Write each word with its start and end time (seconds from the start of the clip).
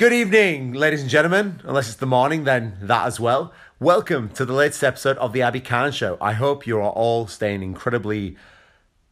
Good 0.00 0.14
evening, 0.14 0.72
ladies 0.72 1.02
and 1.02 1.10
gentlemen. 1.10 1.60
Unless 1.62 1.88
it's 1.88 1.98
the 1.98 2.06
morning, 2.06 2.44
then 2.44 2.78
that 2.80 3.04
as 3.04 3.20
well. 3.20 3.52
Welcome 3.78 4.30
to 4.30 4.46
the 4.46 4.54
latest 4.54 4.82
episode 4.82 5.18
of 5.18 5.34
the 5.34 5.42
Abi 5.42 5.60
Khan 5.60 5.92
Show. 5.92 6.16
I 6.22 6.32
hope 6.32 6.66
you 6.66 6.78
are 6.78 6.88
all 6.88 7.26
staying 7.26 7.62
incredibly 7.62 8.38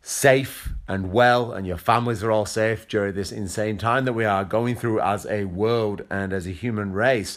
safe 0.01 0.71
and 0.89 1.13
well, 1.13 1.53
and 1.53 1.67
your 1.67 1.77
families 1.77 2.25
are 2.25 2.31
all 2.31 2.47
safe 2.47 2.89
during 2.89 3.15
this 3.15 3.31
insane 3.31 3.77
time 3.77 4.07
that 4.07 4.15
we 4.15 4.25
are 4.25 4.47
going 4.47 4.77
through 4.77 5.01
as 5.01 5.27
a 5.27 5.45
world 5.45 6.07
and 6.09 6.33
as 6.33 6.47
a 6.47 6.53
human 6.53 6.95
race. 6.95 7.37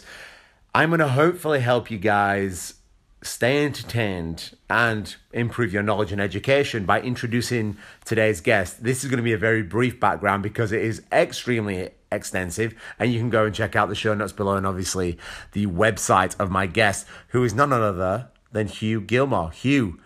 I'm 0.74 0.88
going 0.88 1.00
to 1.00 1.08
hopefully 1.08 1.60
help 1.60 1.90
you 1.90 1.98
guys 1.98 2.76
stay 3.20 3.66
entertained 3.66 4.56
and 4.70 5.14
improve 5.30 5.74
your 5.74 5.82
knowledge 5.82 6.10
and 6.10 6.22
education 6.22 6.86
by 6.86 7.02
introducing 7.02 7.76
today's 8.06 8.40
guest. 8.40 8.82
This 8.82 9.04
is 9.04 9.10
going 9.10 9.18
to 9.18 9.22
be 9.22 9.34
a 9.34 9.38
very 9.38 9.62
brief 9.62 10.00
background 10.00 10.42
because 10.42 10.72
it 10.72 10.80
is 10.80 11.02
extremely 11.12 11.90
extensive 12.12 12.74
and 12.98 13.12
you 13.12 13.18
can 13.18 13.30
go 13.30 13.46
and 13.46 13.54
check 13.54 13.74
out 13.74 13.88
the 13.88 13.94
show 13.94 14.14
notes 14.14 14.32
below 14.32 14.56
and 14.56 14.66
obviously 14.66 15.18
the 15.52 15.66
website 15.66 16.38
of 16.38 16.50
my 16.50 16.66
guest 16.66 17.06
who 17.28 17.42
is 17.42 17.54
none 17.54 17.72
other 17.72 18.28
than 18.52 18.68
Hugh 18.68 19.00
Gilmore. 19.00 19.50
Hugh 19.50 19.98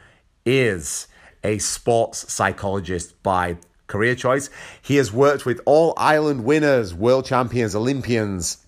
is 0.44 1.08
a 1.42 1.58
sports 1.58 2.32
psychologist 2.32 3.20
by 3.22 3.56
career 3.86 4.14
choice. 4.14 4.50
He 4.82 4.96
has 4.96 5.12
worked 5.12 5.46
with 5.46 5.60
all 5.64 5.94
Ireland 5.96 6.44
winners, 6.44 6.94
world 6.94 7.24
champions, 7.24 7.74
Olympians, 7.74 8.65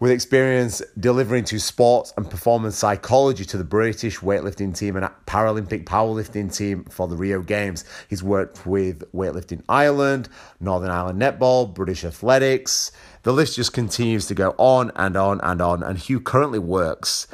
with 0.00 0.10
experience 0.10 0.82
delivering 0.98 1.44
to 1.44 1.60
sports 1.60 2.12
and 2.16 2.28
performance 2.28 2.74
psychology 2.74 3.44
to 3.44 3.58
the 3.58 3.64
British 3.64 4.18
weightlifting 4.20 4.76
team 4.76 4.96
and 4.96 5.06
Paralympic 5.26 5.84
powerlifting 5.84 6.54
team 6.54 6.84
for 6.84 7.06
the 7.06 7.14
Rio 7.14 7.42
Games. 7.42 7.84
He's 8.08 8.22
worked 8.22 8.66
with 8.66 9.00
Weightlifting 9.12 9.62
Ireland, 9.68 10.30
Northern 10.58 10.90
Ireland 10.90 11.20
Netball, 11.20 11.72
British 11.72 12.02
Athletics. 12.02 12.92
The 13.24 13.32
list 13.32 13.56
just 13.56 13.74
continues 13.74 14.26
to 14.28 14.34
go 14.34 14.54
on 14.56 14.90
and 14.96 15.18
on 15.18 15.38
and 15.42 15.60
on. 15.60 15.82
And 15.82 15.98
Hugh 15.98 16.20
currently 16.20 16.58
works 16.58 17.28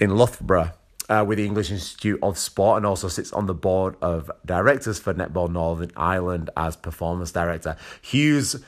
in 0.00 0.16
Loughborough. 0.16 0.72
Uh, 1.10 1.24
with 1.26 1.38
the 1.38 1.46
English 1.46 1.70
Institute 1.70 2.18
of 2.22 2.36
Sport 2.36 2.76
and 2.76 2.84
also 2.84 3.08
sits 3.08 3.32
on 3.32 3.46
the 3.46 3.54
board 3.54 3.96
of 4.02 4.30
directors 4.44 4.98
for 4.98 5.14
Netball 5.14 5.50
Northern 5.50 5.90
Ireland 5.96 6.50
as 6.54 6.76
performance 6.76 7.32
director. 7.32 7.76
Hugh's 8.02 8.62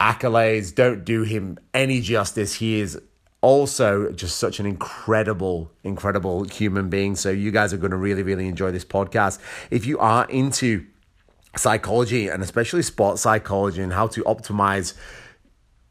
accolades 0.00 0.74
don't 0.74 1.04
do 1.04 1.22
him 1.22 1.58
any 1.74 2.00
justice. 2.00 2.54
He 2.54 2.80
is 2.80 3.00
also 3.42 4.10
just 4.12 4.38
such 4.38 4.60
an 4.60 4.66
incredible, 4.66 5.70
incredible 5.84 6.44
human 6.44 6.88
being. 6.88 7.16
So 7.16 7.30
you 7.30 7.50
guys 7.50 7.72
are 7.72 7.78
going 7.78 7.90
to 7.90 7.96
really, 7.96 8.22
really 8.22 8.48
enjoy 8.48 8.70
this 8.70 8.84
podcast. 8.84 9.38
If 9.70 9.86
you 9.86 9.98
are 9.98 10.26
into 10.26 10.86
psychology 11.56 12.28
and 12.28 12.42
especially 12.42 12.82
sports 12.82 13.22
psychology 13.22 13.82
and 13.82 13.92
how 13.92 14.06
to 14.08 14.22
optimize 14.24 14.94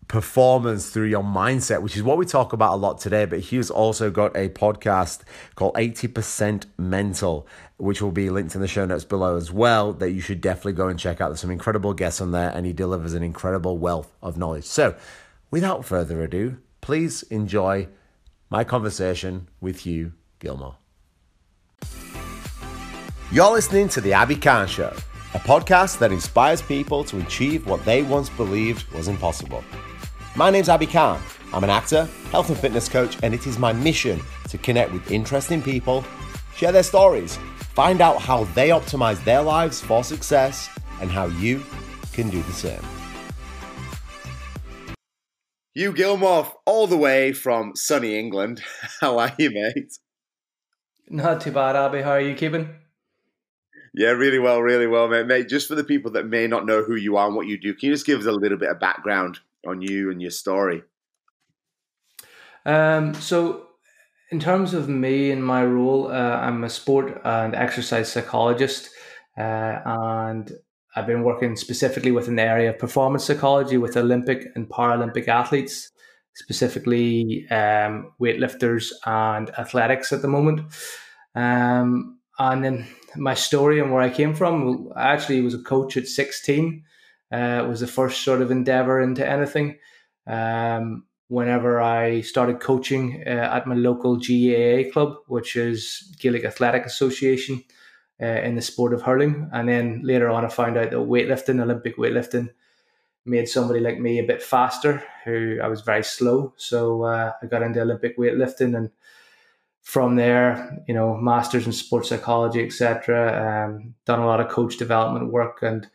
performance 0.09 0.89
through 0.89 1.05
your 1.05 1.23
mindset, 1.23 1.81
which 1.83 1.95
is 1.95 2.03
what 2.03 2.17
we 2.17 2.25
talk 2.25 2.51
about 2.51 2.73
a 2.73 2.75
lot 2.75 2.99
today. 2.99 3.23
But 3.25 3.39
he's 3.39 3.69
also 3.69 4.11
got 4.11 4.35
a 4.35 4.49
podcast 4.49 5.21
called 5.55 5.75
80% 5.75 6.65
Mental, 6.77 7.47
which 7.77 8.01
will 8.01 8.11
be 8.11 8.29
linked 8.29 8.55
in 8.55 8.59
the 8.59 8.67
show 8.67 8.85
notes 8.85 9.05
below 9.05 9.37
as 9.37 9.51
well, 9.51 9.93
that 9.93 10.11
you 10.11 10.19
should 10.19 10.41
definitely 10.41 10.73
go 10.73 10.89
and 10.89 10.99
check 10.99 11.21
out. 11.21 11.29
There's 11.29 11.39
some 11.39 11.51
incredible 11.51 11.93
guests 11.93 12.19
on 12.19 12.31
there, 12.31 12.49
and 12.49 12.65
he 12.65 12.73
delivers 12.73 13.13
an 13.13 13.23
incredible 13.23 13.77
wealth 13.77 14.11
of 14.21 14.35
knowledge. 14.35 14.65
So, 14.65 14.95
without 15.51 15.85
further 15.85 16.21
ado, 16.23 16.57
please 16.81 17.21
enjoy 17.23 17.87
my 18.49 18.63
conversation 18.63 19.47
with 19.61 19.81
Hugh 19.81 20.13
Gilmore. 20.39 20.77
You're 23.31 23.51
listening 23.51 23.89
to 23.89 24.01
The 24.01 24.15
Abi 24.15 24.37
Khan 24.37 24.67
Show, 24.67 24.91
a 25.35 25.39
podcast 25.39 25.99
that 25.99 26.11
inspires 26.11 26.63
people 26.63 27.03
to 27.03 27.19
achieve 27.19 27.67
what 27.67 27.85
they 27.85 28.01
once 28.01 28.27
believed 28.29 28.91
was 28.91 29.07
impossible. 29.07 29.63
My 30.39 30.49
name's 30.49 30.69
Abi 30.69 30.85
Khan. 30.85 31.21
I'm 31.51 31.65
an 31.65 31.69
actor, 31.69 32.07
health 32.31 32.47
and 32.47 32.57
fitness 32.57 32.87
coach, 32.87 33.17
and 33.23 33.33
it 33.33 33.45
is 33.45 33.59
my 33.59 33.73
mission 33.73 34.21
to 34.47 34.57
connect 34.57 34.93
with 34.93 35.11
interesting 35.11 35.61
people, 35.61 36.05
share 36.55 36.71
their 36.71 36.81
stories, 36.81 37.37
find 37.73 37.99
out 37.99 38.21
how 38.21 38.45
they 38.55 38.69
optimize 38.69 39.21
their 39.25 39.41
lives 39.41 39.81
for 39.81 40.01
success, 40.01 40.69
and 41.01 41.11
how 41.11 41.25
you 41.25 41.61
can 42.13 42.29
do 42.29 42.41
the 42.43 42.53
same. 42.53 42.79
Hugh 45.73 45.91
Gilmore, 45.91 46.49
all 46.65 46.87
the 46.87 46.95
way 46.95 47.33
from 47.33 47.75
sunny 47.75 48.17
England. 48.17 48.61
How 49.01 49.19
are 49.19 49.33
you, 49.37 49.51
mate? 49.51 49.97
Not 51.09 51.41
too 51.41 51.51
bad, 51.51 51.75
Abi. 51.75 52.01
How 52.01 52.11
are 52.11 52.21
you 52.21 52.33
keeping? 52.33 52.69
Yeah, 53.93 54.11
really 54.11 54.39
well, 54.39 54.61
really 54.61 54.87
well, 54.87 55.09
mate. 55.09 55.27
Mate, 55.27 55.49
just 55.49 55.67
for 55.67 55.75
the 55.75 55.83
people 55.83 56.11
that 56.11 56.27
may 56.27 56.47
not 56.47 56.65
know 56.65 56.81
who 56.81 56.95
you 56.95 57.17
are 57.17 57.27
and 57.27 57.35
what 57.35 57.47
you 57.47 57.59
do, 57.59 57.73
can 57.73 57.89
you 57.89 57.93
just 57.93 58.05
give 58.05 58.21
us 58.21 58.25
a 58.25 58.31
little 58.31 58.57
bit 58.57 58.71
of 58.71 58.79
background 58.79 59.41
on 59.67 59.81
you 59.81 60.11
and 60.11 60.21
your 60.21 60.31
story? 60.31 60.83
Um, 62.65 63.13
so, 63.13 63.67
in 64.31 64.39
terms 64.39 64.73
of 64.73 64.89
me 64.89 65.31
and 65.31 65.43
my 65.43 65.65
role, 65.65 66.11
uh, 66.11 66.37
I'm 66.41 66.63
a 66.63 66.69
sport 66.69 67.21
and 67.23 67.55
exercise 67.55 68.11
psychologist, 68.11 68.89
uh, 69.37 69.79
and 69.85 70.51
I've 70.95 71.07
been 71.07 71.23
working 71.23 71.55
specifically 71.55 72.11
within 72.11 72.35
the 72.35 72.43
area 72.43 72.69
of 72.69 72.79
performance 72.79 73.25
psychology 73.25 73.77
with 73.77 73.97
Olympic 73.97 74.47
and 74.55 74.69
Paralympic 74.69 75.27
athletes, 75.27 75.91
specifically 76.35 77.47
um, 77.49 78.11
weightlifters 78.21 78.91
and 79.05 79.49
athletics 79.57 80.11
at 80.11 80.21
the 80.21 80.27
moment. 80.27 80.61
Um, 81.35 82.19
and 82.37 82.63
then 82.63 82.87
my 83.15 83.33
story 83.33 83.79
and 83.79 83.91
where 83.91 84.01
I 84.01 84.09
came 84.09 84.33
from, 84.33 84.89
I 84.95 85.13
actually 85.13 85.41
was 85.41 85.53
a 85.53 85.63
coach 85.63 85.97
at 85.97 86.07
16 86.07 86.83
uh, 87.31 87.65
was 87.67 87.79
the 87.79 87.87
first 87.87 88.23
sort 88.23 88.41
of 88.41 88.51
endeavor 88.51 88.99
into 88.99 89.27
anything. 89.27 89.77
Um, 90.27 91.05
whenever 91.27 91.79
I 91.79 92.21
started 92.21 92.59
coaching 92.59 93.23
uh, 93.25 93.29
at 93.29 93.67
my 93.67 93.75
local 93.75 94.17
GAA 94.17 94.91
club, 94.91 95.17
which 95.27 95.55
is 95.55 96.15
Gaelic 96.19 96.43
Athletic 96.43 96.85
Association, 96.85 97.63
uh, 98.21 98.25
in 98.25 98.55
the 98.55 98.61
sport 98.61 98.93
of 98.93 99.01
hurling, 99.01 99.49
and 99.53 99.69
then 99.69 100.01
later 100.03 100.29
on 100.29 100.43
I 100.43 100.49
found 100.49 100.77
out 100.77 100.89
that 100.89 100.97
weightlifting, 100.97 101.61
Olympic 101.61 101.97
weightlifting, 101.97 102.49
made 103.25 103.47
somebody 103.47 103.79
like 103.79 103.99
me 103.99 104.19
a 104.19 104.25
bit 104.25 104.43
faster. 104.43 105.03
Who 105.23 105.59
I 105.63 105.67
was 105.67 105.81
very 105.81 106.03
slow, 106.03 106.53
so 106.57 107.03
uh, 107.03 107.31
I 107.41 107.45
got 107.45 107.61
into 107.61 107.81
Olympic 107.81 108.17
weightlifting 108.17 108.75
and 108.75 108.89
from 109.81 110.17
there, 110.17 110.83
you 110.87 110.93
know, 110.93 111.15
masters 111.15 111.65
in 111.65 111.71
sports 111.71 112.09
psychology, 112.09 112.63
etc. 112.63 113.67
Um, 113.69 113.95
done 114.05 114.19
a 114.19 114.25
lot 114.25 114.41
of 114.41 114.49
coach 114.49 114.77
development 114.77 115.31
work 115.31 115.63
and 115.63 115.87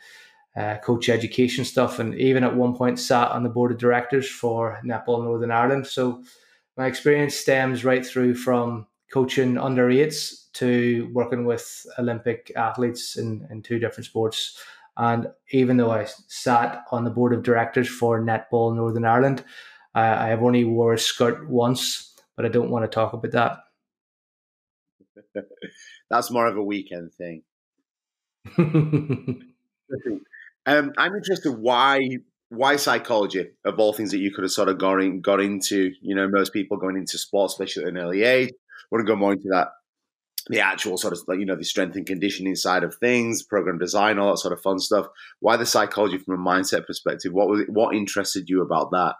uh, 0.57 0.77
coach 0.79 1.09
education 1.09 1.65
stuff, 1.65 1.99
and 1.99 2.15
even 2.15 2.45
at 2.45 2.55
one 2.55 2.75
point 2.75 2.99
sat 2.99 3.31
on 3.31 3.43
the 3.43 3.49
board 3.49 3.73
of 3.73 3.79
directors 3.79 4.29
for 4.29 4.81
Netball 4.85 5.25
Northern 5.25 5.51
Ireland. 5.51 5.87
So 5.87 6.23
my 6.77 6.87
experience 6.87 7.35
stems 7.35 7.85
right 7.85 8.05
through 8.05 8.37
from 8.37 8.87
coaching 9.13 9.59
under 9.59 9.91
eights 9.91 10.49
to 10.55 11.11
working 11.13 11.45
with 11.45 11.87
Olympic 11.99 12.53
athletes 12.57 13.17
in, 13.17 13.47
in 13.51 13.63
two 13.63 13.79
different 13.79 14.07
sports. 14.07 14.59
And 14.97 15.29
even 15.51 15.77
though 15.77 15.91
I 15.91 16.07
sat 16.29 16.85
on 16.93 17.05
the 17.05 17.11
board 17.11 17.33
of 17.33 17.43
directors 17.43 17.89
for 17.89 18.21
Netball 18.21 18.77
Northern 18.77 19.05
Ireland, 19.05 19.45
I, 19.95 20.07
I 20.07 20.27
have 20.29 20.43
only 20.43 20.65
wore 20.65 20.95
a 20.95 20.99
skirt 20.99 21.49
once, 21.49 22.15
but 22.37 22.45
I 22.45 22.49
don't 22.49 22.71
want 22.71 22.85
to 22.85 22.89
talk 22.89 23.13
about 23.13 23.33
that. 23.33 23.59
That's 26.11 26.31
more 26.31 26.47
of 26.47 26.57
a 26.57 26.63
weekend 26.63 27.13
thing. 27.15 27.43
Um, 30.67 30.93
I'm 30.97 31.15
interested 31.15 31.53
why 31.53 32.01
why 32.49 32.77
psychology 32.77 33.51
of 33.65 33.79
all 33.79 33.93
things 33.93 34.13
that 34.13 34.19
you 34.19 34.33
could 34.33 34.45
have 34.45 34.53
sort 34.53 34.69
of 34.69 34.79
got 34.79 35.03
in, 35.03 35.21
got 35.21 35.41
into. 35.41 35.93
You 36.01 36.15
know, 36.15 36.29
most 36.29 36.53
people 36.53 36.77
going 36.77 36.97
into 36.97 37.19
sports, 37.19 37.55
especially 37.55 37.85
at 37.85 37.91
an 37.91 37.99
early 37.99 38.23
age, 38.23 38.51
want 38.91 39.07
to 39.07 39.11
go 39.11 39.17
more 39.17 39.33
into 39.33 39.49
that 39.51 39.69
the 40.49 40.61
actual 40.61 40.99
sort 40.99 41.15
of 41.15 41.21
you 41.39 41.47
know 41.47 41.57
the 41.57 41.65
strength 41.65 41.97
and 41.97 42.07
conditioning 42.07 42.55
side 42.55 42.85
of 42.85 42.95
things, 42.97 43.43
program 43.43 43.79
design, 43.79 44.19
all 44.19 44.31
that 44.31 44.39
sort 44.39 44.53
of 44.53 44.61
fun 44.61 44.79
stuff. 44.79 45.07
Why 45.41 45.57
the 45.57 45.67
psychology 45.67 46.19
from 46.19 46.35
a 46.35 46.51
mindset 46.51 46.87
perspective? 46.87 47.33
What 47.33 47.49
was 47.49 47.61
it, 47.61 47.71
what 47.71 47.95
interested 47.95 48.49
you 48.49 48.63
about 48.63 48.91
that? 48.91 49.15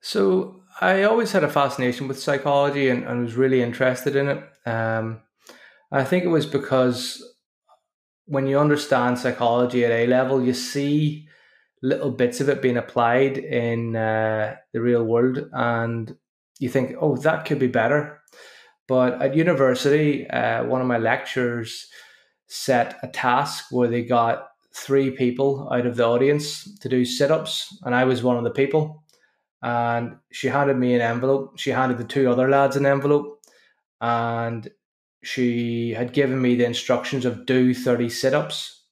So 0.00 0.62
I 0.80 1.02
always 1.02 1.32
had 1.32 1.44
a 1.44 1.48
fascination 1.48 2.08
with 2.08 2.18
psychology 2.18 2.88
and, 2.88 3.04
and 3.04 3.22
was 3.22 3.34
really 3.34 3.62
interested 3.62 4.16
in 4.16 4.28
it. 4.28 4.44
Um, 4.66 5.20
I 5.92 6.04
think 6.04 6.24
it 6.24 6.28
was 6.28 6.46
because 6.46 7.22
when 8.30 8.46
you 8.46 8.60
understand 8.60 9.18
psychology 9.18 9.84
at 9.84 9.90
A 9.90 10.06
level, 10.06 10.40
you 10.40 10.54
see 10.54 11.26
little 11.82 12.12
bits 12.12 12.40
of 12.40 12.48
it 12.48 12.62
being 12.62 12.76
applied 12.76 13.38
in 13.38 13.96
uh, 13.96 14.54
the 14.72 14.80
real 14.80 15.02
world, 15.02 15.50
and 15.52 16.16
you 16.60 16.68
think, 16.68 16.94
oh, 17.00 17.16
that 17.16 17.44
could 17.44 17.58
be 17.58 17.66
better. 17.66 18.20
But 18.86 19.20
at 19.20 19.34
university, 19.34 20.30
uh, 20.30 20.62
one 20.64 20.80
of 20.80 20.86
my 20.86 20.98
lecturers 20.98 21.88
set 22.46 22.98
a 23.02 23.08
task 23.08 23.64
where 23.72 23.88
they 23.88 24.02
got 24.02 24.46
three 24.72 25.10
people 25.10 25.68
out 25.72 25.86
of 25.86 25.96
the 25.96 26.06
audience 26.06 26.72
to 26.78 26.88
do 26.88 27.04
sit 27.04 27.32
ups, 27.32 27.76
and 27.82 27.96
I 27.96 28.04
was 28.04 28.22
one 28.22 28.36
of 28.36 28.44
the 28.44 28.50
people. 28.50 29.02
And 29.60 30.18
she 30.30 30.46
handed 30.46 30.76
me 30.76 30.94
an 30.94 31.00
envelope. 31.00 31.58
She 31.58 31.70
handed 31.70 31.98
the 31.98 32.04
two 32.04 32.30
other 32.30 32.48
lads 32.48 32.76
an 32.76 32.86
envelope, 32.86 33.40
and 34.00 34.70
she 35.22 35.92
had 35.92 36.12
given 36.12 36.40
me 36.40 36.54
the 36.54 36.64
instructions 36.64 37.24
of 37.24 37.46
do 37.46 37.74
30 37.74 38.08
sit-ups. 38.08 38.82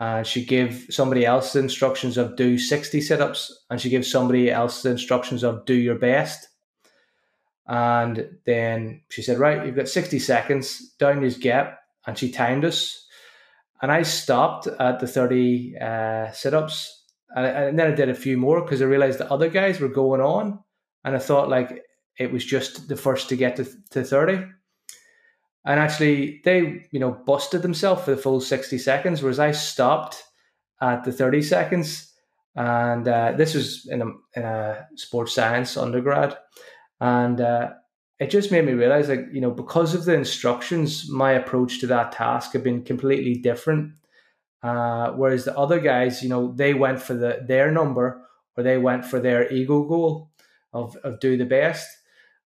And 0.00 0.26
she 0.26 0.44
gave 0.44 0.86
somebody 0.90 1.24
else 1.24 1.52
the 1.52 1.60
instructions 1.60 2.18
of 2.18 2.36
do 2.36 2.58
60 2.58 3.00
sit-ups 3.00 3.64
and 3.70 3.80
she 3.80 3.90
gave 3.90 4.04
somebody 4.04 4.50
else 4.50 4.82
the 4.82 4.90
instructions 4.90 5.42
of 5.44 5.64
do 5.64 5.74
your 5.74 5.94
best. 5.94 6.48
And 7.66 8.38
then 8.44 9.02
she 9.08 9.22
said 9.22 9.38
right 9.38 9.64
you've 9.64 9.76
got 9.76 9.88
60 9.88 10.18
seconds 10.18 10.90
down 10.98 11.22
this 11.22 11.38
gap. 11.38 11.78
and 12.06 12.18
she 12.18 12.30
timed 12.30 12.64
us. 12.64 13.06
And 13.80 13.92
i 13.92 14.02
stopped 14.02 14.66
at 14.66 14.98
the 14.98 15.06
30 15.06 15.78
uh, 15.78 16.32
sit-ups 16.32 17.04
and, 17.36 17.46
and 17.46 17.78
then 17.78 17.92
i 17.92 17.94
did 17.94 18.08
a 18.08 18.14
few 18.14 18.36
more 18.38 18.62
because 18.62 18.80
i 18.80 18.86
realized 18.86 19.18
the 19.18 19.30
other 19.30 19.50
guys 19.50 19.78
were 19.78 19.88
going 19.88 20.22
on 20.22 20.58
and 21.04 21.14
i 21.14 21.18
thought 21.18 21.50
like 21.50 21.82
it 22.18 22.32
was 22.32 22.44
just 22.44 22.88
the 22.88 22.96
first 22.96 23.28
to 23.28 23.36
get 23.36 23.56
to, 23.56 23.66
to 23.90 24.02
30 24.02 24.46
and 25.64 25.80
actually 25.80 26.40
they 26.44 26.86
you 26.90 27.00
know 27.00 27.12
busted 27.26 27.62
themselves 27.62 28.04
for 28.04 28.10
the 28.12 28.20
full 28.20 28.40
60 28.40 28.78
seconds 28.78 29.22
whereas 29.22 29.38
i 29.38 29.50
stopped 29.50 30.22
at 30.80 31.04
the 31.04 31.12
30 31.12 31.42
seconds. 31.42 32.12
And 32.56 33.08
uh, 33.08 33.32
this 33.36 33.54
was 33.54 33.86
in 33.86 34.02
a, 34.02 34.06
in 34.36 34.42
a 34.44 34.86
sports 34.96 35.34
science 35.34 35.76
undergrad. 35.76 36.36
And 37.00 37.40
uh, 37.40 37.70
it 38.20 38.30
just 38.30 38.52
made 38.52 38.64
me 38.64 38.72
realize 38.72 39.08
like 39.08 39.26
you 39.32 39.40
know 39.40 39.50
because 39.50 39.92
of 39.92 40.04
the 40.04 40.14
instructions 40.14 41.10
my 41.10 41.32
approach 41.32 41.80
to 41.80 41.86
that 41.88 42.12
task 42.12 42.52
had 42.52 42.62
been 42.62 42.84
completely 42.84 43.34
different. 43.34 43.94
Uh, 44.62 45.10
whereas 45.10 45.44
the 45.44 45.58
other 45.58 45.78
guys 45.80 46.22
you 46.22 46.28
know 46.28 46.52
they 46.54 46.72
went 46.72 47.02
for 47.02 47.14
the 47.14 47.44
their 47.46 47.70
number 47.70 48.22
or 48.56 48.62
they 48.62 48.78
went 48.78 49.04
for 49.04 49.18
their 49.18 49.52
ego 49.52 49.82
goal 49.84 50.30
of, 50.72 50.96
of 51.02 51.18
do 51.18 51.36
the 51.36 51.44
best. 51.44 51.88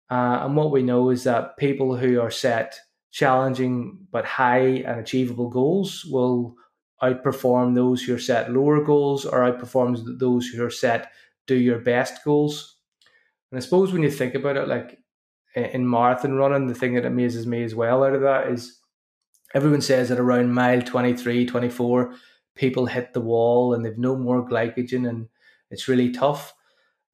Uh, 0.08 0.38
and 0.42 0.56
what 0.56 0.70
we 0.70 0.82
know 0.82 1.10
is 1.10 1.24
that 1.24 1.56
people 1.56 1.96
who 1.96 2.20
are 2.20 2.30
set 2.30 2.78
challenging 3.16 3.98
but 4.10 4.26
high 4.26 4.82
and 4.84 5.00
achievable 5.00 5.48
goals 5.48 6.04
will 6.04 6.54
outperform 7.02 7.74
those 7.74 8.02
who 8.02 8.14
are 8.14 8.18
set 8.18 8.52
lower 8.52 8.84
goals 8.84 9.24
or 9.24 9.38
outperforms 9.38 10.18
those 10.18 10.46
who 10.48 10.62
are 10.62 10.70
set 10.70 11.10
do 11.46 11.54
your 11.54 11.78
best 11.78 12.22
goals. 12.24 12.76
And 13.50 13.56
I 13.56 13.62
suppose 13.62 13.90
when 13.90 14.02
you 14.02 14.10
think 14.10 14.34
about 14.34 14.58
it, 14.58 14.68
like 14.68 14.98
in 15.54 15.88
marathon 15.88 16.34
running, 16.34 16.66
the 16.66 16.74
thing 16.74 16.92
that 16.92 17.06
amazes 17.06 17.46
me 17.46 17.64
as 17.64 17.74
well 17.74 18.04
out 18.04 18.12
of 18.12 18.20
that 18.20 18.48
is 18.48 18.80
everyone 19.54 19.80
says 19.80 20.10
that 20.10 20.20
around 20.20 20.52
mile 20.52 20.82
23, 20.82 21.46
24, 21.46 22.14
people 22.54 22.84
hit 22.84 23.14
the 23.14 23.22
wall 23.22 23.72
and 23.72 23.82
they've 23.82 23.96
no 23.96 24.14
more 24.14 24.46
glycogen 24.46 25.08
and 25.08 25.26
it's 25.70 25.88
really 25.88 26.10
tough. 26.10 26.52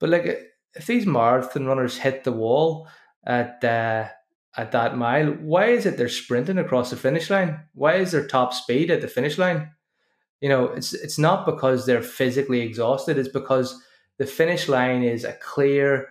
But 0.01 0.09
like 0.09 0.53
if 0.75 0.85
these 0.85 1.07
marathon 1.07 1.67
runners 1.67 1.97
hit 1.97 2.25
the 2.25 2.33
wall 2.33 2.89
at 3.25 3.63
uh, 3.63 4.09
at 4.57 4.73
that 4.73 4.97
mile, 4.97 5.29
why 5.33 5.67
is 5.67 5.87
it 5.87 5.97
they're 5.97 6.09
sprinting 6.09 6.59
across 6.59 6.91
the 6.91 6.97
finish 6.97 7.31
line? 7.31 7.61
Why 7.75 7.95
is 7.95 8.13
their 8.13 8.27
top 8.27 8.53
speed 8.53 8.91
at 8.91 9.01
the 9.01 9.09
finish 9.09 9.39
line? 9.39 9.71
You 10.41 10.49
know, 10.49 10.67
it's 10.67 10.93
it's 10.93 11.19
not 11.19 11.47
because 11.47 11.87
they're 11.87 12.03
physically 12.03 12.61
exhausted, 12.61 13.17
it's 13.17 13.29
because 13.29 13.81
the 14.19 14.27
finish 14.27 14.69
line 14.69 15.03
is 15.03 15.25
a 15.25 15.33
clear 15.35 16.09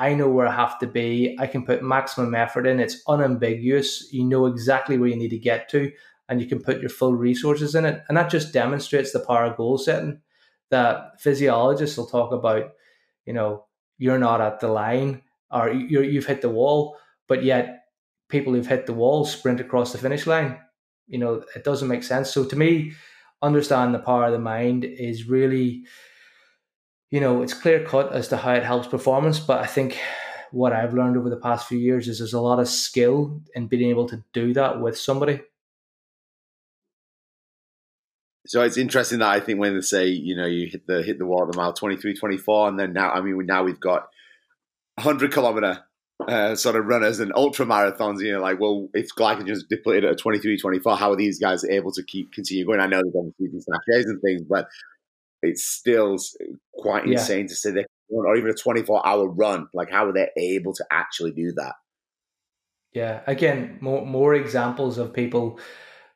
I 0.00 0.14
know 0.14 0.30
where 0.30 0.48
I 0.48 0.54
have 0.54 0.78
to 0.78 0.86
be. 0.86 1.36
I 1.38 1.46
can 1.46 1.66
put 1.66 1.82
maximum 1.82 2.34
effort 2.34 2.66
in. 2.66 2.80
It's 2.80 3.02
unambiguous. 3.06 4.10
You 4.10 4.24
know 4.24 4.46
exactly 4.46 4.96
where 4.96 5.10
you 5.10 5.16
need 5.16 5.28
to 5.28 5.38
get 5.38 5.68
to, 5.70 5.92
and 6.26 6.40
you 6.40 6.46
can 6.46 6.62
put 6.62 6.80
your 6.80 6.88
full 6.88 7.14
resources 7.14 7.74
in 7.74 7.84
it. 7.84 8.02
And 8.08 8.16
that 8.16 8.30
just 8.30 8.50
demonstrates 8.50 9.12
the 9.12 9.20
power 9.20 9.44
of 9.44 9.58
goal 9.58 9.76
setting 9.76 10.22
that 10.70 11.20
physiologists 11.20 11.98
will 11.98 12.06
talk 12.06 12.32
about. 12.32 12.70
You 13.26 13.34
know, 13.34 13.66
you're 13.98 14.18
not 14.18 14.40
at 14.40 14.60
the 14.60 14.68
line 14.68 15.20
or 15.50 15.70
you're, 15.70 16.02
you've 16.02 16.26
hit 16.26 16.40
the 16.40 16.48
wall, 16.48 16.96
but 17.28 17.44
yet 17.44 17.79
people 18.30 18.54
who've 18.54 18.66
hit 18.66 18.86
the 18.86 18.94
wall 18.94 19.24
sprint 19.24 19.60
across 19.60 19.92
the 19.92 19.98
finish 19.98 20.26
line. 20.26 20.58
You 21.06 21.18
know, 21.18 21.44
it 21.54 21.64
doesn't 21.64 21.88
make 21.88 22.04
sense. 22.04 22.30
So 22.30 22.44
to 22.44 22.56
me, 22.56 22.92
understand 23.42 23.94
the 23.94 23.98
power 23.98 24.26
of 24.26 24.32
the 24.32 24.38
mind 24.38 24.84
is 24.84 25.28
really, 25.28 25.84
you 27.10 27.20
know, 27.20 27.42
it's 27.42 27.54
clear 27.54 27.84
cut 27.84 28.12
as 28.12 28.28
to 28.28 28.36
how 28.36 28.52
it 28.54 28.64
helps 28.64 28.88
performance. 28.88 29.40
But 29.40 29.60
I 29.60 29.66
think 29.66 29.98
what 30.52 30.72
I've 30.72 30.94
learned 30.94 31.16
over 31.16 31.30
the 31.30 31.36
past 31.36 31.66
few 31.66 31.78
years 31.78 32.08
is 32.08 32.18
there's 32.18 32.32
a 32.32 32.40
lot 32.40 32.60
of 32.60 32.68
skill 32.68 33.40
in 33.54 33.66
being 33.66 33.90
able 33.90 34.08
to 34.08 34.24
do 34.32 34.52
that 34.54 34.80
with 34.80 34.98
somebody. 34.98 35.40
So 38.46 38.62
it's 38.62 38.76
interesting 38.78 39.18
that 39.20 39.28
I 39.28 39.38
think 39.38 39.60
when 39.60 39.74
they 39.74 39.80
say, 39.80 40.06
you 40.06 40.34
know, 40.34 40.46
you 40.46 40.66
hit 40.66 40.86
the 40.86 41.02
hit 41.02 41.18
the 41.18 41.26
wall 41.26 41.42
at 41.42 41.52
the 41.52 41.56
mile 41.56 41.72
23, 41.72 42.14
24, 42.14 42.68
and 42.68 42.80
then 42.80 42.92
now, 42.92 43.10
I 43.10 43.20
mean, 43.20 43.46
now 43.46 43.62
we've 43.62 43.78
got 43.78 44.08
100 44.96 45.32
kilometer 45.32 45.84
uh, 46.28 46.54
sort 46.54 46.76
of 46.76 46.86
runners 46.86 47.20
and 47.20 47.32
ultra 47.34 47.66
marathons, 47.66 48.20
you 48.20 48.32
know, 48.32 48.40
like, 48.40 48.60
well, 48.60 48.88
if 48.94 49.08
glycogen 49.14 49.50
is 49.50 49.64
depleted 49.68 50.04
at 50.04 50.18
23, 50.18 50.58
24, 50.58 50.96
how 50.96 51.12
are 51.12 51.16
these 51.16 51.38
guys 51.38 51.64
able 51.64 51.92
to 51.92 52.02
keep 52.02 52.32
continue 52.32 52.66
going? 52.66 52.80
I 52.80 52.86
know 52.86 53.02
they've 53.02 53.12
obviously 53.16 53.48
been 53.48 53.60
snatch 53.60 53.80
and 54.06 54.20
things, 54.22 54.42
but 54.42 54.68
it's 55.42 55.66
still 55.66 56.18
quite 56.74 57.06
yeah. 57.06 57.12
insane 57.12 57.48
to 57.48 57.54
say 57.54 57.70
they 57.70 57.80
can 57.80 58.18
run 58.18 58.26
or 58.26 58.36
even 58.36 58.50
a 58.50 58.54
24 58.54 59.06
hour 59.06 59.28
run. 59.28 59.68
Like, 59.72 59.90
how 59.90 60.06
are 60.06 60.12
they 60.12 60.28
able 60.36 60.74
to 60.74 60.84
actually 60.90 61.32
do 61.32 61.52
that? 61.52 61.74
Yeah, 62.92 63.20
again, 63.26 63.78
more 63.80 64.04
more 64.04 64.34
examples 64.34 64.98
of 64.98 65.12
people 65.12 65.60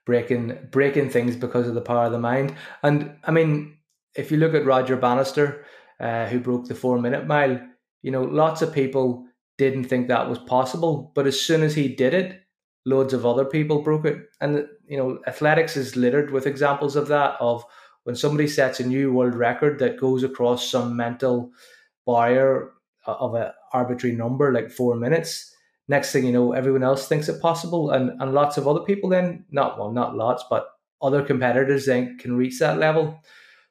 breaking 0.04 0.58
breaking 0.70 1.10
things 1.10 1.36
because 1.36 1.68
of 1.68 1.74
the 1.74 1.80
power 1.80 2.06
of 2.06 2.12
the 2.12 2.18
mind. 2.18 2.54
And 2.82 3.16
I 3.22 3.30
mean, 3.30 3.78
if 4.16 4.32
you 4.32 4.38
look 4.38 4.54
at 4.54 4.66
Roger 4.66 4.96
Bannister, 4.96 5.64
uh, 6.00 6.26
who 6.26 6.40
broke 6.40 6.66
the 6.66 6.74
four 6.74 7.00
minute 7.00 7.26
mile, 7.26 7.60
you 8.02 8.10
know, 8.10 8.22
lots 8.22 8.60
of 8.60 8.72
people 8.72 9.26
didn't 9.58 9.84
think 9.84 10.08
that 10.08 10.28
was 10.28 10.38
possible. 10.38 11.12
But 11.14 11.26
as 11.26 11.40
soon 11.40 11.62
as 11.62 11.74
he 11.74 11.88
did 11.88 12.14
it, 12.14 12.40
loads 12.84 13.12
of 13.12 13.24
other 13.24 13.44
people 13.44 13.82
broke 13.82 14.04
it. 14.04 14.18
And 14.40 14.66
you 14.86 14.96
know, 14.96 15.18
athletics 15.26 15.76
is 15.76 15.96
littered 15.96 16.30
with 16.30 16.46
examples 16.46 16.96
of 16.96 17.08
that. 17.08 17.36
Of 17.40 17.64
when 18.04 18.16
somebody 18.16 18.48
sets 18.48 18.80
a 18.80 18.86
new 18.86 19.12
world 19.12 19.34
record 19.34 19.78
that 19.78 20.00
goes 20.00 20.22
across 20.22 20.70
some 20.70 20.96
mental 20.96 21.50
barrier 22.06 22.70
uh, 23.06 23.12
of 23.12 23.34
an 23.34 23.50
arbitrary 23.72 24.14
number, 24.14 24.52
like 24.52 24.70
four 24.70 24.96
minutes. 24.96 25.50
Next 25.86 26.12
thing 26.12 26.24
you 26.24 26.32
know, 26.32 26.52
everyone 26.52 26.82
else 26.82 27.08
thinks 27.08 27.28
it 27.28 27.42
possible, 27.42 27.90
and 27.90 28.10
and 28.20 28.32
lots 28.32 28.56
of 28.56 28.66
other 28.66 28.80
people 28.80 29.10
then 29.10 29.44
not 29.50 29.78
well, 29.78 29.92
not 29.92 30.16
lots, 30.16 30.44
but 30.48 30.68
other 31.02 31.22
competitors 31.22 31.86
then 31.86 32.16
can 32.18 32.36
reach 32.36 32.58
that 32.58 32.78
level. 32.78 33.20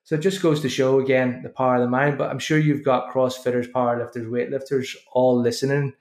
So 0.04 0.16
it 0.16 0.22
just 0.22 0.42
goes 0.42 0.60
to 0.62 0.70
show 0.70 1.00
again 1.00 1.42
the 1.44 1.50
power 1.50 1.76
of 1.76 1.82
the 1.82 1.88
mind. 1.88 2.18
But 2.18 2.30
I'm 2.30 2.40
sure 2.40 2.58
you've 2.58 2.84
got 2.84 3.12
CrossFitters, 3.12 3.72
powerlifters, 3.72 4.30
weightlifters 4.30 4.96
all 5.14 5.40
listening 5.40 5.94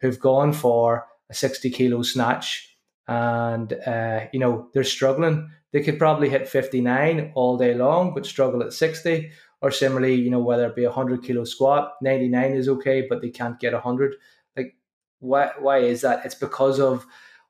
who've 0.00 0.18
gone 0.18 0.52
for 0.52 1.06
a 1.28 1.34
60 1.34 1.70
kilo 1.70 2.02
snatch 2.02 2.76
and, 3.06 3.72
uh, 3.86 4.26
you 4.32 4.40
know, 4.40 4.68
they're 4.72 4.84
struggling. 4.84 5.50
They 5.72 5.82
could 5.82 5.98
probably 5.98 6.28
hit 6.28 6.48
59 6.48 7.32
all 7.34 7.58
day 7.58 7.74
long, 7.74 8.14
but 8.14 8.24
struggle 8.24 8.62
at 8.62 8.72
60. 8.72 9.30
Or 9.62 9.70
similarly, 9.70 10.14
you 10.14 10.30
know, 10.30 10.40
whether 10.40 10.66
it 10.66 10.74
be 10.74 10.84
a 10.84 10.90
100 10.90 11.22
kilo 11.22 11.44
squat, 11.44 11.92
99 12.00 12.52
is 12.52 12.68
okay, 12.68 13.06
but 13.06 13.20
they 13.20 13.28
can't 13.28 13.60
get 13.60 13.74
100. 13.74 14.14
Like, 14.56 14.74
why, 15.18 15.50
why 15.58 15.78
is 15.78 16.00
that? 16.00 16.24
It's 16.24 16.34
because 16.34 16.80
of 16.80 17.04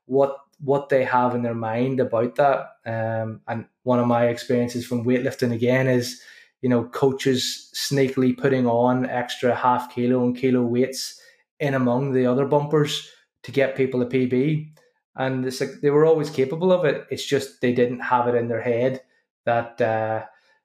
what 0.05 0.35
what 0.63 0.89
they 0.89 1.03
have 1.03 1.33
in 1.35 1.41
their 1.41 1.55
mind 1.55 1.99
about 1.99 2.35
that. 2.35 2.67
Um, 2.85 3.41
and 3.47 3.65
one 3.83 3.99
of 3.99 4.07
my 4.07 4.27
experiences 4.27 4.85
from 4.85 5.05
weightlifting 5.05 5.51
again 5.51 5.87
is, 5.87 6.21
you 6.61 6.69
know, 6.69 6.85
coaches 6.85 7.71
sneakily 7.75 8.37
putting 8.37 8.67
on 8.67 9.09
extra 9.09 9.55
half 9.55 9.93
kilo 9.93 10.23
and 10.23 10.37
kilo 10.37 10.61
weights 10.61 11.19
in 11.59 11.73
among 11.73 12.13
the 12.13 12.25
other 12.25 12.45
bumpers 12.45 13.09
to 13.43 13.51
get 13.51 13.75
people 13.75 14.01
a 14.01 14.05
PB. 14.05 14.71
And 15.15 15.45
it's 15.45 15.59
like 15.59 15.81
they 15.81 15.89
were 15.89 16.05
always 16.05 16.29
capable 16.29 16.71
of 16.71 16.85
it. 16.85 17.05
It's 17.09 17.25
just 17.25 17.61
they 17.61 17.73
didn't 17.73 17.99
have 17.99 18.27
it 18.27 18.35
in 18.35 18.47
their 18.47 18.61
head 18.61 19.01
that 19.45 19.81
uh, 19.81 20.23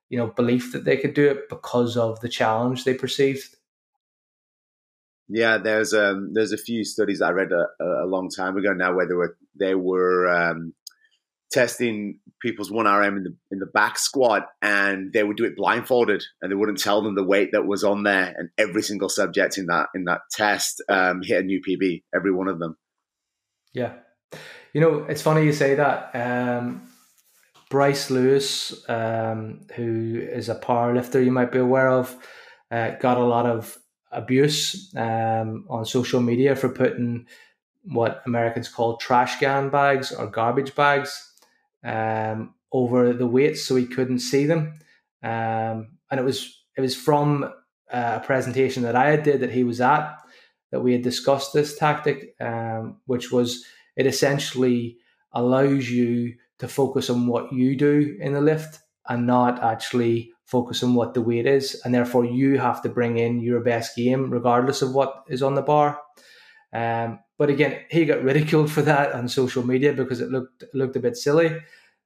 you 0.08 0.18
know 0.18 0.28
belief 0.28 0.72
that 0.72 0.84
they 0.84 0.96
could 0.96 1.14
do 1.14 1.28
it 1.28 1.48
because 1.48 1.96
of 1.96 2.20
the 2.20 2.28
challenge 2.28 2.84
they 2.84 2.94
perceived. 2.94 3.55
Yeah, 5.28 5.58
there's 5.58 5.92
um 5.92 6.32
there's 6.34 6.52
a 6.52 6.58
few 6.58 6.84
studies 6.84 7.20
I 7.20 7.30
read 7.30 7.50
a, 7.52 7.66
a 7.82 8.06
long 8.06 8.30
time 8.30 8.56
ago 8.56 8.72
now 8.72 8.94
where 8.94 9.06
they 9.06 9.14
were 9.14 9.36
they 9.58 9.74
were 9.74 10.28
um, 10.28 10.74
testing 11.50 12.20
people's 12.40 12.70
one 12.70 12.86
RM 12.86 13.16
in 13.16 13.24
the 13.24 13.36
in 13.50 13.58
the 13.58 13.66
back 13.66 13.98
squat, 13.98 14.46
and 14.62 15.12
they 15.12 15.24
would 15.24 15.36
do 15.36 15.44
it 15.44 15.56
blindfolded, 15.56 16.22
and 16.40 16.50
they 16.50 16.56
wouldn't 16.56 16.80
tell 16.80 17.02
them 17.02 17.14
the 17.14 17.24
weight 17.24 17.50
that 17.52 17.66
was 17.66 17.82
on 17.82 18.04
there, 18.04 18.34
and 18.36 18.50
every 18.56 18.82
single 18.82 19.08
subject 19.08 19.58
in 19.58 19.66
that 19.66 19.88
in 19.94 20.04
that 20.04 20.20
test 20.30 20.82
um, 20.88 21.22
hit 21.22 21.42
a 21.42 21.46
new 21.46 21.60
PB, 21.60 22.04
every 22.14 22.32
one 22.32 22.48
of 22.48 22.58
them. 22.58 22.76
Yeah, 23.72 23.94
you 24.72 24.80
know 24.80 25.04
it's 25.08 25.22
funny 25.22 25.44
you 25.44 25.52
say 25.52 25.74
that. 25.74 26.10
Um, 26.14 26.82
Bryce 27.68 28.10
Lewis, 28.10 28.88
um, 28.88 29.66
who 29.74 30.20
is 30.20 30.48
a 30.48 30.54
power 30.54 30.94
lifter, 30.94 31.20
you 31.20 31.32
might 31.32 31.50
be 31.50 31.58
aware 31.58 31.90
of, 31.90 32.16
uh, 32.70 32.90
got 33.00 33.18
a 33.18 33.24
lot 33.24 33.44
of 33.44 33.76
abuse 34.12 34.94
um, 34.96 35.64
on 35.68 35.84
social 35.84 36.20
media 36.20 36.56
for 36.56 36.68
putting 36.68 37.26
what 37.84 38.22
Americans 38.26 38.68
call 38.68 38.96
trash 38.96 39.38
can 39.38 39.68
bags 39.68 40.12
or 40.12 40.26
garbage 40.26 40.74
bags 40.74 41.32
um, 41.84 42.54
over 42.72 43.12
the 43.12 43.26
weights 43.26 43.64
so 43.64 43.76
he 43.76 43.86
couldn't 43.86 44.18
see 44.18 44.46
them. 44.46 44.78
Um, 45.22 45.98
and 46.10 46.20
it 46.20 46.24
was 46.24 46.64
it 46.76 46.80
was 46.80 46.94
from 46.94 47.44
uh, 47.92 48.18
a 48.22 48.24
presentation 48.24 48.82
that 48.82 48.96
I 48.96 49.10
had 49.10 49.22
did 49.22 49.40
that 49.40 49.52
he 49.52 49.64
was 49.64 49.80
at 49.80 50.16
that 50.72 50.80
we 50.80 50.92
had 50.92 51.02
discussed 51.02 51.52
this 51.52 51.78
tactic, 51.78 52.34
um, 52.40 53.00
which 53.06 53.30
was 53.30 53.64
it 53.96 54.06
essentially 54.06 54.98
allows 55.32 55.88
you 55.90 56.34
to 56.58 56.68
focus 56.68 57.10
on 57.10 57.26
what 57.26 57.52
you 57.52 57.76
do 57.76 58.16
in 58.20 58.32
the 58.32 58.40
lift 58.40 58.80
and 59.08 59.26
not 59.26 59.62
actually 59.62 60.32
focus 60.46 60.82
on 60.82 60.94
what 60.94 61.14
the 61.14 61.20
weight 61.20 61.46
is. 61.46 61.80
And 61.84 61.94
therefore, 61.94 62.24
you 62.24 62.58
have 62.58 62.80
to 62.82 62.88
bring 62.88 63.18
in 63.18 63.40
your 63.40 63.60
best 63.60 63.96
game 63.96 64.30
regardless 64.30 64.80
of 64.80 64.94
what 64.94 65.24
is 65.28 65.42
on 65.42 65.54
the 65.54 65.62
bar. 65.62 66.00
Um, 66.72 67.20
but 67.38 67.50
again, 67.50 67.80
he 67.90 68.04
got 68.04 68.22
ridiculed 68.30 68.70
for 68.70 68.82
that 68.82 69.12
on 69.12 69.28
social 69.28 69.66
media 69.66 69.92
because 69.92 70.20
it 70.20 70.30
looked 70.30 70.64
looked 70.72 70.96
a 70.96 71.00
bit 71.00 71.16
silly, 71.16 71.48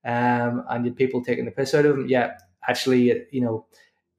um, 0.04 0.64
and 0.68 0.84
you 0.84 0.92
people 0.92 1.22
taking 1.22 1.44
the 1.44 1.50
piss 1.50 1.74
out 1.74 1.86
of 1.86 1.96
him. 1.96 2.08
Yeah, 2.08 2.32
actually, 2.68 3.26
you 3.30 3.40
know, 3.40 3.66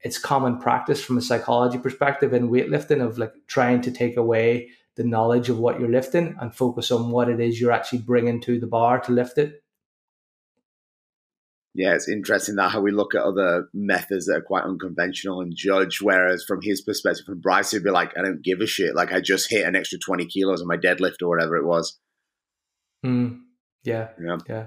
it's 0.02 0.18
common 0.18 0.58
practice 0.58 1.04
from 1.04 1.18
a 1.18 1.22
psychology 1.22 1.78
perspective 1.78 2.34
in 2.34 2.50
weightlifting 2.50 3.06
of 3.06 3.18
like 3.18 3.34
trying 3.48 3.82
to 3.82 3.92
take 3.92 4.18
away 4.18 4.70
the 4.96 5.04
knowledge 5.04 5.50
of 5.50 5.60
what 5.60 5.80
you're 5.80 5.90
lifting 5.90 6.36
and 6.40 6.54
focus 6.54 6.92
on 6.92 7.12
what 7.12 7.30
it 7.30 7.40
is 7.40 7.62
you're 7.62 7.72
actually 7.72 8.00
bringing 8.00 8.42
to 8.42 8.60
the 8.60 8.68
bar 8.68 9.00
to 9.00 9.12
lift 9.12 9.38
it. 9.38 9.61
Yeah, 11.74 11.94
it's 11.94 12.10
interesting 12.10 12.56
that 12.56 12.70
how 12.70 12.82
we 12.82 12.92
look 12.92 13.16
at 13.16 13.22
other 13.22 13.70
methods 13.74 14.26
that 14.26 14.36
are 14.36 14.42
quite 14.42 14.66
unconventional 14.66 15.40
and 15.40 15.56
judge. 15.56 16.00
Whereas 16.02 16.44
from 16.46 16.60
his 16.62 16.82
perspective, 16.82 17.26
from 17.26 17.40
Bryce, 17.40 17.72
he'd 17.72 17.84
be 17.84 17.92
like, 17.92 18.12
I 18.18 18.22
don't 18.22 18.44
give 18.44 18.60
a 18.60 18.68
shit. 18.68 18.94
Like 18.94 19.14
I 19.14 19.22
just 19.22 19.50
hit 19.50 19.66
an 19.66 19.76
extra 19.76 19.98
20 19.98 20.26
kilos 20.26 20.62
on 20.62 20.68
my 20.68 20.76
deadlift 20.76 21.22
or 21.22 21.30
whatever 21.30 21.56
it 21.56 21.66
was. 21.66 21.98
Mm, 23.06 23.40
yeah. 23.84 24.10
Yeah. 24.22 24.38
Yeah. 24.50 24.66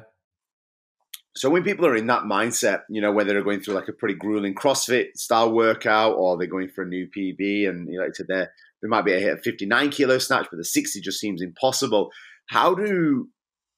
So 1.36 1.50
when 1.50 1.64
people 1.64 1.84
are 1.86 1.96
in 1.96 2.06
that 2.06 2.22
mindset, 2.22 2.82
you 2.88 3.00
know, 3.00 3.12
whether 3.12 3.32
they're 3.32 3.42
going 3.42 3.60
through 3.60 3.74
like 3.74 3.88
a 3.88 3.92
pretty 3.92 4.14
grueling 4.14 4.54
CrossFit 4.54 5.16
style 5.16 5.52
workout 5.52 6.14
or 6.16 6.38
they're 6.38 6.46
going 6.46 6.68
for 6.68 6.84
a 6.84 6.88
new 6.88 7.06
PB 7.06 7.68
and 7.68 7.88
you 7.88 7.98
know, 7.98 8.04
like 8.04 8.14
to 8.14 8.24
there, 8.24 8.52
they 8.80 8.88
might 8.88 9.04
be 9.04 9.12
a 9.12 9.18
hit 9.18 9.38
a 9.38 9.42
59 9.42 9.90
kilo 9.90 10.18
snatch, 10.18 10.46
but 10.50 10.58
the 10.58 10.64
60 10.64 11.00
just 11.00 11.18
seems 11.18 11.42
impossible. 11.42 12.10
How 12.46 12.74
do 12.74 13.28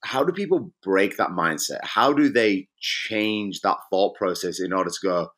how 0.05 0.25
do 0.25 0.33
people 0.33 0.71
break 0.83 1.17
that 1.17 1.31
mindset? 1.31 1.79
How 1.83 2.13
do 2.13 2.29
they 2.29 2.69
change 2.79 3.61
that 3.61 3.79
thought 3.91 4.15
process 4.15 4.61
in 4.61 4.73
order 4.73 4.91
to 4.91 4.99
go, 5.03 5.29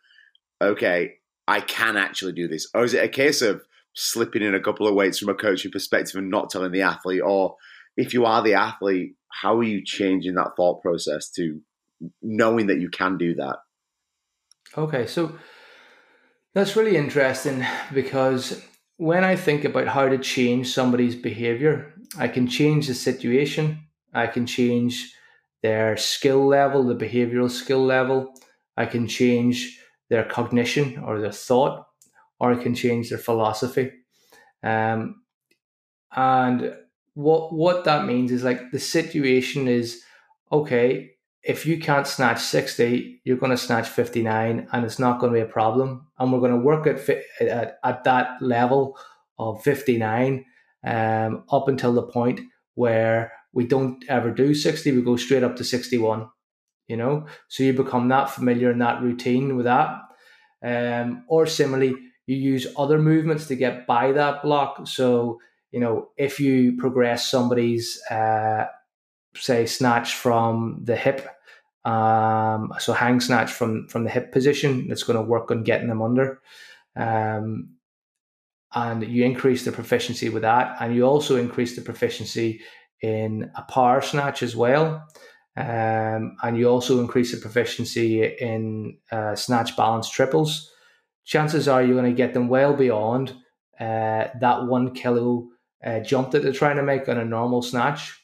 okay, 0.60 1.14
I 1.46 1.60
can 1.60 1.96
actually 1.96 2.32
do 2.32 2.48
this? 2.48 2.68
Or 2.74 2.84
is 2.84 2.94
it 2.94 3.04
a 3.04 3.08
case 3.08 3.40
of 3.40 3.62
slipping 3.94 4.42
in 4.42 4.54
a 4.54 4.60
couple 4.60 4.86
of 4.86 4.94
weights 4.94 5.18
from 5.18 5.28
a 5.28 5.34
coaching 5.34 5.70
perspective 5.70 6.16
and 6.16 6.30
not 6.30 6.50
telling 6.50 6.72
the 6.72 6.82
athlete? 6.82 7.22
Or 7.24 7.56
if 7.96 8.12
you 8.12 8.26
are 8.26 8.42
the 8.42 8.54
athlete, 8.54 9.14
how 9.30 9.58
are 9.58 9.64
you 9.64 9.82
changing 9.84 10.34
that 10.34 10.52
thought 10.56 10.82
process 10.82 11.30
to 11.30 11.60
knowing 12.22 12.66
that 12.66 12.80
you 12.80 12.90
can 12.90 13.16
do 13.16 13.34
that? 13.36 13.56
Okay, 14.76 15.06
so 15.06 15.38
that's 16.54 16.76
really 16.76 16.96
interesting 16.96 17.64
because 17.92 18.62
when 18.96 19.24
I 19.24 19.36
think 19.36 19.64
about 19.64 19.88
how 19.88 20.08
to 20.08 20.18
change 20.18 20.72
somebody's 20.72 21.14
behavior, 21.14 21.94
I 22.18 22.28
can 22.28 22.46
change 22.46 22.86
the 22.86 22.94
situation 22.94 23.87
I 24.14 24.26
can 24.26 24.46
change 24.46 25.14
their 25.62 25.96
skill 25.96 26.46
level, 26.46 26.84
the 26.84 26.94
behavioral 26.94 27.50
skill 27.50 27.84
level. 27.84 28.34
I 28.76 28.86
can 28.86 29.06
change 29.08 29.80
their 30.08 30.24
cognition 30.24 30.98
or 31.04 31.20
their 31.20 31.32
thought, 31.32 31.86
or 32.40 32.52
I 32.52 32.62
can 32.62 32.74
change 32.74 33.10
their 33.10 33.18
philosophy. 33.18 33.92
Um, 34.62 35.22
and 36.14 36.74
what 37.14 37.52
what 37.52 37.84
that 37.84 38.06
means 38.06 38.30
is 38.30 38.44
like 38.44 38.70
the 38.70 38.78
situation 38.78 39.68
is 39.68 40.02
okay. 40.50 41.10
If 41.42 41.66
you 41.66 41.78
can't 41.78 42.06
snatch 42.06 42.40
sixty, 42.40 43.20
you're 43.24 43.36
going 43.36 43.50
to 43.50 43.56
snatch 43.56 43.88
fifty 43.88 44.22
nine, 44.22 44.68
and 44.72 44.84
it's 44.84 44.98
not 44.98 45.18
going 45.18 45.32
to 45.32 45.38
be 45.38 45.42
a 45.42 45.52
problem. 45.52 46.06
And 46.18 46.32
we're 46.32 46.40
going 46.40 46.52
to 46.52 46.58
work 46.58 46.86
at 46.86 47.08
at, 47.40 47.78
at 47.84 48.04
that 48.04 48.40
level 48.40 48.96
of 49.38 49.62
fifty 49.62 49.98
nine 49.98 50.44
um, 50.84 51.44
up 51.50 51.68
until 51.68 51.92
the 51.92 52.02
point 52.02 52.40
where 52.74 53.32
we 53.58 53.66
don't 53.66 54.04
ever 54.08 54.30
do 54.30 54.54
60, 54.54 54.92
we 54.92 55.02
go 55.02 55.16
straight 55.16 55.42
up 55.42 55.56
to 55.56 55.64
61, 55.64 56.28
you 56.86 56.96
know? 56.96 57.26
So 57.48 57.64
you 57.64 57.72
become 57.72 58.06
that 58.06 58.30
familiar 58.30 58.70
and 58.70 58.80
that 58.80 59.02
routine 59.02 59.56
with 59.56 59.64
that. 59.64 59.98
Um, 60.62 61.24
or 61.26 61.44
similarly, 61.44 61.92
you 62.28 62.36
use 62.36 62.68
other 62.76 63.00
movements 63.00 63.48
to 63.48 63.56
get 63.56 63.84
by 63.84 64.12
that 64.12 64.44
block. 64.44 64.86
So, 64.86 65.40
you 65.72 65.80
know, 65.80 66.10
if 66.16 66.38
you 66.38 66.76
progress 66.76 67.28
somebody's, 67.28 68.00
uh, 68.08 68.66
say, 69.34 69.66
snatch 69.66 70.14
from 70.14 70.82
the 70.84 70.94
hip, 70.94 71.28
um, 71.84 72.72
so 72.78 72.92
hang 72.92 73.18
snatch 73.18 73.50
from 73.50 73.88
from 73.88 74.04
the 74.04 74.10
hip 74.10 74.30
position, 74.30 74.86
that's 74.86 75.02
going 75.02 75.18
to 75.18 75.30
work 75.34 75.50
on 75.50 75.64
getting 75.64 75.88
them 75.88 76.00
under. 76.00 76.40
Um, 76.94 77.70
and 78.72 79.02
you 79.02 79.24
increase 79.24 79.64
the 79.64 79.72
proficiency 79.72 80.28
with 80.28 80.42
that, 80.42 80.76
and 80.80 80.94
you 80.94 81.02
also 81.02 81.34
increase 81.34 81.74
the 81.74 81.82
proficiency 81.82 82.60
in 83.02 83.50
a 83.56 83.62
power 83.62 84.00
snatch 84.00 84.42
as 84.42 84.56
well. 84.56 85.06
Um, 85.56 86.36
and 86.42 86.56
you 86.56 86.68
also 86.68 87.00
increase 87.00 87.32
the 87.32 87.40
proficiency 87.40 88.24
in 88.24 88.98
uh, 89.10 89.34
snatch 89.34 89.76
balance 89.76 90.08
triples. 90.08 90.70
Chances 91.24 91.66
are 91.66 91.82
you're 91.82 92.00
going 92.00 92.10
to 92.10 92.16
get 92.16 92.32
them 92.32 92.48
well 92.48 92.74
beyond 92.74 93.34
uh, 93.80 94.28
that 94.40 94.66
one 94.66 94.94
kilo 94.94 95.48
uh, 95.84 96.00
jump 96.00 96.30
that 96.30 96.42
they're 96.42 96.52
trying 96.52 96.76
to 96.76 96.82
make 96.82 97.08
on 97.08 97.18
a 97.18 97.24
normal 97.24 97.62
snatch. 97.62 98.14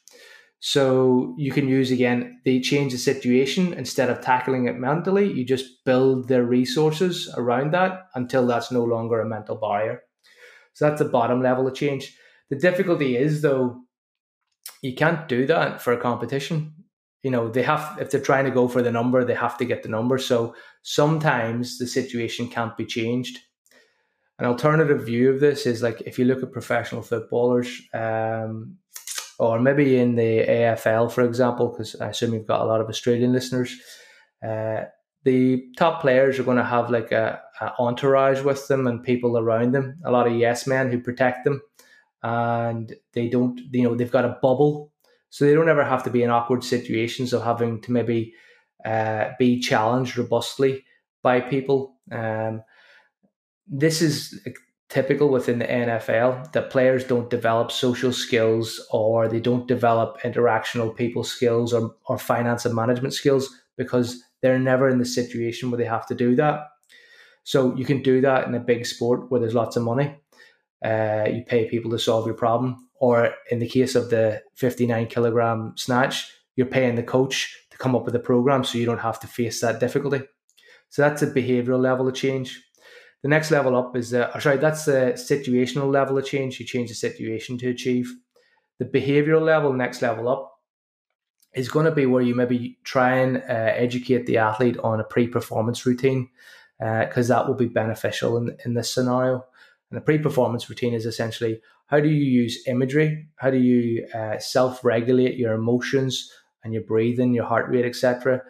So 0.59 1.35
you 1.37 1.51
can 1.51 1.67
use 1.67 1.91
again, 1.91 2.41
they 2.43 2.59
change 2.59 2.91
the 2.91 2.97
situation 2.97 3.73
instead 3.73 4.09
of 4.09 4.21
tackling 4.21 4.65
it 4.65 4.77
mentally, 4.77 5.31
you 5.31 5.45
just 5.45 5.85
build 5.85 6.27
their 6.27 6.43
resources 6.43 7.31
around 7.37 7.71
that 7.73 8.07
until 8.15 8.47
that's 8.47 8.71
no 8.71 8.83
longer 8.83 9.21
a 9.21 9.29
mental 9.29 9.57
barrier. 9.57 10.01
So 10.73 10.89
that's 10.89 10.99
the 10.99 11.07
bottom 11.07 11.41
level 11.41 11.67
of 11.67 11.75
change. 11.75 12.17
The 12.49 12.55
difficulty 12.55 13.15
is 13.15 13.41
though, 13.41 13.81
you 14.81 14.93
can't 14.93 15.27
do 15.27 15.45
that 15.47 15.81
for 15.81 15.93
a 15.93 15.99
competition. 15.99 16.73
You 17.23 17.31
know, 17.31 17.49
they 17.49 17.63
have 17.63 17.97
if 17.99 18.11
they're 18.11 18.21
trying 18.21 18.45
to 18.45 18.51
go 18.51 18.67
for 18.67 18.81
the 18.81 18.91
number, 18.91 19.25
they 19.25 19.33
have 19.33 19.57
to 19.57 19.65
get 19.65 19.83
the 19.83 19.89
number. 19.89 20.17
So 20.17 20.55
sometimes 20.83 21.79
the 21.79 21.87
situation 21.87 22.47
can't 22.47 22.77
be 22.77 22.85
changed. 22.85 23.39
An 24.37 24.45
alternative 24.45 25.05
view 25.05 25.31
of 25.31 25.39
this 25.39 25.65
is 25.65 25.81
like 25.81 26.01
if 26.01 26.19
you 26.19 26.25
look 26.25 26.43
at 26.43 26.51
professional 26.51 27.01
footballers, 27.01 27.81
um, 27.93 28.77
or 29.39 29.59
maybe 29.59 29.97
in 29.97 30.15
the 30.15 30.45
AFL, 30.47 31.11
for 31.11 31.23
example, 31.23 31.69
because 31.69 31.99
I 31.99 32.09
assume 32.09 32.33
you've 32.33 32.47
got 32.47 32.61
a 32.61 32.65
lot 32.65 32.81
of 32.81 32.87
Australian 32.87 33.33
listeners. 33.33 33.75
Uh, 34.45 34.83
the 35.23 35.65
top 35.77 36.01
players 36.01 36.37
are 36.37 36.43
going 36.43 36.57
to 36.57 36.63
have 36.63 36.91
like 36.91 37.11
a, 37.11 37.41
a, 37.59 37.73
entourage 37.79 38.41
with 38.41 38.67
them 38.67 38.85
and 38.85 39.03
people 39.03 39.37
around 39.37 39.73
them, 39.73 39.97
a 40.05 40.11
lot 40.11 40.27
of 40.27 40.35
yes 40.35 40.67
men 40.67 40.91
who 40.91 40.99
protect 40.99 41.43
them 41.43 41.61
and 42.25 42.95
they 43.13 43.29
don't, 43.29 43.61
you 43.71 43.83
know, 43.83 43.93
they've 43.93 44.11
got 44.11 44.25
a 44.25 44.39
bubble, 44.41 44.91
so 45.29 45.45
they 45.45 45.53
don't 45.53 45.69
ever 45.69 45.85
have 45.85 46.03
to 46.05 46.09
be 46.09 46.23
in 46.23 46.31
awkward 46.31 46.63
situations 46.63 47.33
of 47.33 47.43
having 47.43 47.79
to 47.81 47.91
maybe 47.91 48.33
uh, 48.83 49.29
be 49.37 49.59
challenged 49.59 50.17
robustly 50.17 50.83
by 51.21 51.39
people. 51.39 51.97
Um, 52.11 52.63
this 53.67 54.01
is 54.01 54.41
typical 54.89 55.29
within 55.29 55.59
the 55.59 55.67
NFL 55.67 56.51
that 56.53 56.71
players 56.71 57.03
don't 57.03 57.29
develop 57.29 57.71
social 57.71 58.11
skills 58.11 58.83
or 58.89 59.27
they 59.27 59.39
don't 59.39 59.67
develop 59.67 60.19
interactional 60.21 60.95
people 60.95 61.23
skills 61.23 61.73
or, 61.73 61.93
or 62.07 62.17
finance 62.17 62.65
and 62.65 62.73
management 62.73 63.13
skills 63.13 63.53
because 63.77 64.23
they're 64.41 64.57
never 64.57 64.89
in 64.89 64.97
the 64.97 65.05
situation 65.05 65.69
where 65.69 65.77
they 65.77 65.85
have 65.85 66.07
to 66.07 66.15
do 66.15 66.35
that. 66.35 66.61
So 67.43 67.75
you 67.75 67.85
can 67.85 68.01
do 68.01 68.19
that 68.21 68.47
in 68.47 68.55
a 68.55 68.59
big 68.59 68.87
sport 68.87 69.29
where 69.29 69.39
there's 69.39 69.53
lots 69.53 69.75
of 69.75 69.83
money 69.83 70.15
uh, 70.83 71.25
you 71.27 71.43
pay 71.45 71.69
people 71.69 71.91
to 71.91 71.99
solve 71.99 72.25
your 72.25 72.35
problem. 72.35 72.87
Or 72.99 73.33
in 73.51 73.59
the 73.59 73.67
case 73.67 73.95
of 73.95 74.09
the 74.09 74.41
59 74.55 75.07
kilogram 75.07 75.73
snatch, 75.75 76.31
you're 76.55 76.65
paying 76.65 76.95
the 76.95 77.03
coach 77.03 77.67
to 77.71 77.77
come 77.77 77.95
up 77.95 78.05
with 78.05 78.15
a 78.15 78.19
program 78.19 78.63
so 78.63 78.77
you 78.77 78.85
don't 78.85 78.99
have 78.99 79.19
to 79.19 79.27
face 79.27 79.61
that 79.61 79.79
difficulty. 79.79 80.21
So 80.89 81.01
that's 81.01 81.21
a 81.21 81.27
behavioral 81.27 81.81
level 81.81 82.07
of 82.07 82.15
change. 82.15 82.61
The 83.21 83.29
next 83.29 83.51
level 83.51 83.75
up 83.75 83.95
is, 83.97 84.13
uh, 84.13 84.39
sorry, 84.39 84.57
that's 84.57 84.85
the 84.85 85.13
situational 85.15 85.91
level 85.91 86.17
of 86.17 86.25
change. 86.25 86.59
You 86.59 86.65
change 86.65 86.89
the 86.89 86.95
situation 86.95 87.57
to 87.57 87.69
achieve. 87.69 88.13
The 88.79 88.85
behavioral 88.85 89.41
level, 89.41 89.73
next 89.73 90.01
level 90.01 90.29
up, 90.29 90.51
is 91.53 91.69
going 91.69 91.85
to 91.85 91.91
be 91.91 92.05
where 92.05 92.21
you 92.21 92.35
maybe 92.35 92.77
try 92.83 93.15
and 93.15 93.37
uh, 93.37 93.41
educate 93.47 94.25
the 94.25 94.37
athlete 94.37 94.77
on 94.83 94.99
a 94.99 95.03
pre 95.03 95.27
performance 95.27 95.85
routine 95.85 96.29
because 96.77 97.31
uh, 97.31 97.35
that 97.35 97.47
will 97.47 97.55
be 97.55 97.67
beneficial 97.67 98.37
in, 98.37 98.55
in 98.65 98.73
this 98.73 98.93
scenario. 98.93 99.45
And 99.89 99.97
the 99.97 100.01
pre-performance 100.01 100.69
routine 100.69 100.93
is 100.93 101.05
essentially 101.05 101.61
how 101.87 101.99
do 101.99 102.09
you 102.09 102.23
use 102.23 102.67
imagery? 102.67 103.27
How 103.35 103.51
do 103.51 103.57
you 103.57 104.07
uh, 104.13 104.39
self-regulate 104.39 105.37
your 105.37 105.53
emotions 105.53 106.31
and 106.63 106.73
your 106.73 106.83
breathing, 106.83 107.33
your 107.33 107.45
heart 107.45 107.69
rate, 107.69 107.85
etc., 107.85 108.41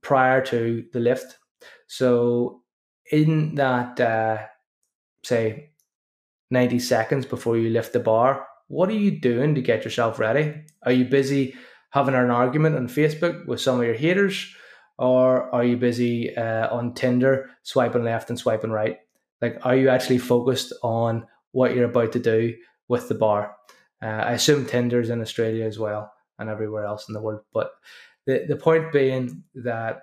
prior 0.00 0.44
to 0.46 0.84
the 0.92 1.00
lift? 1.00 1.38
So 1.86 2.62
in 3.10 3.54
that, 3.54 4.00
uh, 4.00 4.38
say, 5.22 5.70
ninety 6.50 6.78
seconds 6.78 7.26
before 7.26 7.56
you 7.56 7.70
lift 7.70 7.92
the 7.92 8.00
bar, 8.00 8.46
what 8.68 8.88
are 8.88 8.92
you 8.92 9.20
doing 9.20 9.54
to 9.54 9.62
get 9.62 9.84
yourself 9.84 10.18
ready? 10.18 10.64
Are 10.82 10.92
you 10.92 11.04
busy 11.04 11.54
having 11.90 12.14
an 12.14 12.30
argument 12.30 12.76
on 12.76 12.88
Facebook 12.88 13.46
with 13.46 13.60
some 13.60 13.78
of 13.78 13.86
your 13.86 13.94
haters? 13.94 14.52
Or 14.98 15.52
are 15.54 15.64
you 15.64 15.76
busy 15.76 16.36
uh, 16.36 16.74
on 16.74 16.94
Tinder 16.94 17.50
swiping 17.62 18.04
left 18.04 18.30
and 18.30 18.38
swiping 18.38 18.70
right? 18.70 18.98
Like, 19.40 19.58
are 19.62 19.76
you 19.76 19.88
actually 19.88 20.18
focused 20.18 20.72
on 20.82 21.26
what 21.52 21.74
you're 21.74 21.84
about 21.84 22.12
to 22.12 22.18
do 22.18 22.54
with 22.88 23.08
the 23.08 23.14
bar? 23.14 23.54
Uh, 24.02 24.06
I 24.06 24.32
assume 24.32 24.66
Tinder's 24.66 25.10
in 25.10 25.20
Australia 25.20 25.64
as 25.64 25.78
well 25.78 26.12
and 26.38 26.50
everywhere 26.50 26.84
else 26.84 27.08
in 27.08 27.14
the 27.14 27.20
world. 27.20 27.40
But 27.52 27.70
the, 28.26 28.44
the 28.48 28.56
point 28.56 28.92
being 28.92 29.44
that 29.54 30.02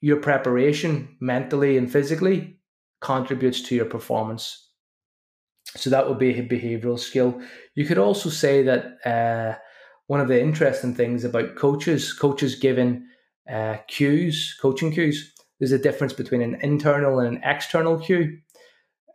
your 0.00 0.18
preparation 0.18 1.16
mentally 1.20 1.78
and 1.78 1.90
physically 1.90 2.58
contributes 3.00 3.62
to 3.62 3.74
your 3.74 3.86
performance. 3.86 4.70
So 5.76 5.90
that 5.90 6.08
would 6.08 6.18
be 6.18 6.38
a 6.38 6.46
behavioral 6.46 6.98
skill. 6.98 7.40
You 7.74 7.86
could 7.86 7.98
also 7.98 8.28
say 8.28 8.62
that 8.62 9.06
uh, 9.06 9.58
one 10.06 10.20
of 10.20 10.28
the 10.28 10.40
interesting 10.40 10.94
things 10.94 11.24
about 11.24 11.56
coaches, 11.56 12.12
coaches 12.12 12.54
giving 12.54 13.06
uh, 13.50 13.76
cues, 13.88 14.56
coaching 14.60 14.92
cues, 14.92 15.32
there's 15.58 15.72
a 15.72 15.78
difference 15.78 16.12
between 16.12 16.42
an 16.42 16.56
internal 16.60 17.18
and 17.20 17.36
an 17.36 17.42
external 17.42 17.98
cue. 17.98 18.38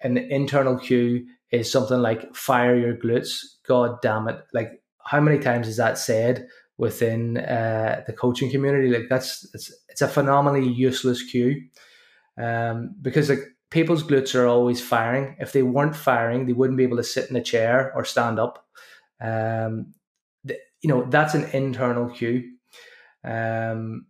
An 0.02 0.18
internal 0.18 0.78
cue 0.78 1.26
is 1.52 1.72
something 1.72 2.00
like 2.00 2.36
fire 2.36 2.76
your 2.76 2.96
glutes. 2.96 3.40
God 3.68 4.02
damn 4.02 4.28
it. 4.28 4.42
Like 4.54 4.82
how 5.04 5.20
many 5.20 5.40
times 5.40 5.68
is 5.68 5.78
that 5.78 5.98
said 5.98 6.48
within 6.78 7.38
uh, 7.38 8.04
the 8.08 8.14
coaching 8.14 8.50
community? 8.52 8.90
Like 8.90 9.10
that's 9.10 9.50
it's 9.54 9.74
it's 9.90 10.02
a 10.02 10.08
phenomenally 10.08 10.68
useless 10.68 11.24
cue. 11.24 11.62
Um, 12.38 12.96
because 13.02 13.30
like 13.30 13.44
people's 13.70 14.04
glutes 14.04 14.36
are 14.36 14.48
always 14.48 14.82
firing. 14.82 15.36
If 15.40 15.52
they 15.52 15.64
weren't 15.64 15.96
firing, 15.96 16.46
they 16.46 16.54
wouldn't 16.54 16.78
be 16.78 16.84
able 16.84 16.98
to 16.98 17.04
sit 17.04 17.30
in 17.30 17.36
a 17.36 17.44
chair 17.44 17.92
or 17.96 18.06
stand 18.06 18.40
up. 18.40 18.66
Um, 19.22 19.94
the, 20.44 20.58
you 20.82 20.90
know, 20.90 21.06
that's 21.10 21.34
an 21.34 21.50
internal 21.52 22.10
cue. 22.10 22.52
Um, 23.24 24.08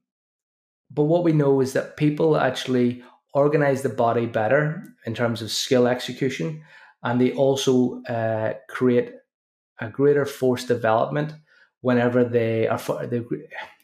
but 0.91 1.03
what 1.03 1.24
we 1.24 1.34
know 1.34 1.62
is 1.62 1.74
that 1.74 1.98
people 1.98 2.38
actually 2.38 3.03
organize 3.33 3.81
the 3.81 3.89
body 3.89 4.25
better 4.25 4.83
in 5.05 5.13
terms 5.13 5.41
of 5.41 5.51
skill 5.51 5.88
execution, 5.88 6.63
and 7.03 7.19
they 7.19 7.31
also 7.33 8.01
uh, 8.03 8.53
create 8.69 9.13
a 9.79 9.89
greater 9.89 10.25
force 10.25 10.65
development 10.65 11.33
whenever 11.81 12.24
they 12.24 12.67
are 12.67 13.07
they, 13.07 13.21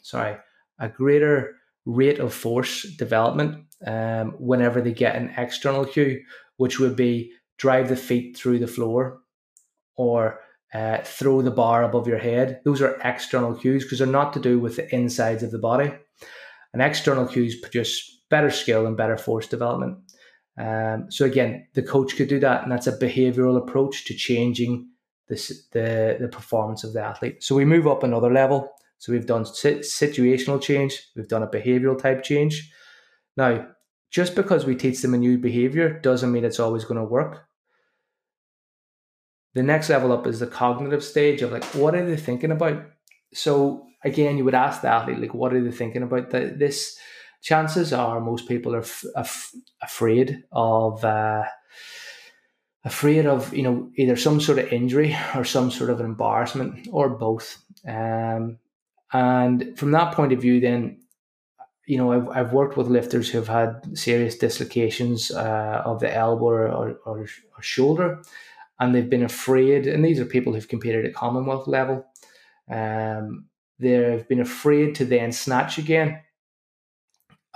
sorry 0.02 0.38
a 0.80 0.90
greater 0.90 1.56
rate 1.86 2.20
of 2.20 2.34
force 2.34 2.84
development 2.98 3.66
um, 3.86 4.32
whenever 4.40 4.82
they 4.82 4.92
get 4.92 5.16
an 5.16 5.34
external 5.38 5.86
cue, 5.86 6.22
which 6.58 6.80
would 6.80 6.96
be 6.96 7.32
drive 7.58 7.90
the 7.90 7.96
feet 7.96 8.36
through 8.36 8.60
the 8.60 8.68
floor 8.68 9.20
or 9.96 10.40
uh, 10.74 10.98
throw 11.04 11.42
the 11.42 11.52
bar 11.52 11.84
above 11.84 12.08
your 12.08 12.18
head. 12.18 12.60
Those 12.66 12.82
are 12.82 13.00
external 13.04 13.56
cues 13.56 13.84
because 13.84 14.00
they're 14.00 14.08
not 14.08 14.34
to 14.34 14.40
do 14.40 14.60
with 14.60 14.75
the 14.75 14.94
insides 14.94 15.44
of 15.44 15.52
the 15.52 15.60
body. 15.60 15.94
And 16.74 16.82
external 16.82 17.25
cues 17.25 17.60
produce 17.60 18.14
better 18.29 18.50
skill 18.50 18.86
and 18.86 18.98
better 18.98 19.17
force 19.17 19.48
development. 19.48 19.98
Um, 20.58 21.12
so 21.12 21.25
again, 21.25 21.67
the 21.74 21.84
coach 21.84 22.15
could 22.15 22.29
do 22.29 22.39
that, 22.39 22.63
and 22.63 22.72
that's 22.72 22.88
a 22.88 22.98
behavioral 22.98 23.58
approach 23.58 24.05
to 24.05 24.13
changing 24.13 24.88
this, 25.27 25.67
the 25.72 26.17
the 26.20 26.27
performance 26.27 26.84
of 26.84 26.94
the 26.94 27.01
athlete. 27.01 27.44
So 27.44 27.55
we 27.55 27.65
move 27.65 27.88
up 27.88 28.03
another 28.03 28.32
level. 28.32 28.72
So 28.98 29.12
we've 29.12 29.25
done 29.25 29.44
situational 29.44 30.62
change, 30.62 31.01
we've 31.15 31.27
done 31.27 31.44
a 31.44 31.48
behavioral 31.48 32.01
type 32.01 32.24
change. 32.24 32.72
Now, 33.36 33.67
just 34.10 34.36
because 34.36 34.65
we 34.65 34.75
teach 34.75 35.01
them 35.01 35.13
a 35.13 35.17
new 35.17 35.38
behavior 35.38 36.00
doesn't 36.00 36.32
mean 36.32 36.46
it's 36.46 36.62
always 36.62 36.86
going 36.86 37.00
to 37.00 37.03
work. 37.03 37.46
The 39.53 39.63
next 39.63 39.89
level 39.89 40.13
up 40.13 40.25
is 40.25 40.39
the 40.39 40.48
cognitive 40.48 41.03
stage 41.03 41.41
of 41.41 41.51
like, 41.51 41.65
what 41.75 41.94
are 41.94 42.05
they 42.05 42.15
thinking 42.15 42.51
about? 42.51 42.86
So 43.34 43.86
again, 44.03 44.38
you 44.38 44.46
would 44.46 44.55
ask 44.55 44.82
the 44.82 44.88
athlete, 44.88 45.20
like, 45.20 45.34
what 45.34 45.53
are 45.53 45.62
they 45.62 45.72
thinking 45.72 46.03
about? 46.03 46.29
This 46.32 46.98
chances 47.46 47.94
are 47.94 48.20
most 48.20 48.48
people 48.48 48.74
are 48.75 48.80
f- 48.80 49.06
f- 49.16 49.52
afraid 49.82 50.44
of. 50.52 51.06
Uh, 51.06 51.44
afraid 52.84 53.25
of 53.25 53.52
you 53.52 53.64
know 53.64 53.90
either 53.96 54.16
some 54.16 54.40
sort 54.40 54.60
of 54.60 54.72
injury 54.72 55.18
or 55.36 55.44
some 55.44 55.72
sort 55.72 55.90
of 55.90 56.00
embarrassment 56.00 56.88
or 56.92 57.10
both 57.10 57.58
um, 57.88 58.60
and 59.12 59.75
from 59.75 59.90
that 59.90 60.14
point 60.14 60.32
of 60.32 60.40
view 60.40 60.60
then 60.60 61.00
you 61.88 61.98
know 61.98 62.12
i've, 62.12 62.30
I've 62.30 62.54
worked 62.54 62.78
with 62.78 62.88
lifters 62.88 63.28
who've 63.28 63.48
had 63.48 63.98
serious 63.98 64.38
dislocations 64.38 65.32
uh, 65.32 65.82
of 65.84 66.00
the 66.00 66.16
elbow 66.16 66.46
or, 66.46 66.68
or, 67.08 67.28
or, 67.58 67.62
shoulder 67.62 68.22
and 68.80 68.94
they've 68.94 69.10
been 69.10 69.24
afraid 69.24 69.88
and 69.88 70.06
these 70.06 70.20
are 70.20 70.25
people 70.25 70.54
who've 70.54 70.68
competed 70.68 71.06
at 71.06 71.16
commonwealth 71.16 71.68
level 71.68 72.06
um, 72.69 73.46
they've 73.80 74.28
been 74.28 74.41
afraid 74.41 74.93
to 74.93 75.06
then 75.06 75.32
snatch 75.32 75.80
again 75.80 76.22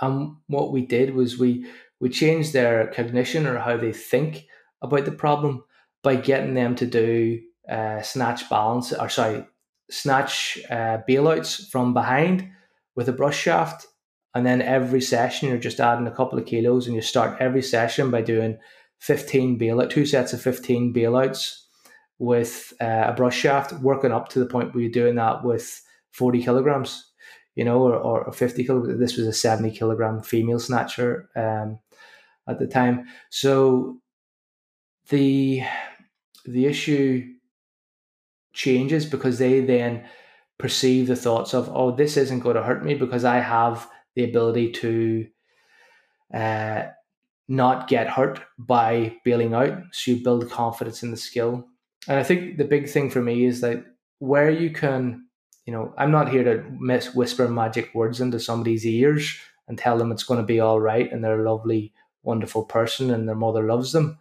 and 0.00 0.36
what 0.46 0.72
we 0.72 0.84
did 0.86 1.14
was 1.14 1.38
we 1.38 1.66
we 2.00 2.08
changed 2.08 2.52
their 2.52 2.86
cognition 2.88 3.46
or 3.46 3.58
how 3.58 3.76
they 3.76 3.92
think 3.92 4.46
about 4.82 5.04
the 5.04 5.12
problem 5.12 5.64
by 6.02 6.16
getting 6.16 6.54
them 6.54 6.74
to 6.76 6.86
do 6.86 7.40
uh, 7.68 8.00
snatch 8.02 8.48
balance 8.48 8.92
or 8.92 9.08
sorry 9.08 9.44
snatch 9.90 10.58
uh, 10.70 10.98
bailouts 11.08 11.68
from 11.68 11.92
behind 11.92 12.48
with 12.96 13.08
a 13.08 13.12
brush 13.12 13.38
shaft. 13.38 13.86
And 14.34 14.46
then 14.46 14.62
every 14.62 15.00
session 15.00 15.48
you're 15.48 15.58
just 15.58 15.80
adding 15.80 16.06
a 16.06 16.14
couple 16.14 16.38
of 16.38 16.46
kilos 16.46 16.86
and 16.86 16.94
you 16.94 17.02
start 17.02 17.40
every 17.40 17.62
session 17.62 18.10
by 18.10 18.22
doing 18.22 18.58
15 19.00 19.58
bailout 19.58 19.90
two 19.90 20.06
sets 20.06 20.32
of 20.32 20.40
15 20.40 20.94
bailouts 20.94 21.62
with 22.18 22.72
uh, 22.80 23.04
a 23.08 23.12
brush 23.12 23.36
shaft 23.36 23.72
working 23.80 24.12
up 24.12 24.28
to 24.28 24.38
the 24.38 24.46
point 24.46 24.72
where 24.72 24.82
you're 24.82 24.92
doing 24.92 25.16
that 25.16 25.42
with 25.42 25.82
40 26.12 26.42
kilograms 26.42 27.09
you 27.54 27.64
know 27.64 27.82
or, 27.82 27.96
or 27.96 28.32
50 28.32 28.64
kilograms 28.64 28.98
this 28.98 29.16
was 29.16 29.26
a 29.26 29.32
70 29.32 29.76
kilogram 29.76 30.22
female 30.22 30.58
snatcher 30.58 31.28
um, 31.36 31.78
at 32.48 32.58
the 32.58 32.66
time. 32.66 33.06
So 33.30 34.00
the 35.08 35.62
the 36.44 36.66
issue 36.66 37.26
changes 38.52 39.06
because 39.06 39.38
they 39.38 39.60
then 39.60 40.04
perceive 40.58 41.06
the 41.06 41.16
thoughts 41.16 41.54
of 41.54 41.70
oh 41.72 41.94
this 41.94 42.16
isn't 42.16 42.40
going 42.40 42.56
to 42.56 42.62
hurt 42.62 42.84
me 42.84 42.94
because 42.94 43.24
i 43.24 43.38
have 43.38 43.88
the 44.14 44.24
ability 44.24 44.72
to 44.72 45.26
uh, 46.34 46.82
not 47.48 47.88
get 47.88 48.08
hurt 48.08 48.40
by 48.58 49.16
bailing 49.24 49.54
out. 49.54 49.76
So 49.92 50.12
you 50.12 50.22
build 50.22 50.48
confidence 50.50 51.02
in 51.02 51.10
the 51.10 51.16
skill. 51.16 51.66
And 52.08 52.18
i 52.18 52.22
think 52.22 52.58
the 52.58 52.64
big 52.64 52.88
thing 52.88 53.10
for 53.10 53.22
me 53.22 53.44
is 53.44 53.60
that 53.60 53.84
where 54.18 54.50
you 54.50 54.70
can 54.70 55.26
you 55.66 55.72
know 55.72 55.92
i'm 55.98 56.10
not 56.10 56.30
here 56.30 56.44
to 56.44 56.64
miss 56.78 57.14
whisper 57.14 57.48
magic 57.48 57.94
words 57.94 58.20
into 58.20 58.40
somebody's 58.40 58.86
ears 58.86 59.38
and 59.68 59.78
tell 59.78 59.98
them 59.98 60.10
it's 60.10 60.24
going 60.24 60.40
to 60.40 60.46
be 60.46 60.60
all 60.60 60.80
right 60.80 61.12
and 61.12 61.22
they're 61.22 61.40
a 61.40 61.50
lovely 61.50 61.92
wonderful 62.22 62.64
person 62.64 63.10
and 63.10 63.28
their 63.28 63.34
mother 63.34 63.64
loves 63.66 63.92
them 63.92 64.18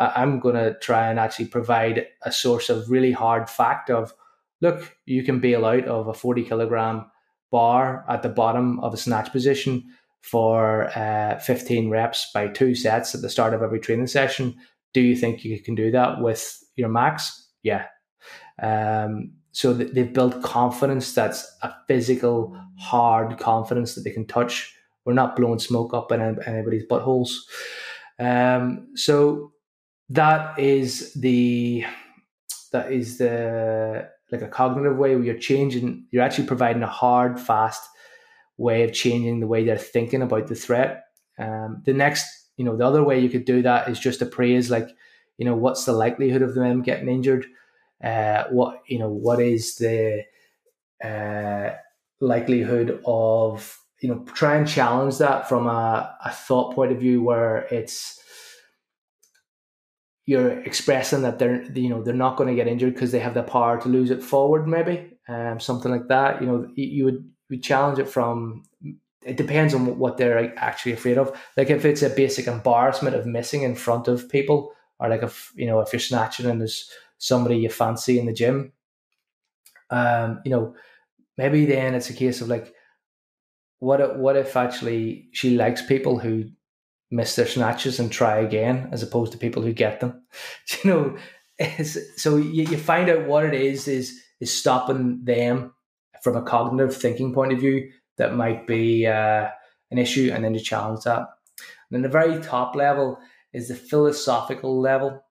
I'm 0.00 0.40
going 0.40 0.54
to 0.54 0.78
try 0.78 1.08
and 1.08 1.18
actually 1.18 1.46
provide 1.46 2.06
a 2.22 2.32
source 2.32 2.70
of 2.70 2.90
really 2.90 3.12
hard 3.12 3.50
fact 3.50 3.90
of, 3.90 4.14
look, 4.60 4.96
you 5.04 5.22
can 5.22 5.40
bail 5.40 5.66
out 5.66 5.84
of 5.86 6.08
a 6.08 6.14
40 6.14 6.44
kilogram 6.44 7.10
bar 7.50 8.04
at 8.08 8.22
the 8.22 8.28
bottom 8.28 8.80
of 8.80 8.94
a 8.94 8.96
snatch 8.96 9.30
position 9.30 9.84
for 10.22 10.96
uh, 10.96 11.38
15 11.38 11.90
reps 11.90 12.30
by 12.32 12.48
two 12.48 12.74
sets 12.74 13.14
at 13.14 13.22
the 13.22 13.28
start 13.28 13.52
of 13.52 13.62
every 13.62 13.80
training 13.80 14.06
session. 14.06 14.54
Do 14.94 15.00
you 15.00 15.16
think 15.16 15.44
you 15.44 15.60
can 15.60 15.74
do 15.74 15.90
that 15.90 16.20
with 16.20 16.58
your 16.76 16.88
max? 16.88 17.48
Yeah. 17.62 17.86
Um, 18.62 19.32
so 19.52 19.72
they've 19.72 20.12
built 20.12 20.42
confidence 20.42 21.12
that's 21.12 21.46
a 21.62 21.74
physical, 21.88 22.56
hard 22.78 23.38
confidence 23.38 23.94
that 23.94 24.02
they 24.02 24.10
can 24.10 24.26
touch. 24.26 24.74
We're 25.04 25.14
not 25.14 25.36
blowing 25.36 25.58
smoke 25.58 25.92
up 25.92 26.12
in 26.12 26.20
anybody's 26.20 26.86
buttholes. 26.86 27.30
Um, 28.18 28.88
so 28.94 29.52
that 30.10 30.58
is 30.58 31.14
the 31.14 31.84
that 32.72 32.92
is 32.92 33.18
the 33.18 34.08
like 34.30 34.42
a 34.42 34.48
cognitive 34.48 34.96
way 34.96 35.14
where 35.14 35.24
you're 35.24 35.38
changing 35.38 36.06
you're 36.10 36.22
actually 36.22 36.46
providing 36.46 36.82
a 36.82 36.88
hard 36.88 37.40
fast 37.40 37.82
way 38.58 38.82
of 38.82 38.92
changing 38.92 39.40
the 39.40 39.46
way 39.46 39.64
they're 39.64 39.78
thinking 39.78 40.22
about 40.22 40.48
the 40.48 40.54
threat 40.54 41.04
um, 41.38 41.82
the 41.86 41.92
next 41.92 42.26
you 42.56 42.64
know 42.64 42.76
the 42.76 42.86
other 42.86 43.02
way 43.02 43.18
you 43.18 43.28
could 43.28 43.44
do 43.44 43.62
that 43.62 43.88
is 43.88 43.98
just 43.98 44.20
appraise 44.20 44.70
like 44.70 44.88
you 45.38 45.44
know 45.44 45.54
what's 45.54 45.84
the 45.84 45.92
likelihood 45.92 46.42
of 46.42 46.54
them 46.54 46.82
getting 46.82 47.08
injured 47.08 47.46
uh, 48.02 48.44
what 48.50 48.82
you 48.86 48.98
know 48.98 49.10
what 49.10 49.40
is 49.40 49.76
the 49.76 50.24
uh, 51.02 51.70
likelihood 52.20 53.00
of 53.04 53.78
you 54.00 54.08
know 54.08 54.24
try 54.34 54.56
and 54.56 54.68
challenge 54.68 55.18
that 55.18 55.48
from 55.48 55.66
a, 55.66 56.16
a 56.24 56.30
thought 56.30 56.74
point 56.74 56.92
of 56.92 56.98
view 56.98 57.22
where 57.22 57.66
it's 57.70 58.18
you're 60.26 60.60
expressing 60.60 61.22
that 61.22 61.38
they're 61.38 61.62
you 61.72 61.88
know 61.88 62.02
they're 62.02 62.14
not 62.14 62.36
going 62.36 62.48
to 62.48 62.54
get 62.54 62.68
injured 62.68 62.94
because 62.94 63.12
they 63.12 63.18
have 63.18 63.34
the 63.34 63.42
power 63.42 63.80
to 63.80 63.88
lose 63.88 64.10
it 64.10 64.22
forward 64.22 64.66
maybe 64.66 65.18
um, 65.28 65.58
something 65.60 65.90
like 65.90 66.08
that 66.08 66.40
you 66.40 66.46
know 66.46 66.68
you 66.74 67.04
would 67.04 67.30
you 67.48 67.58
challenge 67.58 67.98
it 67.98 68.08
from 68.08 68.62
it 69.24 69.36
depends 69.36 69.74
on 69.74 69.98
what 69.98 70.16
they're 70.16 70.58
actually 70.58 70.92
afraid 70.92 71.18
of. 71.18 71.38
Like 71.56 71.70
if 71.70 71.84
it's 71.84 72.02
a 72.02 72.10
basic 72.10 72.46
embarrassment 72.46 73.16
of 73.16 73.26
missing 73.26 73.62
in 73.62 73.74
front 73.74 74.08
of 74.08 74.28
people 74.28 74.72
or 74.98 75.08
like 75.08 75.22
if 75.22 75.52
you 75.54 75.66
know 75.66 75.80
if 75.80 75.92
you're 75.92 76.00
snatching 76.00 76.46
and 76.46 76.60
there's 76.60 76.90
somebody 77.20 77.56
you 77.58 77.70
fancy 77.70 78.18
in 78.18 78.26
the 78.26 78.32
gym 78.32 78.72
um 79.90 80.40
you 80.44 80.50
know 80.50 80.74
maybe 81.38 81.64
then 81.64 81.94
it's 81.94 82.10
a 82.10 82.14
case 82.14 82.40
of 82.40 82.48
like 82.48 82.74
what 83.78 84.00
if, 84.00 84.16
what 84.16 84.36
if 84.36 84.56
actually 84.56 85.28
she 85.32 85.56
likes 85.56 85.80
people 85.84 86.18
who 86.18 86.44
miss 87.10 87.34
their 87.34 87.46
snatches 87.46 87.98
and 87.98 88.10
try 88.12 88.36
again, 88.36 88.88
as 88.92 89.02
opposed 89.02 89.32
to 89.32 89.38
people 89.38 89.62
who 89.62 89.72
get 89.72 90.00
them. 90.00 90.22
You 90.84 90.90
know, 90.90 91.16
so 92.16 92.36
you, 92.36 92.64
you 92.64 92.76
find 92.78 93.10
out 93.10 93.26
what 93.26 93.44
it 93.44 93.54
is 93.54 93.88
is 93.88 94.18
is 94.40 94.56
stopping 94.56 95.24
them 95.24 95.74
from 96.22 96.36
a 96.36 96.42
cognitive 96.42 96.96
thinking 96.96 97.34
point 97.34 97.52
of 97.52 97.60
view 97.60 97.90
that 98.16 98.34
might 98.34 98.66
be 98.66 99.06
uh, 99.06 99.48
an 99.90 99.98
issue 99.98 100.30
and 100.32 100.44
then 100.44 100.54
to 100.54 100.60
challenge 100.60 101.04
that. 101.04 101.18
And 101.18 101.90
then 101.90 102.02
the 102.02 102.08
very 102.08 102.40
top 102.40 102.74
level 102.74 103.18
is 103.52 103.68
the 103.68 103.74
philosophical 103.74 104.80
level. 104.80 105.22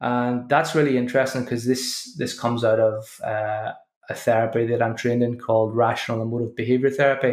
And 0.00 0.48
that's 0.48 0.74
really 0.74 0.96
interesting 0.96 1.44
because 1.44 1.66
this 1.66 2.14
this 2.16 2.38
comes 2.38 2.64
out 2.64 2.80
of 2.80 3.20
uh, 3.22 3.72
a 4.08 4.14
therapy 4.14 4.66
that 4.66 4.82
I'm 4.82 4.96
trained 4.96 5.22
in 5.22 5.38
called 5.38 5.76
rational 5.76 6.22
emotive 6.22 6.56
behavior 6.56 6.90
therapy. 6.90 7.32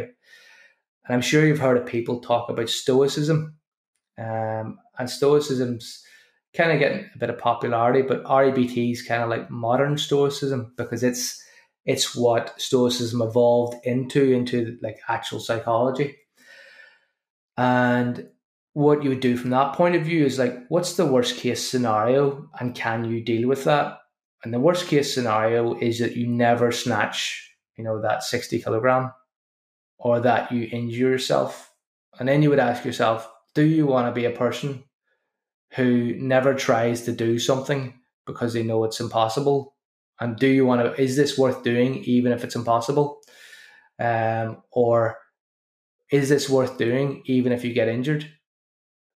And 1.06 1.16
I'm 1.16 1.22
sure 1.22 1.46
you've 1.46 1.60
heard 1.60 1.78
of 1.78 1.86
people 1.86 2.20
talk 2.20 2.50
about 2.50 2.70
stoicism. 2.70 3.56
Um, 4.18 4.80
and 5.00 5.10
stoicism's 5.10 6.04
kind 6.56 6.72
of 6.72 6.80
getting 6.80 7.10
a 7.14 7.18
bit 7.18 7.30
of 7.30 7.38
popularity, 7.38 8.02
but 8.02 8.24
REBT 8.24 8.92
is 8.92 9.04
kind 9.04 9.22
of 9.22 9.30
like 9.30 9.50
modern 9.50 9.98
stoicism 9.98 10.74
because 10.76 11.04
it's 11.04 11.42
it's 11.86 12.16
what 12.16 12.60
stoicism 12.60 13.22
evolved 13.22 13.78
into 13.86 14.34
into 14.34 14.78
like 14.82 15.00
actual 15.08 15.40
psychology. 15.40 16.18
And 17.56 18.28
what 18.78 19.02
you 19.04 19.10
would 19.10 19.22
do 19.22 19.36
from 19.36 19.50
that 19.50 19.74
point 19.74 19.96
of 19.96 20.04
view 20.04 20.24
is 20.24 20.38
like, 20.38 20.56
what's 20.70 20.98
the 20.98 21.06
worst 21.06 21.38
case 21.38 21.68
scenario, 21.68 22.48
and 22.60 22.76
can 22.76 23.06
you 23.06 23.20
deal 23.24 23.50
with 23.50 23.64
that? 23.64 23.98
And 24.44 24.54
the 24.54 24.60
worst 24.60 24.88
case 24.88 25.12
scenario 25.12 25.74
is 25.80 25.98
that 25.98 26.16
you 26.16 26.28
never 26.28 26.72
snatch, 26.72 27.52
you 27.76 27.84
know, 27.84 28.00
that 28.04 28.22
sixty 28.22 28.62
kilogram, 28.62 29.12
or 29.98 30.20
that 30.20 30.52
you 30.52 30.70
injure 30.72 31.10
yourself. 31.10 31.74
And 32.20 32.30
then 32.30 32.44
you 32.44 32.52
would 32.52 32.60
ask 32.60 32.86
yourself, 32.86 33.28
do 33.56 33.64
you 33.64 33.88
want 33.88 34.08
to 34.08 34.20
be 34.22 34.26
a 34.26 34.38
person 34.38 34.84
who 35.74 36.14
never 36.20 36.54
tries 36.54 37.02
to 37.06 37.12
do 37.12 37.40
something 37.40 38.00
because 38.28 38.54
they 38.54 38.62
know 38.62 38.84
it's 38.84 39.00
impossible? 39.00 39.74
And 40.20 40.38
do 40.38 40.46
you 40.46 40.68
want 40.68 40.82
to, 40.82 41.02
is 41.02 41.16
this 41.16 41.36
worth 41.36 41.64
doing 41.64 42.04
even 42.04 42.32
if 42.32 42.44
it's 42.44 42.56
impossible? 42.56 43.22
Um, 43.98 44.62
or 44.72 45.18
is 46.12 46.30
this 46.30 46.48
worth 46.48 46.78
doing 46.78 47.24
even 47.26 47.52
if 47.52 47.66
you 47.66 47.74
get 47.74 47.88
injured? 47.88 48.32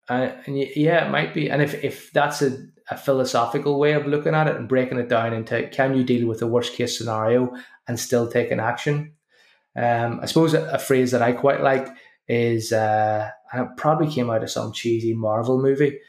Uh, 0.08 0.32
and 0.46 0.58
yeah, 0.58 1.06
it 1.06 1.10
might 1.10 1.34
be. 1.34 1.50
And 1.50 1.60
if, 1.60 1.82
if 1.84 2.10
that's 2.12 2.42
a, 2.42 2.66
a 2.90 2.96
philosophical 2.96 3.78
way 3.78 3.92
of 3.92 4.06
looking 4.06 4.34
at 4.34 4.48
it 4.48 4.56
and 4.56 4.68
breaking 4.68 4.98
it 4.98 5.08
down 5.08 5.32
into 5.32 5.68
can 5.68 5.96
you 5.96 6.04
deal 6.04 6.26
with 6.26 6.40
the 6.40 6.46
worst 6.46 6.72
case 6.72 6.96
scenario 6.96 7.54
and 7.86 8.00
still 8.00 8.30
take 8.30 8.50
an 8.50 8.60
action? 8.60 9.12
Um, 9.76 10.20
I 10.22 10.26
suppose 10.26 10.54
a, 10.54 10.64
a, 10.70 10.78
phrase 10.78 11.12
that 11.12 11.22
I 11.22 11.32
quite 11.32 11.60
like 11.60 11.86
is, 12.26 12.72
uh, 12.72 13.30
and 13.52 13.66
it 13.66 13.76
probably 13.76 14.10
came 14.10 14.30
out 14.30 14.42
of 14.42 14.50
some 14.50 14.72
cheesy 14.72 15.14
Marvel 15.14 15.60
movie, 15.60 16.00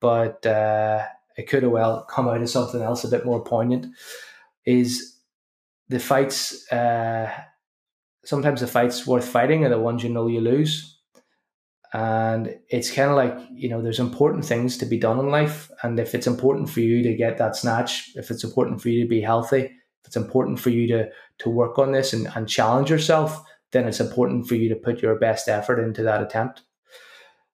but 0.00 0.46
uh, 0.46 1.04
it 1.36 1.48
could 1.48 1.64
have 1.64 1.72
well 1.72 2.04
come 2.04 2.28
out 2.28 2.40
of 2.40 2.48
something 2.48 2.80
else 2.80 3.04
a 3.04 3.08
bit 3.08 3.26
more 3.26 3.42
poignant. 3.42 3.86
Is 4.64 5.16
the 5.88 5.98
fights 5.98 6.70
uh, 6.72 7.30
sometimes 8.28 8.60
the 8.60 8.66
fights 8.66 9.06
worth 9.06 9.26
fighting 9.26 9.64
are 9.64 9.70
the 9.70 9.78
ones 9.78 10.02
you 10.02 10.10
know 10.10 10.26
you 10.26 10.40
lose. 10.40 10.97
And 11.92 12.54
it's 12.68 12.90
kind 12.90 13.10
of 13.10 13.16
like, 13.16 13.34
you 13.50 13.68
know, 13.68 13.80
there's 13.80 13.98
important 13.98 14.44
things 14.44 14.76
to 14.78 14.86
be 14.86 14.98
done 14.98 15.18
in 15.18 15.30
life. 15.30 15.70
And 15.82 15.98
if 15.98 16.14
it's 16.14 16.26
important 16.26 16.68
for 16.68 16.80
you 16.80 17.02
to 17.02 17.16
get 17.16 17.38
that 17.38 17.56
snatch, 17.56 18.10
if 18.14 18.30
it's 18.30 18.44
important 18.44 18.82
for 18.82 18.90
you 18.90 19.02
to 19.02 19.08
be 19.08 19.22
healthy, 19.22 19.62
if 19.62 20.06
it's 20.06 20.16
important 20.16 20.60
for 20.60 20.70
you 20.70 20.86
to 20.88 21.08
to 21.38 21.50
work 21.50 21.78
on 21.78 21.92
this 21.92 22.12
and, 22.12 22.28
and 22.34 22.48
challenge 22.48 22.90
yourself, 22.90 23.42
then 23.72 23.86
it's 23.86 24.00
important 24.00 24.48
for 24.48 24.54
you 24.54 24.68
to 24.68 24.74
put 24.74 25.00
your 25.00 25.18
best 25.18 25.48
effort 25.48 25.78
into 25.78 26.02
that 26.02 26.22
attempt. 26.22 26.62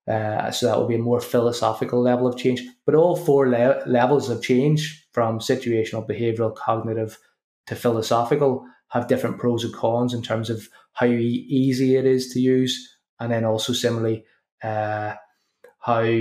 Uh, 0.08 0.50
so 0.50 0.66
that 0.66 0.78
would 0.78 0.88
be 0.88 0.94
a 0.94 0.98
more 0.98 1.20
philosophical 1.20 2.00
level 2.00 2.26
of 2.26 2.36
change. 2.36 2.62
But 2.86 2.94
all 2.94 3.16
four 3.16 3.48
le- 3.48 3.82
levels 3.86 4.28
of 4.28 4.42
change, 4.42 5.06
from 5.12 5.38
situational, 5.38 6.08
behavioral, 6.08 6.54
cognitive 6.54 7.18
to 7.66 7.76
philosophical, 7.76 8.64
have 8.88 9.08
different 9.08 9.38
pros 9.38 9.64
and 9.64 9.74
cons 9.74 10.12
in 10.12 10.22
terms 10.22 10.50
of 10.50 10.68
how 10.92 11.06
easy 11.06 11.96
it 11.96 12.04
is 12.04 12.28
to 12.30 12.40
use, 12.40 12.93
and 13.20 13.32
then 13.32 13.44
also 13.44 13.72
similarly 13.72 14.24
uh, 14.62 15.14
how 15.78 16.20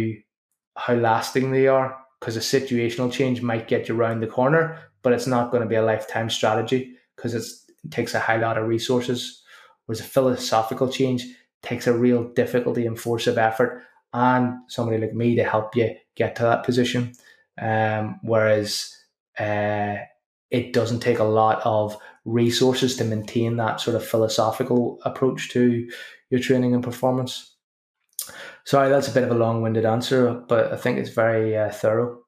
how 0.75 0.93
lasting 0.93 1.51
they 1.51 1.67
are. 1.67 1.97
Because 2.19 2.37
a 2.37 2.39
situational 2.39 3.11
change 3.11 3.41
might 3.41 3.67
get 3.67 3.89
you 3.89 3.97
around 3.97 4.21
the 4.21 4.27
corner, 4.27 4.79
but 5.01 5.11
it's 5.11 5.27
not 5.27 5.51
going 5.51 5.61
to 5.61 5.67
be 5.67 5.75
a 5.75 5.83
lifetime 5.83 6.29
strategy 6.29 6.95
because 7.15 7.33
it 7.33 7.43
takes 7.91 8.13
a 8.13 8.19
high 8.19 8.37
lot 8.37 8.57
of 8.57 8.67
resources. 8.67 9.43
Whereas 9.85 9.99
a 9.99 10.05
philosophical 10.05 10.87
change 10.87 11.25
takes 11.61 11.85
a 11.85 11.97
real 11.97 12.23
difficulty 12.29 12.85
and 12.85 12.97
force 12.97 13.27
of 13.27 13.37
effort 13.37 13.83
and 14.13 14.53
somebody 14.67 14.99
like 14.99 15.13
me 15.13 15.35
to 15.35 15.43
help 15.43 15.75
you 15.75 15.95
get 16.15 16.35
to 16.35 16.43
that 16.43 16.63
position. 16.63 17.13
Um, 17.61 18.19
whereas 18.23 18.95
uh, 19.39 19.95
it 20.51 20.71
doesn't 20.71 20.99
take 20.99 21.19
a 21.19 21.23
lot 21.23 21.61
of 21.65 21.97
resources 22.25 22.95
to 22.97 23.03
maintain 23.03 23.57
that 23.57 23.81
sort 23.81 23.95
of 23.95 24.05
philosophical 24.05 24.99
approach 25.03 25.49
to 25.49 25.89
your 26.33 26.41
training 26.41 26.73
and 26.73 26.83
performance. 26.83 27.55
Sorry, 28.65 28.89
that's 28.89 29.07
a 29.07 29.11
bit 29.11 29.21
of 29.21 29.29
a 29.29 29.35
long 29.35 29.61
winded 29.61 29.85
answer, 29.85 30.33
but 30.33 30.73
I 30.73 30.77
think 30.77 30.97
it's 30.97 31.11
very 31.11 31.55
uh, 31.55 31.69
thorough. 31.69 32.23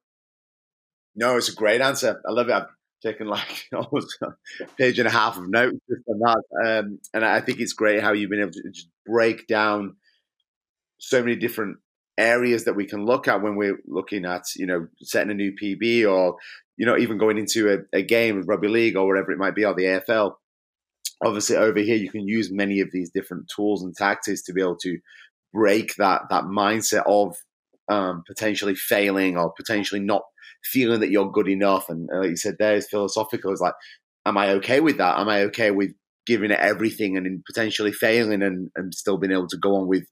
No, 1.15 1.38
it's 1.38 1.50
a 1.50 1.56
great 1.56 1.82
answer. 1.82 2.22
I 2.28 2.32
love 2.32 2.50
it. 2.50 2.54
I've 2.54 2.68
taken 3.04 3.26
like 3.26 3.68
almost 3.74 4.15
a 4.22 4.36
page 4.78 5.00
and 5.00 5.08
a 5.08 5.12
half 5.12 5.38
of 5.38 5.50
notes 5.50 5.80
just 5.89 6.04
on 6.08 6.20
that. 6.20 6.44
Um, 6.63 7.00
and 7.15 7.26
I 7.26 7.41
think 7.41 7.60
it's 7.60 7.74
great 7.74 8.04
how 8.04 8.13
you've 8.13 8.30
been 8.30 8.41
able 8.41 8.52
to 8.52 8.70
just 8.72 8.89
break 9.08 9.48
down 9.48 9.96
so 11.00 11.24
many 11.24 11.36
different 11.36 11.78
areas 12.15 12.65
that 12.65 12.76
we 12.76 12.86
can 12.86 13.08
look 13.08 13.28
at 13.28 13.41
when 13.41 13.56
we're 13.56 13.80
looking 13.88 14.26
at, 14.26 14.44
you 14.56 14.68
know, 14.68 14.88
setting 15.02 15.32
a 15.32 15.34
new 15.34 15.52
PB 15.60 16.08
or, 16.08 16.36
you 16.78 16.86
know, 16.86 16.96
even 16.96 17.18
going 17.18 17.39
into 17.39 17.74
a, 17.74 17.98
a 17.98 18.04
game 18.04 18.38
of 18.38 18.48
rugby 18.48 18.68
league 18.68 18.98
or 18.98 19.08
whatever 19.08 19.32
it 19.32 19.39
might 19.39 19.56
be, 19.56 19.65
or 19.65 19.74
the 19.74 19.84
AFL. 19.84 20.36
Obviously, 21.23 21.56
over 21.56 21.80
here, 21.80 21.95
you 21.95 22.10
can 22.10 22.28
use 22.28 22.51
many 22.51 22.82
of 22.82 22.89
these 22.91 23.10
different 23.10 23.49
tools 23.54 23.84
and 23.84 23.95
tactics 23.95 24.43
to 24.43 24.54
be 24.54 24.62
able 24.62 24.78
to 24.78 24.97
break 25.54 25.95
that 25.95 26.23
that 26.30 26.43
mindset 26.43 27.04
of 27.08 27.36
um, 27.89 28.23
potentially 28.28 28.75
failing 28.75 29.38
or 29.38 29.54
potentially 29.54 30.01
not 30.01 30.23
feeling 30.63 30.99
that 30.99 31.12
you're 31.12 31.32
good 31.32 31.47
enough. 31.47 31.89
And 31.89 32.10
like 32.12 32.32
you 32.32 32.38
said, 32.38 32.56
there 32.60 32.75
is 32.75 32.88
philosophical. 32.88 33.54
Is 33.54 33.62
like, 33.62 33.75
am 34.25 34.38
I 34.38 34.51
okay 34.54 34.80
with 34.80 34.97
that? 34.97 35.19
Am 35.19 35.30
I 35.30 35.43
okay 35.43 35.71
with 35.71 35.91
giving 36.25 36.51
it 36.51 36.60
everything 36.60 37.15
and 37.17 37.43
potentially 37.45 37.91
failing 37.91 38.41
and, 38.41 38.71
and 38.75 38.93
still 38.93 39.17
being 39.17 39.32
able 39.32 39.47
to 39.47 39.58
go 39.58 39.75
on 39.75 39.88
with 39.88 40.06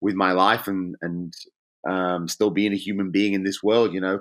with 0.00 0.14
my 0.14 0.32
life 0.32 0.66
and 0.66 0.96
and 1.00 1.32
um, 1.88 2.28
still 2.28 2.50
being 2.50 2.72
a 2.72 2.76
human 2.76 3.10
being 3.10 3.32
in 3.32 3.44
this 3.44 3.62
world? 3.62 3.94
You 3.94 4.00
know, 4.00 4.20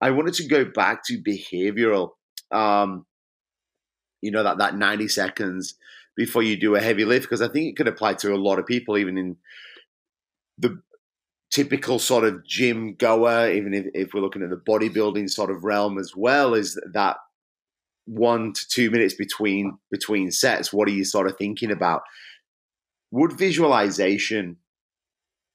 I 0.00 0.10
wanted 0.10 0.34
to 0.34 0.48
go 0.48 0.64
back 0.64 1.04
to 1.06 1.22
behavioral. 1.22 2.10
Um, 2.50 3.06
you 4.20 4.30
know 4.30 4.42
that 4.42 4.58
that 4.58 4.76
ninety 4.76 5.08
seconds 5.08 5.74
before 6.16 6.42
you 6.42 6.56
do 6.56 6.74
a 6.74 6.80
heavy 6.80 7.04
lift 7.04 7.24
because 7.24 7.40
I 7.40 7.48
think 7.48 7.68
it 7.68 7.76
could 7.76 7.88
apply 7.88 8.14
to 8.14 8.34
a 8.34 8.36
lot 8.36 8.58
of 8.58 8.66
people, 8.66 8.98
even 8.98 9.16
in 9.16 9.36
the 10.58 10.82
typical 11.52 11.98
sort 11.98 12.24
of 12.24 12.44
gym 12.44 12.94
goer, 12.94 13.50
even 13.52 13.72
if, 13.72 13.86
if 13.94 14.12
we're 14.12 14.20
looking 14.20 14.42
at 14.42 14.50
the 14.50 14.56
bodybuilding 14.56 15.30
sort 15.30 15.50
of 15.50 15.64
realm 15.64 15.98
as 15.98 16.12
well, 16.16 16.54
is 16.54 16.78
that 16.92 17.16
one 18.06 18.52
to 18.52 18.68
two 18.68 18.90
minutes 18.90 19.14
between 19.14 19.78
between 19.90 20.30
sets. 20.30 20.72
What 20.72 20.88
are 20.88 20.92
you 20.92 21.04
sort 21.04 21.28
of 21.28 21.36
thinking 21.36 21.70
about? 21.70 22.02
Would 23.10 23.38
visualization 23.38 24.56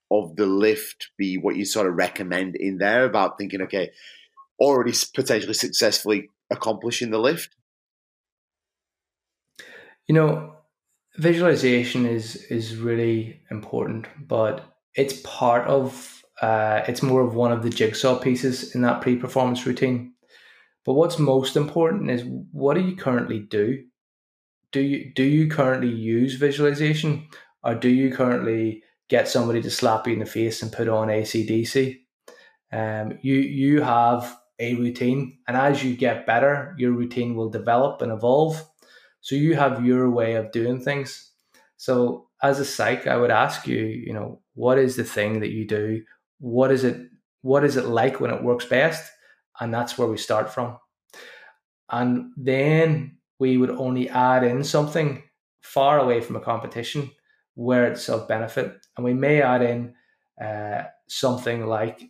of 0.09 0.35
the 0.35 0.45
lift 0.45 1.09
be 1.17 1.37
what 1.37 1.55
you 1.55 1.65
sort 1.65 1.87
of 1.87 1.95
recommend 1.95 2.55
in 2.55 2.77
there 2.77 3.03
about 3.03 3.37
thinking, 3.37 3.61
okay, 3.63 3.91
already 4.59 4.93
potentially 5.13 5.53
successfully 5.53 6.29
accomplishing 6.51 7.09
the 7.09 7.19
lift? 7.19 7.55
You 10.07 10.15
know, 10.15 10.55
visualization 11.17 12.05
is 12.05 12.35
is 12.35 12.77
really 12.77 13.41
important, 13.49 14.07
but 14.27 14.65
it's 14.95 15.21
part 15.23 15.67
of 15.67 16.23
uh, 16.41 16.81
it's 16.87 17.03
more 17.03 17.21
of 17.21 17.35
one 17.35 17.51
of 17.51 17.63
the 17.63 17.69
jigsaw 17.69 18.19
pieces 18.19 18.75
in 18.75 18.81
that 18.81 19.01
pre-performance 19.01 19.65
routine. 19.65 20.13
But 20.85 20.93
what's 20.93 21.19
most 21.19 21.55
important 21.55 22.09
is 22.09 22.23
what 22.51 22.73
do 22.73 22.81
you 22.81 22.95
currently 22.95 23.39
do? 23.39 23.83
Do 24.71 24.81
you 24.81 25.13
do 25.13 25.23
you 25.23 25.49
currently 25.49 25.89
use 25.89 26.35
visualization, 26.35 27.27
or 27.63 27.75
do 27.75 27.89
you 27.89 28.11
currently 28.11 28.83
get 29.09 29.27
somebody 29.27 29.61
to 29.61 29.69
slap 29.69 30.07
you 30.07 30.13
in 30.13 30.19
the 30.19 30.25
face 30.25 30.61
and 30.61 30.71
put 30.71 30.87
on 30.87 31.07
ACDC? 31.07 31.99
Um, 32.71 33.19
you 33.21 33.35
you 33.35 33.81
have 33.81 34.35
a 34.59 34.75
routine, 34.75 35.37
and 35.47 35.55
as 35.55 35.83
you 35.83 35.95
get 35.95 36.25
better, 36.25 36.75
your 36.77 36.91
routine 36.91 37.35
will 37.35 37.49
develop 37.49 38.01
and 38.01 38.11
evolve. 38.11 38.65
So 39.23 39.35
you 39.35 39.55
have 39.55 39.85
your 39.85 40.09
way 40.09 40.35
of 40.35 40.51
doing 40.51 40.81
things. 40.81 41.31
So 41.77 42.27
as 42.41 42.59
a 42.59 42.65
psych, 42.65 43.07
I 43.07 43.15
would 43.15 43.31
ask 43.31 43.65
you, 43.65 43.79
you 43.79 44.13
know, 44.13 44.41
what 44.53 44.77
is 44.77 44.97
the 44.97 45.05
thing 45.05 45.39
that 45.39 45.51
you 45.51 45.65
do? 45.65 46.03
What 46.39 46.71
is 46.71 46.83
it? 46.83 46.97
What 47.41 47.63
is 47.63 47.77
it 47.77 47.85
like 47.85 48.19
when 48.19 48.31
it 48.31 48.43
works 48.43 48.65
best? 48.65 49.09
And 49.59 49.73
that's 49.73 49.97
where 49.97 50.09
we 50.09 50.17
start 50.17 50.53
from. 50.53 50.77
And 51.89 52.31
then 52.35 53.17
we 53.39 53.57
would 53.57 53.69
only 53.69 54.09
add 54.09 54.43
in 54.43 54.63
something 54.63 55.23
far 55.61 55.99
away 55.99 56.19
from 56.19 56.35
a 56.35 56.41
competition 56.41 57.09
where 57.55 57.89
it's 57.89 58.09
of 58.09 58.27
benefit. 58.27 58.75
And 58.97 59.05
we 59.05 59.13
may 59.13 59.41
add 59.41 59.61
in 59.61 59.93
uh, 60.43 60.83
something 61.07 61.65
like 61.65 62.01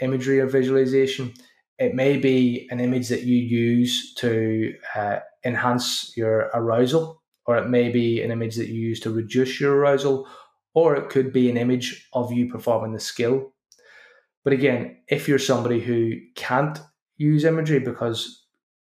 imagery 0.00 0.40
or 0.40 0.46
visualization. 0.46 1.32
It 1.78 1.94
may 1.94 2.16
be 2.16 2.66
an 2.70 2.80
image 2.80 3.08
that 3.08 3.22
you 3.22 3.36
use 3.36 4.14
to 4.14 4.74
uh, 4.96 5.18
enhance 5.46 6.12
your 6.16 6.50
arousal, 6.52 7.22
or 7.46 7.56
it 7.56 7.68
may 7.68 7.88
be 7.88 8.22
an 8.22 8.30
image 8.30 8.56
that 8.56 8.68
you 8.68 8.80
use 8.90 9.00
to 9.00 9.10
reduce 9.10 9.60
your 9.60 9.76
arousal, 9.76 10.28
or 10.74 10.96
it 10.96 11.08
could 11.08 11.32
be 11.32 11.48
an 11.48 11.56
image 11.56 12.08
of 12.12 12.32
you 12.32 12.50
performing 12.50 12.92
the 12.92 13.00
skill. 13.00 13.52
But 14.44 14.52
again, 14.52 14.98
if 15.08 15.28
you're 15.28 15.38
somebody 15.38 15.80
who 15.80 16.12
can't 16.34 16.78
use 17.16 17.44
imagery 17.44 17.80
because 17.80 18.44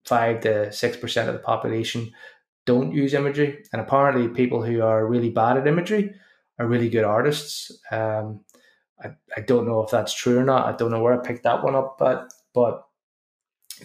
five 0.05 0.41
to 0.41 0.71
six 0.71 0.97
percent 0.97 1.29
of 1.29 1.35
the 1.35 1.39
population 1.39 2.11
don't 2.65 2.91
use 2.91 3.13
imagery, 3.13 3.63
and 3.71 3.81
apparently 3.81 4.27
people 4.27 4.63
who 4.63 4.81
are 4.81 5.07
really 5.07 5.29
bad 5.29 5.57
at 5.57 5.67
imagery 5.67 6.13
are 6.59 6.67
really 6.67 6.89
good 6.89 7.05
artists. 7.05 7.71
Um, 7.91 8.41
I, 9.03 9.09
I 9.37 9.41
don't 9.41 9.67
know 9.67 9.83
if 9.83 9.91
that's 9.91 10.13
true 10.13 10.39
or 10.39 10.43
not. 10.43 10.65
I 10.65 10.75
don't 10.75 10.91
know 10.91 11.01
where 11.01 11.13
I 11.13 11.25
picked 11.25 11.43
that 11.43 11.63
one 11.63 11.75
up, 11.75 11.97
but 11.99 12.33
but 12.53 12.86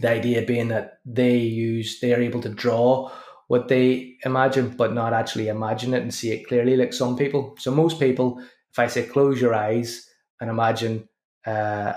the 0.01 0.11
idea 0.11 0.43
being 0.43 0.69
that 0.69 0.99
they 1.05 1.37
use 1.37 2.01
they 2.01 2.15
are 2.15 2.21
able 2.21 2.41
to 2.43 2.49
draw 2.49 3.11
what 3.53 3.69
they 3.69 4.17
imagine, 4.25 4.71
but 4.71 4.95
not 4.95 5.13
actually 5.13 5.49
imagine 5.49 5.93
it 5.93 6.03
and 6.03 6.15
see 6.15 6.33
it 6.33 6.49
clearly, 6.49 6.75
like 6.75 6.95
some 6.95 7.19
people. 7.19 7.55
So 7.59 7.71
most 7.71 8.01
people, 8.01 8.39
if 8.71 8.79
I 8.79 8.87
say 8.87 9.03
close 9.03 9.43
your 9.43 9.55
eyes 9.55 10.09
and 10.41 10.49
imagine 10.49 11.07
uh, 11.47 11.93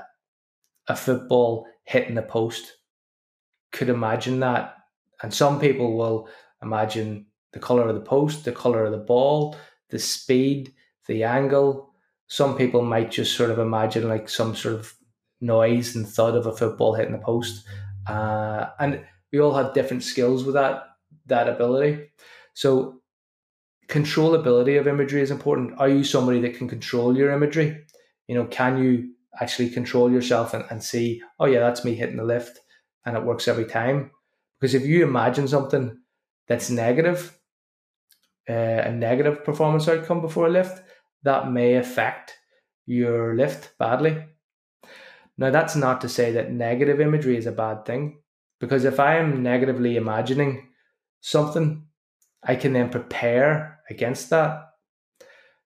a 0.90 0.96
football 0.98 1.66
hitting 1.86 2.16
the 2.16 2.24
post, 2.24 2.74
could 3.72 3.88
imagine 3.88 4.42
that. 4.42 4.76
And 5.24 5.34
some 5.34 5.60
people 5.60 5.96
will 5.96 6.28
imagine 6.62 7.28
the 7.54 7.60
color 7.60 7.88
of 7.88 7.96
the 7.96 8.02
post, 8.02 8.44
the 8.44 8.52
color 8.52 8.84
of 8.84 8.92
the 8.92 8.98
ball, 8.98 9.56
the 9.92 10.00
speed, 10.00 10.74
the 11.08 11.24
angle. 11.24 11.94
Some 12.28 12.58
people 12.58 12.82
might 12.82 13.12
just 13.12 13.34
sort 13.34 13.52
of 13.52 13.60
imagine 13.60 14.10
like 14.10 14.28
some 14.28 14.56
sort 14.56 14.76
of 14.76 14.94
noise 15.40 15.96
and 15.96 16.06
thud 16.06 16.36
of 16.36 16.48
a 16.48 16.52
football 16.52 16.96
hitting 16.96 17.14
the 17.14 17.18
post. 17.20 17.66
Uh, 18.08 18.70
and 18.80 19.06
we 19.32 19.40
all 19.40 19.54
have 19.54 19.74
different 19.74 20.04
skills 20.04 20.44
with 20.44 20.56
that 20.56 20.84
that 21.28 21.50
ability. 21.50 22.12
So 22.54 23.02
controllability 23.88 24.80
of 24.80 24.88
imagery 24.88 25.22
is 25.22 25.32
important. 25.32 25.80
Are 25.80 25.90
you 25.90 26.04
somebody 26.04 26.40
that 26.42 26.56
can 26.56 26.68
control 26.68 27.16
your 27.18 27.32
imagery? 27.32 27.86
You 28.28 28.36
know, 28.36 28.46
can 28.46 28.82
you 28.82 29.12
actually 29.40 29.70
control 29.70 30.12
yourself 30.12 30.54
and, 30.54 30.66
and 30.70 30.84
see, 30.84 31.22
oh 31.40 31.46
yeah, 31.46 31.60
that's 31.60 31.84
me 31.86 31.96
hitting 31.96 32.18
the 32.18 32.24
lift 32.24 32.60
and 33.06 33.16
it 33.16 33.24
works 33.24 33.48
every 33.48 33.66
time? 33.66 34.12
Because 34.60 34.74
if 34.74 34.86
you 34.86 35.04
imagine 35.04 35.48
something 35.48 35.98
that's 36.48 36.70
negative, 36.70 37.38
uh, 38.50 38.54
a 38.54 38.92
negative 38.92 39.44
performance 39.44 39.88
outcome 39.88 40.22
before 40.22 40.48
a 40.48 40.50
lift, 40.52 40.82
that 41.24 41.52
may 41.52 41.76
affect 41.76 42.34
your 42.86 43.36
lift 43.36 43.78
badly. 43.78 44.24
Now, 45.38 45.52
that's 45.52 45.76
not 45.76 46.02
to 46.02 46.10
say 46.10 46.32
that 46.32 46.52
negative 46.52 47.02
imagery 47.02 47.38
is 47.38 47.46
a 47.46 47.52
bad 47.52 47.86
thing, 47.86 48.20
because 48.60 48.86
if 48.86 49.00
I 49.00 49.18
am 49.18 49.44
negatively 49.44 49.98
imagining 49.98 50.70
something, 51.22 51.86
I 52.44 52.56
can 52.56 52.74
then 52.74 52.90
prepare 52.90 53.80
against 53.90 54.30
that. 54.30 54.62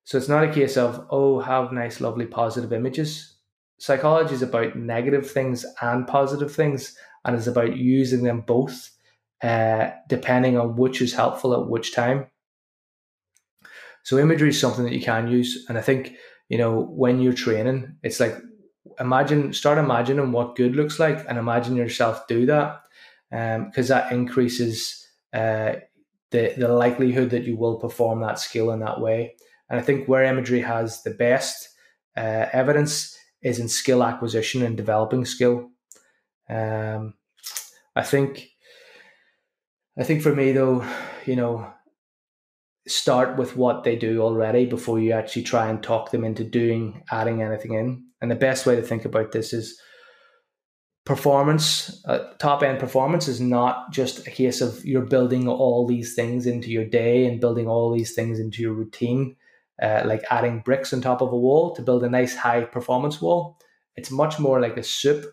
So 0.06 0.18
it's 0.18 0.30
not 0.30 0.44
a 0.44 0.52
case 0.52 0.76
of, 0.76 1.06
oh, 1.12 1.40
have 1.40 1.72
nice, 1.72 2.02
lovely, 2.02 2.26
positive 2.26 2.74
images. 2.74 3.36
Psychology 3.80 4.34
is 4.34 4.42
about 4.42 4.76
negative 4.76 5.30
things 5.30 5.66
and 5.82 6.08
positive 6.08 6.52
things, 6.54 6.98
and 7.24 7.36
it's 7.36 7.48
about 7.48 7.78
using 7.78 8.24
them 8.24 8.42
both, 8.42 8.90
uh, 9.44 9.92
depending 10.08 10.58
on 10.58 10.76
which 10.76 11.02
is 11.02 11.14
helpful 11.14 11.54
at 11.54 11.70
which 11.70 11.94
time. 11.94 12.26
So 14.04 14.18
imagery 14.18 14.50
is 14.50 14.60
something 14.60 14.84
that 14.86 14.94
you 14.94 15.02
can 15.02 15.28
use, 15.28 15.66
and 15.70 15.78
I 15.78 15.82
think 15.82 16.16
you 16.48 16.58
know 16.58 16.82
when 16.82 17.22
you're 17.22 17.34
training, 17.34 17.98
it's 18.02 18.20
like 18.20 18.36
imagine 19.00 19.54
start 19.54 19.78
imagining 19.78 20.32
what 20.32 20.56
good 20.56 20.76
looks 20.76 21.00
like 21.00 21.26
and 21.28 21.38
imagine 21.38 21.76
yourself 21.76 22.28
do 22.28 22.46
that 22.46 22.82
because 23.30 23.92
um, 23.92 23.98
that 23.98 24.12
increases 24.12 25.06
uh, 25.34 25.74
the 26.32 26.54
the 26.58 26.68
likelihood 26.68 27.30
that 27.32 27.44
you 27.44 27.58
will 27.58 27.78
perform 27.80 28.22
that 28.22 28.40
skill 28.40 28.72
in 28.72 28.80
that 28.80 29.02
way. 29.02 29.36
And 29.70 29.80
i 29.80 29.84
think 29.84 30.08
where 30.08 30.24
imagery 30.24 30.62
has 30.62 31.04
the 31.04 31.12
best 31.12 31.70
uh, 32.18 32.48
evidence 32.54 33.18
is 33.42 33.60
in 33.60 33.70
skill 33.70 34.04
acquisition 34.04 34.64
and 34.64 34.76
developing 34.76 35.26
skill. 35.26 35.70
Um, 36.50 37.14
i 37.96 38.04
think 38.04 38.50
i 39.98 40.04
think 40.04 40.22
for 40.22 40.34
me 40.36 40.52
though 40.52 40.84
you 41.26 41.36
know 41.36 41.72
start 42.88 43.38
with 43.38 43.56
what 43.56 43.84
they 43.84 43.96
do 43.96 44.22
already 44.22 44.66
before 44.66 45.00
you 45.00 45.12
actually 45.14 45.44
try 45.44 45.70
and 45.70 45.82
talk 45.84 46.12
them 46.12 46.24
into 46.26 46.44
doing 46.44 47.04
adding 47.12 47.42
anything 47.42 47.74
in 47.74 48.09
and 48.22 48.30
the 48.30 48.36
best 48.36 48.66
way 48.66 48.76
to 48.76 48.82
think 48.82 49.06
about 49.06 49.32
this 49.32 49.54
is 49.54 49.80
performance, 51.06 52.04
uh, 52.06 52.34
top 52.38 52.62
end 52.62 52.80
performance 52.80 53.28
is 53.28 53.42
not 53.42 53.92
just 53.92 54.28
a 54.28 54.32
case 54.32 54.62
of 54.62 54.86
you're 54.86 55.02
building 55.02 55.48
all 55.48 55.88
these 55.88 56.14
things 56.14 56.46
into 56.46 56.70
your 56.70 56.86
day 56.86 57.26
and 57.26 57.42
building 57.42 57.68
all 57.68 57.92
these 57.92 58.14
things 58.14 58.40
into 58.40 58.62
your 58.62 58.74
routine, 58.74 59.36
uh, 59.82 60.04
like 60.06 60.24
adding 60.30 60.62
bricks 60.64 60.94
on 60.94 61.02
top 61.02 61.22
of 61.22 61.32
a 61.32 61.38
wall 61.38 61.74
to 61.74 61.82
build 61.82 62.04
a 62.04 62.10
nice 62.10 62.36
high 62.36 62.64
performance 62.64 63.22
wall. 63.22 63.58
It's 63.96 64.12
much 64.12 64.40
more 64.40 64.60
like 64.60 64.78
a 64.78 64.84
soup 64.84 65.26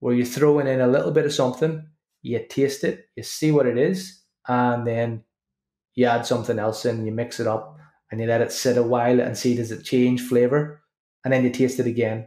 where 0.00 0.14
you're 0.14 0.24
throwing 0.24 0.66
in 0.66 0.80
a 0.80 0.86
little 0.86 1.10
bit 1.10 1.26
of 1.26 1.32
something, 1.34 1.86
you 2.22 2.44
taste 2.48 2.84
it, 2.84 3.08
you 3.16 3.22
see 3.22 3.50
what 3.50 3.66
it 3.66 3.76
is, 3.76 4.22
and 4.46 4.86
then 4.86 5.24
you 5.94 6.06
add 6.06 6.24
something 6.24 6.58
else 6.58 6.84
in, 6.84 7.04
you 7.04 7.12
mix 7.12 7.38
it 7.38 7.46
up, 7.46 7.76
and 8.10 8.20
you 8.20 8.26
let 8.26 8.40
it 8.40 8.52
sit 8.52 8.78
a 8.78 8.82
while 8.82 9.20
and 9.20 9.36
see 9.36 9.56
does 9.56 9.72
it 9.72 9.84
change 9.84 10.22
flavor 10.22 10.80
and 11.28 11.34
then 11.34 11.44
you 11.44 11.50
taste 11.50 11.78
it 11.78 11.86
again 11.86 12.26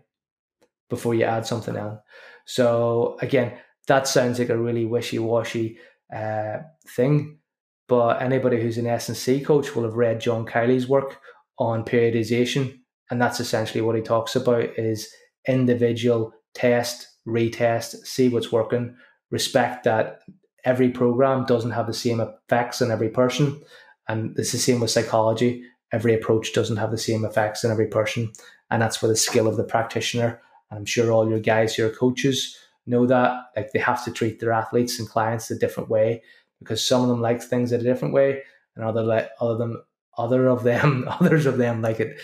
before 0.91 1.15
you 1.15 1.23
add 1.23 1.43
something 1.43 1.75
else. 1.75 1.99
So 2.45 3.17
again, 3.19 3.53
that 3.87 4.07
sounds 4.07 4.37
like 4.37 4.49
a 4.49 4.57
really 4.57 4.85
wishy-washy 4.85 5.79
uh, 6.15 6.59
thing, 6.87 7.39
but 7.87 8.21
anybody 8.21 8.61
who's 8.61 8.77
an 8.77 8.85
S&C 8.85 9.41
coach 9.41 9.75
will 9.75 9.85
have 9.85 9.95
read 9.95 10.21
John 10.21 10.45
Kiely's 10.45 10.87
work 10.87 11.19
on 11.57 11.83
periodization, 11.83 12.77
and 13.09 13.19
that's 13.19 13.39
essentially 13.39 13.81
what 13.81 13.95
he 13.95 14.03
talks 14.03 14.35
about 14.35 14.77
is 14.77 15.11
individual 15.47 16.31
test, 16.53 17.07
retest, 17.27 18.05
see 18.05 18.29
what's 18.29 18.51
working, 18.51 18.95
respect 19.31 19.85
that 19.85 20.19
every 20.63 20.91
program 20.91 21.43
doesn't 21.45 21.71
have 21.71 21.87
the 21.87 21.93
same 21.93 22.19
effects 22.19 22.83
on 22.83 22.91
every 22.91 23.09
person, 23.09 23.59
and 24.07 24.37
it's 24.37 24.51
the 24.51 24.59
same 24.59 24.79
with 24.79 24.91
psychology. 24.91 25.63
Every 25.91 26.13
approach 26.13 26.53
doesn't 26.53 26.77
have 26.77 26.91
the 26.91 26.99
same 26.99 27.25
effects 27.25 27.65
on 27.65 27.71
every 27.71 27.87
person, 27.87 28.31
and 28.71 28.81
that's 28.81 29.01
where 29.01 29.09
the 29.09 29.15
skill 29.15 29.47
of 29.47 29.57
the 29.57 29.63
practitioner. 29.63 30.41
And 30.69 30.79
I'm 30.79 30.85
sure 30.85 31.11
all 31.11 31.29
your 31.29 31.39
guys, 31.39 31.77
your 31.77 31.89
coaches, 31.89 32.57
know 32.87 33.05
that 33.05 33.51
like 33.55 33.71
they 33.71 33.79
have 33.79 34.03
to 34.05 34.11
treat 34.11 34.39
their 34.39 34.53
athletes 34.53 34.97
and 34.97 35.07
clients 35.07 35.51
a 35.51 35.59
different 35.59 35.89
way 35.89 36.23
because 36.59 36.83
some 36.83 37.01
of 37.01 37.09
them 37.09 37.21
like 37.21 37.41
things 37.41 37.71
a 37.71 37.77
different 37.77 38.13
way, 38.13 38.41
and 38.75 38.85
other 38.85 39.03
like 39.03 39.29
other 39.39 39.57
them 39.57 39.83
other 40.17 40.47
of 40.47 40.63
them 40.63 41.05
others 41.19 41.45
of 41.45 41.57
them 41.57 41.81
like 41.81 41.99
it 41.99 42.19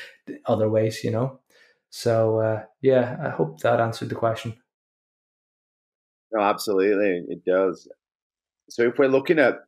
other 0.45 0.69
ways. 0.69 1.03
You 1.03 1.11
know. 1.11 1.39
So 1.89 2.39
uh, 2.39 2.63
yeah, 2.81 3.17
I 3.23 3.29
hope 3.29 3.59
that 3.59 3.79
answered 3.79 4.09
the 4.09 4.15
question. 4.15 4.55
No, 6.31 6.41
absolutely, 6.41 7.23
it 7.29 7.45
does. 7.45 7.87
So 8.69 8.83
if 8.83 8.97
we're 8.97 9.07
looking 9.07 9.39
at 9.39 9.59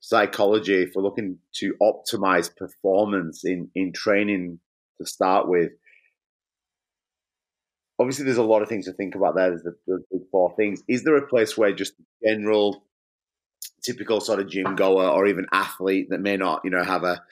psychology, 0.00 0.82
if 0.82 0.92
we're 0.94 1.02
looking 1.02 1.38
to 1.54 1.74
optimize 1.80 2.54
performance 2.54 3.44
in 3.44 3.70
in 3.74 3.92
training 3.92 4.58
to 4.98 5.06
start 5.06 5.48
with, 5.48 5.72
obviously 7.98 8.24
there's 8.24 8.38
a 8.38 8.42
lot 8.42 8.62
of 8.62 8.68
things 8.68 8.86
to 8.86 8.92
think 8.92 9.14
about 9.14 9.34
there. 9.34 9.50
There's 9.50 9.62
the, 9.62 9.76
the, 9.86 9.98
the 10.10 10.26
four 10.30 10.54
things. 10.56 10.82
Is 10.88 11.04
there 11.04 11.16
a 11.16 11.26
place 11.26 11.56
where 11.56 11.72
just 11.72 11.94
general, 12.24 12.84
typical 13.84 14.20
sort 14.20 14.40
of 14.40 14.48
gym 14.48 14.74
goer 14.76 15.08
or 15.08 15.26
even 15.26 15.46
athlete 15.52 16.08
that 16.10 16.20
may 16.20 16.36
not, 16.36 16.62
you 16.64 16.70
know, 16.70 16.84
have 16.84 17.04
a, 17.04 17.22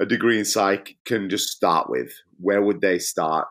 a 0.00 0.06
degree 0.06 0.38
in 0.38 0.44
psych 0.44 0.96
can 1.04 1.28
just 1.28 1.48
start 1.48 1.90
with? 1.90 2.12
Where 2.38 2.62
would 2.62 2.80
they 2.80 2.98
start? 2.98 3.48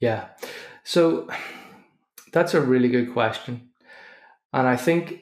Yeah. 0.00 0.28
So 0.84 1.28
that's 2.32 2.54
a 2.54 2.60
really 2.60 2.88
good 2.88 3.12
question. 3.12 3.70
And 4.52 4.66
I 4.66 4.76
think 4.76 5.20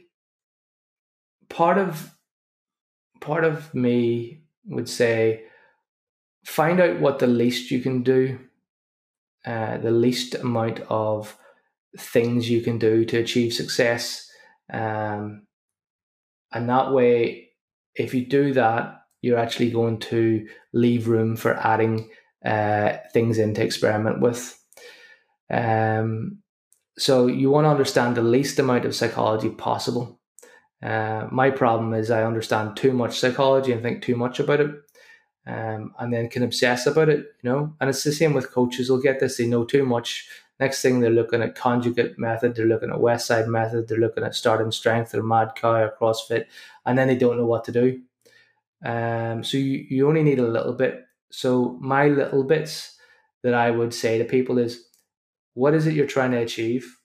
part 1.48 1.78
of 1.78 2.14
part 3.20 3.44
of 3.44 3.72
me 3.74 4.42
would 4.64 4.88
say 4.88 5.44
find 6.44 6.80
out 6.80 7.00
what 7.00 7.18
the 7.18 7.26
least 7.26 7.70
you 7.70 7.80
can 7.80 8.02
do 8.02 8.38
uh, 9.46 9.78
the 9.78 9.90
least 9.90 10.34
amount 10.34 10.80
of 10.88 11.36
things 11.98 12.50
you 12.50 12.60
can 12.60 12.78
do 12.78 13.04
to 13.04 13.18
achieve 13.18 13.52
success. 13.52 14.28
Um, 14.72 15.46
and 16.52 16.68
that 16.68 16.92
way, 16.92 17.50
if 17.94 18.14
you 18.14 18.26
do 18.26 18.52
that, 18.54 18.96
you're 19.22 19.38
actually 19.38 19.70
going 19.70 19.98
to 19.98 20.46
leave 20.72 21.08
room 21.08 21.36
for 21.36 21.54
adding 21.54 22.10
uh, 22.44 22.96
things 23.12 23.38
in 23.38 23.54
to 23.54 23.62
experiment 23.62 24.20
with. 24.20 24.58
Um, 25.50 26.42
so 26.98 27.26
you 27.26 27.50
want 27.50 27.64
to 27.64 27.70
understand 27.70 28.16
the 28.16 28.22
least 28.22 28.58
amount 28.58 28.84
of 28.84 28.94
psychology 28.94 29.50
possible. 29.50 30.20
Uh, 30.82 31.26
my 31.30 31.50
problem 31.50 31.92
is 31.92 32.10
I 32.10 32.24
understand 32.24 32.76
too 32.76 32.92
much 32.92 33.18
psychology 33.18 33.72
and 33.72 33.82
think 33.82 34.02
too 34.02 34.16
much 34.16 34.40
about 34.40 34.60
it 34.60 34.70
um, 35.46 35.94
and 35.98 36.12
then 36.12 36.28
can 36.28 36.42
obsess 36.42 36.86
about 36.86 37.08
it, 37.08 37.26
you 37.42 37.50
know. 37.50 37.74
And 37.80 37.90
it's 37.90 38.04
the 38.04 38.12
same 38.12 38.34
with 38.34 38.52
coaches. 38.52 38.88
They'll 38.88 39.00
get 39.00 39.20
this, 39.20 39.36
they 39.36 39.46
know 39.46 39.64
too 39.64 39.84
much. 39.84 40.28
Next 40.58 40.82
thing 40.82 41.00
they're 41.00 41.10
looking 41.10 41.42
at 41.42 41.54
conjugate 41.54 42.18
method, 42.18 42.54
they're 42.54 42.66
looking 42.66 42.90
at 42.90 42.96
Westside 42.96 43.48
method, 43.48 43.88
they're 43.88 43.98
looking 43.98 44.24
at 44.24 44.34
starting 44.34 44.70
strength 44.70 45.14
or 45.14 45.22
mad 45.22 45.52
cow 45.56 45.84
or 45.84 45.94
CrossFit, 46.00 46.46
and 46.84 46.98
then 46.98 47.08
they 47.08 47.16
don't 47.16 47.38
know 47.38 47.46
what 47.46 47.64
to 47.64 47.72
do. 47.72 48.02
Um, 48.84 49.42
so 49.44 49.56
you, 49.58 49.86
you 49.88 50.08
only 50.08 50.22
need 50.22 50.38
a 50.38 50.46
little 50.46 50.74
bit 50.74 51.04
So 51.30 51.78
my 51.80 52.08
little 52.08 52.44
bits 52.44 52.96
that 53.42 53.54
I 53.54 53.70
would 53.70 53.94
say 53.94 54.18
to 54.18 54.24
people 54.24 54.58
is, 54.58 54.84
what 55.54 55.74
is 55.74 55.86
it 55.86 55.94
you're 55.94 56.06
trying 56.06 56.32
to 56.32 56.38
achieve? 56.38 56.96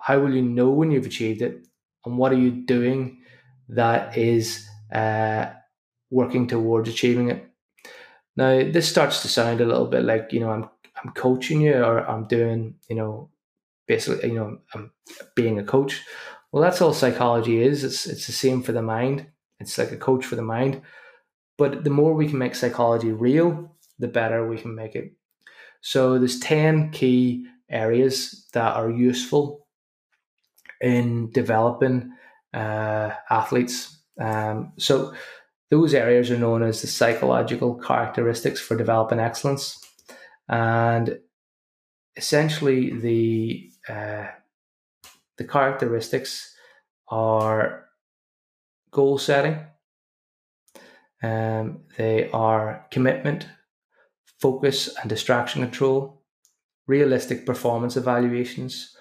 How 0.00 0.20
will 0.20 0.34
you 0.34 0.42
know 0.42 0.70
when 0.70 0.90
you've 0.90 1.06
achieved 1.06 1.42
it? 1.42 1.66
And 2.04 2.18
what 2.18 2.32
are 2.32 2.38
you 2.38 2.50
doing 2.50 3.22
that 3.68 4.16
is 4.16 4.66
uh, 4.92 5.46
working 6.10 6.46
towards 6.46 6.88
achieving 6.88 7.30
it? 7.30 7.48
Now, 8.36 8.70
this 8.70 8.88
starts 8.88 9.22
to 9.22 9.28
sound 9.28 9.60
a 9.60 9.66
little 9.66 9.86
bit 9.86 10.04
like, 10.04 10.32
you 10.32 10.40
know, 10.40 10.50
I'm, 10.50 10.68
I'm 11.02 11.12
coaching 11.12 11.60
you 11.62 11.74
or 11.74 12.06
I'm 12.08 12.26
doing, 12.26 12.74
you 12.88 12.96
know, 12.96 13.30
basically, 13.86 14.28
you 14.28 14.34
know, 14.34 14.58
I'm 14.74 14.92
being 15.34 15.58
a 15.58 15.64
coach. 15.64 16.02
Well, 16.52 16.62
that's 16.62 16.80
all 16.80 16.92
psychology 16.92 17.62
is. 17.62 17.84
It's, 17.84 18.06
it's 18.06 18.26
the 18.26 18.32
same 18.32 18.62
for 18.62 18.72
the 18.72 18.82
mind. 18.82 19.26
It's 19.58 19.78
like 19.78 19.92
a 19.92 19.96
coach 19.96 20.24
for 20.24 20.36
the 20.36 20.42
mind. 20.42 20.82
But 21.58 21.84
the 21.84 21.90
more 21.90 22.12
we 22.12 22.28
can 22.28 22.38
make 22.38 22.54
psychology 22.54 23.12
real, 23.12 23.74
the 23.98 24.08
better 24.08 24.46
we 24.46 24.58
can 24.58 24.74
make 24.74 24.94
it. 24.94 25.12
So 25.80 26.18
there's 26.18 26.40
10 26.40 26.90
key 26.90 27.46
areas 27.70 28.46
that 28.52 28.76
are 28.76 28.90
useful 28.90 29.66
in 30.80 31.30
developing 31.30 32.12
uh, 32.52 33.10
athletes. 33.30 33.96
Um, 34.20 34.72
so 34.78 35.14
those 35.70 35.94
areas 35.94 36.30
are 36.30 36.38
known 36.38 36.62
as 36.62 36.80
the 36.80 36.86
psychological 36.86 37.74
characteristics 37.74 38.60
for 38.60 38.76
developing 38.76 39.18
excellence. 39.18 39.78
And 40.48 41.18
essentially 42.16 42.90
the 42.90 43.70
uh, 43.88 44.26
the 45.36 45.44
characteristics 45.44 46.54
are 47.08 47.84
goal 48.90 49.18
setting, 49.18 49.58
um, 51.22 51.80
they 51.98 52.30
are 52.30 52.86
commitment, 52.90 53.46
focus 54.40 54.94
and 55.00 55.10
distraction 55.10 55.62
control, 55.62 56.22
realistic 56.86 57.44
performance 57.44 57.96
evaluations, 57.96 58.96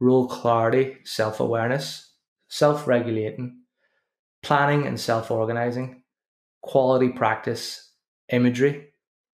role 0.00 0.28
clarity, 0.28 0.96
self 1.04 1.40
awareness, 1.40 2.12
self 2.48 2.86
regulating, 2.86 3.62
planning 4.42 4.86
and 4.86 5.00
self 5.00 5.30
organizing, 5.30 6.02
quality 6.62 7.08
practice, 7.08 7.92
imagery, 8.30 8.88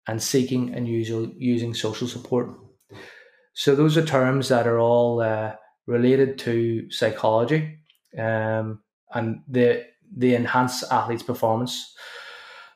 and 0.06 0.22
seeking 0.22 0.74
and 0.74 0.88
using 0.88 1.74
social 1.74 2.08
support. 2.08 2.50
So, 3.54 3.74
those 3.74 3.96
are 3.96 4.04
terms 4.04 4.48
that 4.48 4.66
are 4.66 4.78
all 4.78 5.20
uh, 5.20 5.54
related 5.86 6.38
to 6.40 6.90
psychology 6.90 7.78
um, 8.18 8.80
and 9.14 9.42
they, 9.48 9.86
they 10.14 10.34
enhance 10.34 10.82
athletes' 10.90 11.22
performance. 11.22 11.94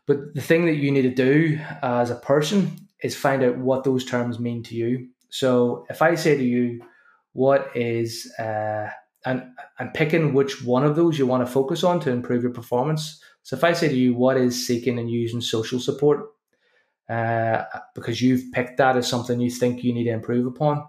But 0.07 0.35
the 0.35 0.41
thing 0.41 0.67
that 0.67 0.77
you 0.77 0.91
need 0.91 1.03
to 1.03 1.15
do 1.15 1.59
as 1.83 2.11
a 2.11 2.17
person 2.17 2.89
is 3.03 3.17
find 3.17 3.43
out 3.43 3.59
what 3.59 3.85
those 3.85 4.05
terms 4.05 4.39
mean 4.39 4.63
to 4.65 4.75
you. 4.75 5.09
So 5.31 5.85
if 5.91 6.01
I 6.03 6.15
say 6.15 6.37
to 6.37 6.45
you, 6.45 6.83
what 7.33 7.71
is 7.75 8.33
uh, 8.39 8.89
and 9.27 9.43
and 9.79 9.93
picking 9.93 10.33
which 10.33 10.65
one 10.65 10.85
of 10.85 10.97
those 10.97 11.19
you 11.19 11.27
want 11.27 11.47
to 11.47 11.53
focus 11.53 11.85
on 11.85 12.01
to 12.01 12.11
improve 12.11 12.43
your 12.43 12.53
performance. 12.53 13.21
So 13.47 13.55
if 13.55 13.63
I 13.63 13.75
say 13.75 13.87
to 13.87 13.95
you, 13.95 14.13
what 14.13 14.37
is 14.39 14.67
seeking 14.67 14.99
and 14.99 15.09
using 15.09 15.41
social 15.41 15.79
support, 15.79 16.31
uh, 17.09 17.63
because 17.95 18.21
you've 18.21 18.51
picked 18.51 18.79
that 18.79 18.97
as 18.97 19.07
something 19.07 19.39
you 19.39 19.51
think 19.51 19.85
you 19.85 19.95
need 19.95 20.03
to 20.07 20.11
improve 20.11 20.49
upon, 20.49 20.85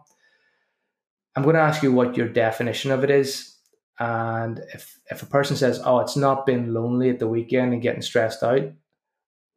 I'm 1.36 1.43
going 1.43 1.54
to 1.56 1.62
ask 1.62 1.84
you 1.84 1.91
what 1.91 2.17
your 2.17 2.28
definition 2.28 2.89
of 2.89 3.04
it 3.04 3.12
is. 3.12 3.56
And 4.00 4.60
if 4.74 4.98
if 5.12 5.22
a 5.22 5.28
person 5.28 5.56
says, 5.56 5.80
"Oh, 5.86 6.00
it's 6.00 6.15
not 6.15 6.48
being 6.48 6.74
lonely 6.74 7.12
at 7.12 7.20
the 7.20 7.28
weekend 7.28 7.74
and 7.74 7.82
getting 7.82 8.02
stressed 8.02 8.41
out," 8.41 8.63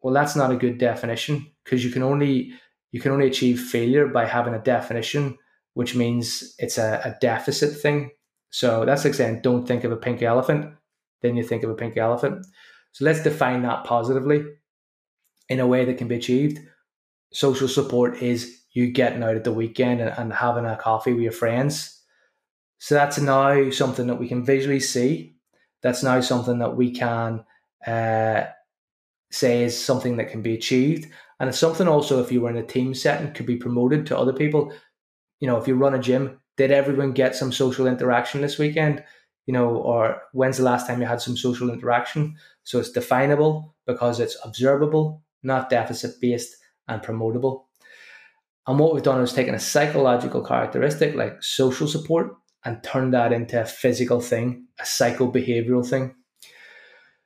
well 0.03 0.13
that's 0.13 0.37
not 0.37 0.53
a 0.53 0.57
good 0.57 0.77
definition 0.77 1.51
because 1.65 1.83
you 1.83 1.91
can 1.91 2.03
only 2.03 2.53
you 2.93 3.01
can 3.01 3.13
only 3.13 3.29
achieve 3.29 3.63
failure 3.63 4.09
by 4.09 4.27
having 4.27 4.53
a 4.53 4.63
definition 4.63 5.39
which 5.73 5.95
means 5.95 6.55
it's 6.59 6.77
a, 6.77 7.01
a 7.03 7.17
deficit 7.19 7.81
thing. 7.81 8.11
So 8.51 8.85
that's 8.85 9.07
like 9.07 9.15
saying 9.15 9.41
don't 9.43 9.67
think 9.67 9.85
of 9.85 9.93
a 9.93 9.97
pink 9.97 10.21
elephant 10.21 10.75
then 11.23 11.37
you 11.37 11.43
think 11.43 11.63
of 11.63 11.71
a 11.71 11.75
pink 11.75 11.97
elephant 11.97 12.47
so 12.93 13.05
let's 13.05 13.23
define 13.23 13.63
that 13.63 13.85
positively 13.85 14.45
in 15.49 15.61
a 15.61 15.67
way 15.67 15.85
that 15.85 15.99
can 15.99 16.09
be 16.09 16.17
achieved 16.17 16.59
social 17.33 17.69
support 17.69 18.23
is 18.23 18.63
you 18.73 18.91
getting 18.91 19.23
out 19.23 19.37
at 19.37 19.45
the 19.45 19.53
weekend 19.53 20.01
and, 20.01 20.13
and 20.17 20.33
having 20.33 20.65
a 20.65 20.77
coffee 20.77 21.13
with 21.13 21.23
your 21.23 21.33
friends 21.33 22.03
so 22.79 22.95
that's 22.95 23.19
now 23.19 23.71
something 23.71 24.07
that 24.07 24.19
we 24.19 24.29
can 24.29 24.45
visually 24.45 24.81
see 24.81 25.35
that's 25.83 26.03
now 26.03 26.21
something 26.21 26.59
that 26.59 26.77
we 26.77 26.91
can 26.91 27.45
uh, 27.87 28.45
say 29.31 29.65
is 29.65 29.79
something 29.79 30.17
that 30.17 30.31
can 30.31 30.43
be 30.43 30.55
achieved. 30.55 31.11
And 31.39 31.49
it's 31.49 31.59
something 31.59 31.89
also, 31.89 32.23
if 32.23 32.31
you 32.31 32.41
were 32.41 32.51
in 32.51 32.57
a 32.57 32.67
team 32.67 32.95
setting, 32.95 33.33
could 33.33 33.47
be 33.47 33.57
promoted 33.57 34.07
to 34.07 34.19
other 34.19 34.33
people. 34.33 34.73
You 35.41 35.47
know, 35.47 35.57
if 35.57 35.67
you 35.67 35.75
run 35.75 35.95
a 35.95 35.99
gym, 35.99 36.41
did 36.57 36.71
everyone 36.71 37.13
get 37.13 37.35
some 37.35 37.53
social 37.53 37.87
interaction 37.87 38.43
this 38.43 38.59
weekend? 38.59 39.03
You 39.47 39.55
know, 39.55 39.69
or 39.69 40.23
when's 40.33 40.59
the 40.59 40.65
last 40.65 40.87
time 40.87 41.01
you 41.01 41.07
had 41.07 41.23
some 41.23 41.37
social 41.37 41.71
interaction? 41.71 42.37
So 42.65 42.79
it's 42.79 42.93
definable 42.93 43.75
because 43.87 44.21
it's 44.21 44.37
observable, 44.45 45.23
not 45.43 45.71
deficit 45.71 46.21
based 46.21 46.57
and 46.89 47.03
promotable. 47.03 47.65
And 48.67 48.79
what 48.79 48.95
we've 48.95 49.03
done 49.03 49.21
is 49.23 49.33
taken 49.33 49.55
a 49.55 49.61
psychological 49.61 50.45
characteristic 50.45 51.15
like 51.15 51.43
social 51.43 51.89
support 51.89 52.37
and 52.65 52.83
turned 52.83 53.15
that 53.15 53.33
into 53.33 53.61
a 53.61 53.65
physical 53.65 54.21
thing, 54.21 54.67
a 54.79 54.85
psycho 54.85 55.31
behavioral 55.31 55.89
thing. 55.89 56.15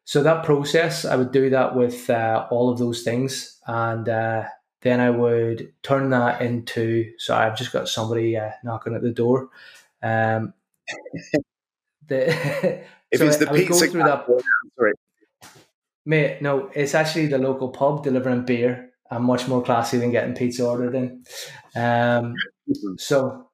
So 0.05 0.23
that 0.23 0.45
process, 0.45 1.05
I 1.05 1.17
would 1.17 1.33
do 1.33 1.51
that 1.51 1.75
with 1.75 2.09
uh, 2.11 2.47
all 2.51 2.71
of 2.71 2.79
those 2.79 3.03
things, 3.03 3.59
and 3.67 4.09
uh, 4.09 4.45
then 4.83 5.01
I 5.01 5.11
would 5.11 5.73
turn 5.83 6.11
that 6.11 6.43
into. 6.43 7.11
Sorry, 7.19 7.47
I've 7.47 7.57
just 7.57 7.73
got 7.73 7.89
somebody 7.89 8.37
uh, 8.37 8.51
knocking 8.63 8.95
at 8.95 9.03
the 9.03 9.11
door. 9.11 9.49
Um, 10.03 10.53
the, 12.07 12.29
if 13.11 13.19
so 13.19 13.27
it's 13.27 13.39
the 13.39 13.51
I, 13.51 13.57
pizza, 13.57 13.87
through 13.87 14.03
that. 14.03 14.27
Sorry. 14.79 14.93
Mate, 16.07 16.43
no, 16.43 16.71
it's 16.75 16.95
actually 16.95 17.27
the 17.27 17.39
local 17.39 17.71
pub 17.71 18.05
delivering 18.05 18.45
beer. 18.45 18.91
I'm 19.11 19.25
much 19.25 19.49
more 19.49 19.63
classy 19.63 19.99
than 19.99 20.11
getting 20.11 20.35
pizza 20.35 20.67
ordered 20.67 20.95
in. 20.95 21.25
Um, 21.77 22.35
so, 22.99 23.49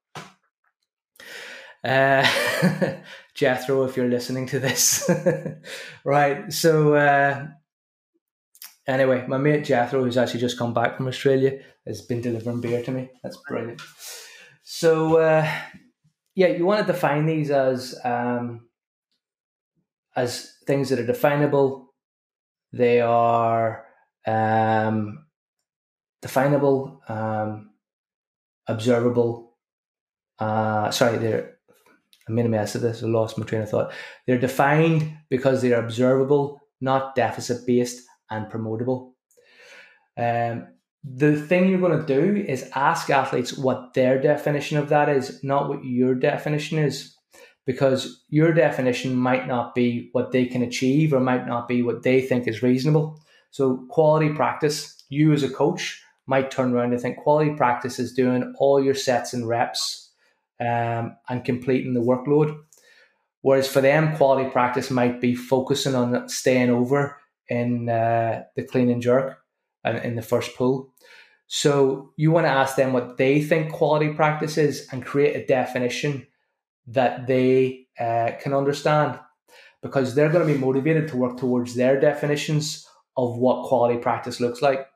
uh, 1.85 2.29
Jethro, 3.35 3.85
if 3.85 3.97
you're 3.97 4.09
listening 4.09 4.47
to 4.49 4.59
this. 4.59 5.09
right. 6.05 6.53
So, 6.53 6.95
uh, 6.95 7.47
anyway, 8.87 9.25
my 9.27 9.39
mate 9.39 9.65
Jethro, 9.65 10.03
who's 10.05 10.17
actually 10.19 10.41
just 10.41 10.59
come 10.59 10.75
back 10.75 10.97
from 10.97 11.09
Australia, 11.09 11.61
has 11.87 12.03
been 12.03 12.21
delivering 12.21 12.61
beer 12.61 12.83
to 12.83 12.91
me. 12.91 13.11
That's 13.23 13.39
brilliant. 13.49 13.81
So, 14.63 15.19
uh, 15.19 15.51
yeah, 16.35 16.49
you 16.49 16.65
want 16.67 16.87
to 16.87 16.93
define 16.93 17.27
these 17.27 17.51
as 17.51 17.99
um, 18.05 18.69
as 20.17 20.55
things 20.67 20.91
that 20.91 20.99
are 20.99 21.07
definable. 21.07 21.90
They 22.73 23.01
are 23.01 23.85
um, 24.27 25.27
definable, 26.23 27.03
um, 27.09 27.71
observable. 28.67 29.57
Uh, 30.39 30.91
sorry, 30.91 31.19
they're 31.19 31.61
I 32.31 32.33
made 32.33 32.47
a 32.47 32.49
mess 32.49 32.75
of 32.75 32.83
this. 32.83 33.03
I 33.03 33.07
lost 33.07 33.39
my 33.39 33.45
train 33.45 33.63
of 33.63 33.71
thought. 33.71 33.93
They're 34.27 34.39
defined 34.39 35.17
because 35.29 35.63
they 35.63 35.73
are 35.73 35.83
observable, 35.83 36.61
not 36.81 37.15
deficit 37.15 37.67
based 37.67 38.07
and 38.31 38.47
promotable. 38.47 39.13
Um, 40.17 40.69
the 41.03 41.41
thing 41.41 41.69
you're 41.69 41.81
going 41.81 41.99
to 41.99 42.07
do 42.07 42.37
is 42.37 42.71
ask 42.75 43.11
athletes 43.11 43.57
what 43.57 43.95
their 43.95 44.21
definition 44.21 44.79
of 44.79 44.91
that 44.91 45.09
is, 45.09 45.43
not 45.43 45.69
what 45.69 45.85
your 45.85 46.15
definition 46.15 46.79
is, 46.79 47.17
because 47.67 48.25
your 48.29 48.53
definition 48.53 49.15
might 49.15 49.47
not 49.47 49.75
be 49.75 50.09
what 50.13 50.33
they 50.33 50.47
can 50.47 50.63
achieve 50.63 51.13
or 51.13 51.21
might 51.21 51.47
not 51.47 51.69
be 51.69 51.83
what 51.83 52.03
they 52.03 52.21
think 52.21 52.49
is 52.49 52.63
reasonable. 52.63 53.21
So, 53.51 53.85
quality 53.91 54.31
practice, 54.31 55.03
you 55.09 55.33
as 55.33 55.43
a 55.43 55.51
coach 55.51 56.03
might 56.27 56.51
turn 56.51 56.73
around 56.73 56.93
and 56.93 57.01
think 57.01 57.19
quality 57.19 57.55
practice 57.55 57.99
is 57.99 58.13
doing 58.13 58.55
all 58.59 58.83
your 58.83 58.95
sets 58.95 59.33
and 59.33 59.49
reps 59.49 60.11
um, 60.61 61.17
and 61.29 61.45
completing 61.45 61.95
the 61.95 62.01
workload. 62.01 62.57
Whereas 63.43 63.67
for 63.67 63.81
them, 63.81 64.17
quality 64.17 64.49
practice 64.51 64.91
might 64.91 65.21
be 65.21 65.35
focusing 65.35 65.95
on 65.95 66.29
staying 66.29 66.71
over 66.71 67.17
in 67.49 67.89
uh, 67.89 68.45
the 68.55 68.63
clean 68.63 68.91
and 68.91 69.03
jerk 69.03 69.39
and 69.83 69.99
in 69.99 70.15
the 70.15 70.23
first 70.23 70.55
pull. 70.57 70.93
So 71.47 72.13
you 72.17 72.31
want 72.31 72.47
to 72.47 72.51
ask 72.51 72.77
them 72.77 72.93
what 72.93 73.17
they 73.17 73.43
think 73.43 73.73
quality 73.73 74.13
practice 74.13 74.57
is 74.57 74.87
and 74.93 75.05
create 75.05 75.35
a 75.35 75.47
definition 75.47 76.27
that 76.91 77.27
they 77.27 77.87
uh, 77.99 78.33
can 78.41 78.53
understand 78.53 79.19
because 79.83 80.15
they're 80.15 80.29
going 80.29 80.47
to 80.47 80.53
be 80.53 80.59
motivated 80.59 81.09
to 81.09 81.17
work 81.17 81.39
towards 81.39 81.75
their 81.75 81.99
definitions 81.99 82.87
of 83.17 83.37
what 83.37 83.67
quality 83.67 83.99
practice 83.99 84.41
looks 84.41 84.61
like, 84.61 84.87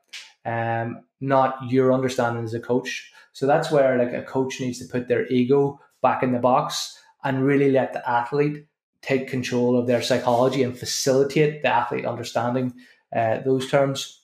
um, 0.45 1.01
not 1.21 1.57
your 1.67 1.93
understanding 1.93 2.43
as 2.43 2.53
a 2.53 2.59
coach. 2.59 3.11
So 3.33 3.47
that's 3.47 3.71
where 3.71 3.97
like 3.97 4.13
a 4.13 4.23
coach 4.23 4.59
needs 4.59 4.79
to 4.79 4.85
put 4.85 5.07
their 5.07 5.27
ego 5.27 5.79
back 6.01 6.23
in 6.23 6.31
the 6.31 6.39
box 6.39 6.97
and 7.23 7.43
really 7.43 7.71
let 7.71 7.93
the 7.93 8.07
athlete 8.07 8.65
take 9.01 9.27
control 9.27 9.77
of 9.77 9.87
their 9.87 10.01
psychology 10.01 10.63
and 10.63 10.77
facilitate 10.77 11.61
the 11.61 11.67
athlete 11.67 12.05
understanding 12.05 12.73
uh, 13.15 13.39
those 13.39 13.69
terms. 13.69 14.21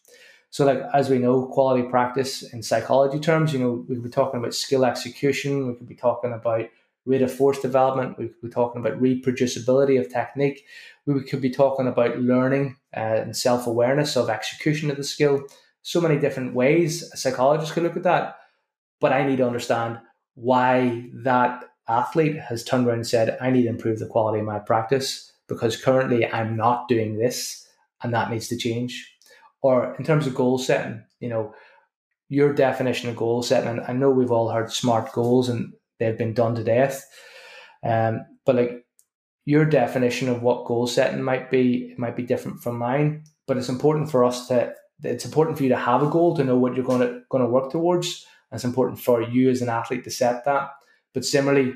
So, 0.50 0.66
like 0.66 0.82
as 0.94 1.10
we 1.10 1.18
know, 1.18 1.46
quality 1.46 1.88
practice 1.88 2.44
in 2.54 2.62
psychology 2.62 3.20
terms, 3.20 3.54
you 3.54 3.60
know, 3.60 3.86
we 3.88 3.96
could 3.96 4.04
be 4.04 4.10
talking 4.10 4.40
about 4.40 4.54
skill 4.54 4.86
execution. 4.86 5.68
We 5.68 5.76
could 5.76 5.88
be 5.88 5.96
talking 5.96 6.34
about 6.34 6.66
rate 7.06 7.22
of 7.22 7.34
force 7.34 7.60
development. 7.60 8.18
We 8.18 8.28
could 8.28 8.42
be 8.42 8.50
talking 8.50 8.82
about 8.82 9.02
reproducibility 9.02 10.00
of 10.00 10.12
technique. 10.12 10.66
We 11.06 11.24
could 11.24 11.42
be 11.42 11.50
talking 11.50 11.88
about 11.88 12.20
learning 12.20 12.78
uh, 12.96 13.00
and 13.00 13.36
self 13.36 13.68
awareness 13.68 14.16
of 14.16 14.30
execution 14.30 14.92
of 14.92 14.98
the 14.98 15.04
skill. 15.04 15.44
So 15.82 16.00
many 16.00 16.20
different 16.20 16.54
ways 16.54 17.10
a 17.12 17.18
psychologist 17.18 17.74
could 17.74 17.84
look 17.84 17.98
at 17.98 18.04
that. 18.04 18.38
But 19.00 19.14
I 19.14 19.26
need 19.26 19.38
to 19.38 19.48
understand 19.48 20.00
why 20.36 21.10
that 21.24 21.64
athlete 21.88 22.38
has 22.38 22.64
turned 22.64 22.88
around 22.88 23.00
and 23.00 23.08
said, 23.08 23.38
I 23.42 23.50
need 23.50 23.64
to 23.64 23.70
improve 23.70 24.00
the 24.00 24.08
quality 24.08 24.40
of 24.40 24.46
my 24.46 24.60
practice 24.60 25.32
because 25.48 25.76
currently 25.82 26.26
I'm 26.26 26.56
not 26.56 26.88
doing 26.88 27.18
this 27.18 27.68
and 28.04 28.14
that 28.14 28.30
needs 28.30 28.48
to 28.50 28.58
change. 28.58 29.12
Or 29.62 29.96
in 29.96 30.06
terms 30.06 30.28
of 30.28 30.36
goal 30.36 30.58
setting, 30.58 31.04
you 31.20 31.30
know, 31.30 31.54
your 32.30 32.54
definition 32.54 33.10
of 33.10 33.16
goal 33.16 33.44
setting, 33.44 33.70
and 33.70 33.82
I 33.82 33.94
know 33.94 34.10
we've 34.10 34.32
all 34.32 34.50
heard 34.50 34.72
SMART 34.72 35.12
goals 35.12 35.50
and 35.50 35.74
they've 36.02 36.18
been 36.18 36.34
done 36.34 36.56
to 36.56 36.64
death. 36.64 37.06
Um, 37.84 38.26
but 38.46 38.56
like 38.56 38.86
your 39.46 39.66
definition 39.66 40.28
of 40.28 40.42
what 40.42 40.66
goal 40.66 40.88
setting 40.88 41.22
might 41.22 41.52
be, 41.52 41.94
might 41.98 42.16
be 42.16 42.24
different 42.24 42.62
from 42.62 42.78
mine. 42.78 43.24
But 43.48 43.58
it's 43.58 43.70
important 43.70 44.10
for 44.10 44.24
us 44.24 44.48
to 44.48 44.74
it's 45.04 45.26
important 45.26 45.58
for 45.58 45.64
you 45.64 45.70
to 45.70 45.78
have 45.78 46.04
a 46.04 46.10
goal 46.10 46.36
to 46.36 46.44
know 46.44 46.58
what 46.58 46.76
you're 46.76 46.86
going 46.86 47.02
to 47.02 47.22
going 47.30 47.44
to 47.44 47.50
work 47.50 47.72
towards. 47.72 48.26
And 48.50 48.58
it's 48.58 48.66
important 48.66 49.00
for 49.00 49.22
you 49.22 49.50
as 49.50 49.62
an 49.62 49.70
athlete 49.70 50.04
to 50.04 50.12
set 50.12 50.46
that. 50.46 50.70
But 51.14 51.26
similarly, 51.26 51.74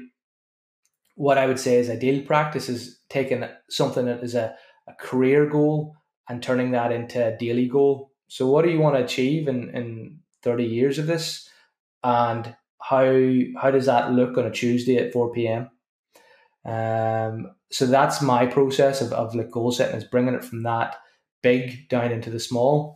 what 1.15 1.38
I 1.38 1.47
would 1.47 1.59
say 1.59 1.76
is 1.76 1.89
ideal 1.89 2.23
practice 2.23 2.69
is 2.69 2.99
taking 3.09 3.43
something 3.69 4.05
that 4.05 4.23
is 4.23 4.36
a, 4.36 4.55
a 4.88 4.93
career 4.93 5.47
goal 5.47 5.95
and 6.30 6.41
turning 6.41 6.71
that 6.71 6.91
into 6.91 7.26
a 7.26 7.38
daily 7.38 7.67
goal. 7.67 8.11
So 8.28 8.47
what 8.47 8.65
do 8.65 8.71
you 8.71 8.80
want 8.80 8.95
to 8.95 9.03
achieve 9.03 9.47
in, 9.47 9.69
in 9.76 10.19
30 10.43 10.65
years 10.65 10.99
of 10.99 11.07
this? 11.07 11.49
And 12.03 12.55
how 12.89 13.05
how 13.59 13.71
does 13.71 13.88
that 13.88 14.11
look 14.11 14.38
on 14.38 14.45
a 14.45 14.51
Tuesday 14.51 14.97
at 14.97 15.11
4 15.11 15.33
p.m.? 15.33 15.69
Um, 16.65 17.51
so 17.71 17.86
that's 17.86 18.21
my 18.21 18.45
process 18.45 19.01
of, 19.01 19.11
of 19.13 19.36
like 19.36 19.51
goal 19.51 19.71
setting 19.71 19.95
is 19.95 20.03
bringing 20.03 20.33
it 20.33 20.43
from 20.43 20.63
that 20.63 20.97
big 21.41 21.89
down 21.89 22.11
into 22.11 22.29
the 22.29 22.39
small. 22.39 22.95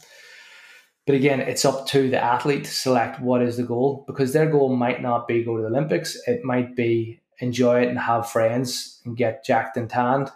But 1.06 1.16
again, 1.16 1.40
it's 1.40 1.66
up 1.66 1.88
to 1.88 2.10
the 2.10 2.24
athlete 2.24 2.66
to 2.66 2.72
select 2.72 3.20
what 3.20 3.42
is 3.42 3.58
the 3.58 3.64
goal 3.64 4.04
because 4.06 4.32
their 4.32 4.50
goal 4.50 4.76
might 4.76 5.02
not 5.02 5.28
be 5.28 5.44
go 5.44 5.56
to 5.56 5.64
the 5.64 5.70
Olympics. 5.70 6.18
It 6.28 6.44
might 6.44 6.76
be 6.76 7.22
enjoy 7.40 7.82
it 7.82 7.90
and 7.90 7.98
have 7.98 8.30
friends 8.30 9.02
and 9.06 9.18
get 9.18 9.44
jacked 9.44 9.76
and 9.76 9.90
tanned. 9.90 10.30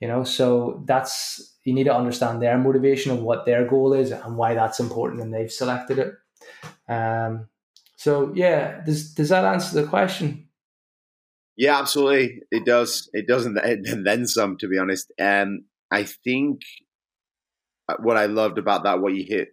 You 0.00 0.08
know, 0.08 0.24
so 0.24 0.82
that's 0.86 1.58
you 1.62 1.74
need 1.74 1.84
to 1.84 1.94
understand 1.94 2.42
their 2.42 2.58
motivation 2.58 3.12
of 3.12 3.22
what 3.22 3.46
their 3.46 3.68
goal 3.68 3.92
is 3.92 4.10
and 4.10 4.36
why 4.36 4.54
that's 4.54 4.80
important 4.80 5.22
and 5.22 5.32
they've 5.32 5.52
selected 5.52 5.98
it. 5.98 6.14
Um, 6.88 7.48
so 8.00 8.32
yeah, 8.34 8.80
does 8.80 9.12
does 9.12 9.28
that 9.28 9.44
answer 9.44 9.78
the 9.78 9.86
question? 9.86 10.48
Yeah, 11.58 11.78
absolutely. 11.78 12.40
It 12.50 12.64
does. 12.64 13.10
It 13.12 13.28
doesn't, 13.28 13.58
and 13.58 14.06
then 14.06 14.26
some. 14.26 14.56
To 14.56 14.68
be 14.68 14.78
honest, 14.78 15.12
um, 15.20 15.66
I 15.90 16.04
think 16.04 16.62
uh, 17.90 17.96
what 18.00 18.16
I 18.16 18.24
loved 18.24 18.56
about 18.56 18.84
that, 18.84 19.02
what 19.02 19.12
you 19.12 19.26
hit, 19.28 19.48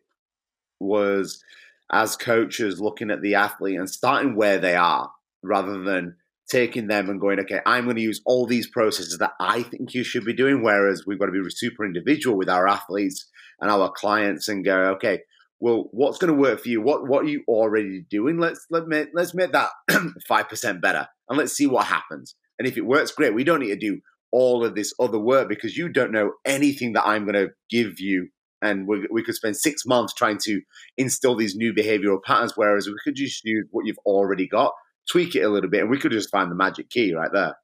was 0.79 1.43
as 1.91 2.15
coaches 2.15 2.79
looking 2.79 3.11
at 3.11 3.21
the 3.21 3.35
athlete 3.35 3.77
and 3.77 3.89
starting 3.89 4.37
where 4.37 4.59
they 4.59 4.77
are, 4.77 5.11
rather 5.43 5.83
than 5.83 6.15
taking 6.49 6.87
them 6.87 7.09
and 7.09 7.19
going, 7.19 7.41
okay, 7.41 7.59
I'm 7.65 7.83
going 7.83 7.97
to 7.97 8.01
use 8.01 8.21
all 8.25 8.45
these 8.45 8.69
processes 8.69 9.17
that 9.17 9.33
I 9.41 9.63
think 9.63 9.93
you 9.93 10.05
should 10.05 10.23
be 10.23 10.31
doing. 10.31 10.63
Whereas 10.63 11.03
we've 11.05 11.19
got 11.19 11.25
to 11.25 11.33
be 11.33 11.43
super 11.49 11.85
individual 11.85 12.37
with 12.37 12.47
our 12.47 12.65
athletes 12.65 13.27
and 13.59 13.69
our 13.69 13.91
clients 13.91 14.47
and 14.47 14.63
go, 14.63 14.91
okay, 14.91 15.19
well, 15.59 15.89
what's 15.91 16.17
going 16.17 16.33
to 16.33 16.39
work 16.39 16.61
for 16.61 16.69
you? 16.69 16.81
What 16.81 17.07
what 17.07 17.25
are 17.25 17.29
you 17.29 17.43
already 17.47 18.05
doing? 18.09 18.37
Let's 18.37 18.65
let 18.69 18.87
me, 18.87 19.05
let's 19.13 19.33
make 19.33 19.51
that 19.53 19.69
five 20.27 20.49
percent 20.49 20.81
better, 20.81 21.07
and 21.29 21.37
let's 21.37 21.53
see 21.53 21.67
what 21.67 21.85
happens. 21.85 22.35
And 22.59 22.67
if 22.67 22.77
it 22.77 22.85
works, 22.85 23.11
great. 23.11 23.33
We 23.33 23.43
don't 23.43 23.59
need 23.59 23.67
to 23.67 23.75
do 23.75 24.01
all 24.31 24.65
of 24.65 24.75
this 24.75 24.93
other 24.99 25.19
work 25.19 25.47
because 25.47 25.77
you 25.77 25.89
don't 25.89 26.11
know 26.11 26.31
anything 26.45 26.93
that 26.93 27.05
I'm 27.05 27.23
going 27.23 27.35
to 27.35 27.53
give 27.69 27.99
you. 27.99 28.29
And 28.59 28.87
we, 28.87 29.07
we 29.11 29.23
could 29.23 29.35
spend 29.35 29.55
six 29.55 29.85
months 29.85 30.15
trying 30.15 30.39
to 30.45 30.61
instill 30.97 31.35
these 31.35 31.55
new 31.55 31.73
behavioral 31.73 32.17
patterns, 32.23 32.53
whereas 32.55 32.87
we 32.87 32.95
could 33.03 33.15
just 33.15 33.45
use 33.45 33.67
what 33.69 33.85
you've 33.85 33.99
already 33.99 34.47
got 34.47 34.73
tweak 35.07 35.35
it 35.35 35.41
a 35.41 35.49
little 35.49 35.69
bit, 35.69 35.81
and 35.81 35.89
we 35.89 35.97
could 35.97 36.11
just 36.11 36.29
find 36.29 36.51
the 36.51 36.55
magic 36.55 36.89
key 36.89 37.13
right 37.13 37.31
there. 37.31 37.55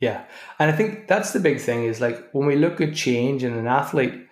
Yeah, 0.00 0.24
and 0.58 0.70
I 0.70 0.76
think 0.76 1.08
that's 1.08 1.32
the 1.32 1.40
big 1.40 1.60
thing 1.60 1.84
is 1.84 2.00
like 2.00 2.30
when 2.32 2.46
we 2.46 2.56
look 2.56 2.80
at 2.80 2.94
change 2.94 3.42
in 3.42 3.54
an 3.54 3.66
athlete, 3.66 4.25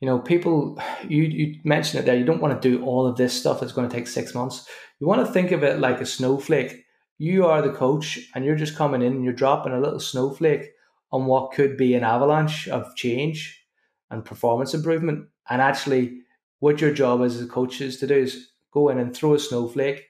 you 0.00 0.06
know, 0.06 0.18
people 0.18 0.80
you 1.08 1.22
you 1.22 1.60
mentioned 1.64 2.00
it 2.00 2.06
there. 2.06 2.16
You 2.16 2.24
don't 2.24 2.40
want 2.40 2.60
to 2.60 2.68
do 2.68 2.84
all 2.84 3.06
of 3.06 3.16
this 3.16 3.38
stuff 3.38 3.60
that's 3.60 3.72
going 3.72 3.88
to 3.88 3.94
take 3.94 4.06
six 4.06 4.34
months. 4.34 4.68
You 5.00 5.06
want 5.06 5.26
to 5.26 5.32
think 5.32 5.52
of 5.52 5.62
it 5.62 5.80
like 5.80 6.00
a 6.00 6.06
snowflake. 6.06 6.84
You 7.18 7.46
are 7.46 7.62
the 7.62 7.72
coach, 7.72 8.18
and 8.34 8.44
you're 8.44 8.56
just 8.56 8.76
coming 8.76 9.02
in 9.02 9.12
and 9.12 9.24
you're 9.24 9.32
dropping 9.32 9.72
a 9.72 9.80
little 9.80 10.00
snowflake 10.00 10.70
on 11.10 11.26
what 11.26 11.52
could 11.52 11.76
be 11.76 11.94
an 11.94 12.04
avalanche 12.04 12.68
of 12.68 12.94
change 12.94 13.64
and 14.10 14.24
performance 14.24 14.74
improvement. 14.74 15.28
And 15.50 15.60
actually, 15.60 16.20
what 16.60 16.80
your 16.80 16.92
job 16.92 17.22
as 17.22 17.40
a 17.40 17.46
coach 17.46 17.80
is 17.80 17.98
to 17.98 18.06
do 18.06 18.14
is 18.14 18.50
go 18.72 18.88
in 18.90 18.98
and 18.98 19.14
throw 19.14 19.34
a 19.34 19.38
snowflake 19.38 20.04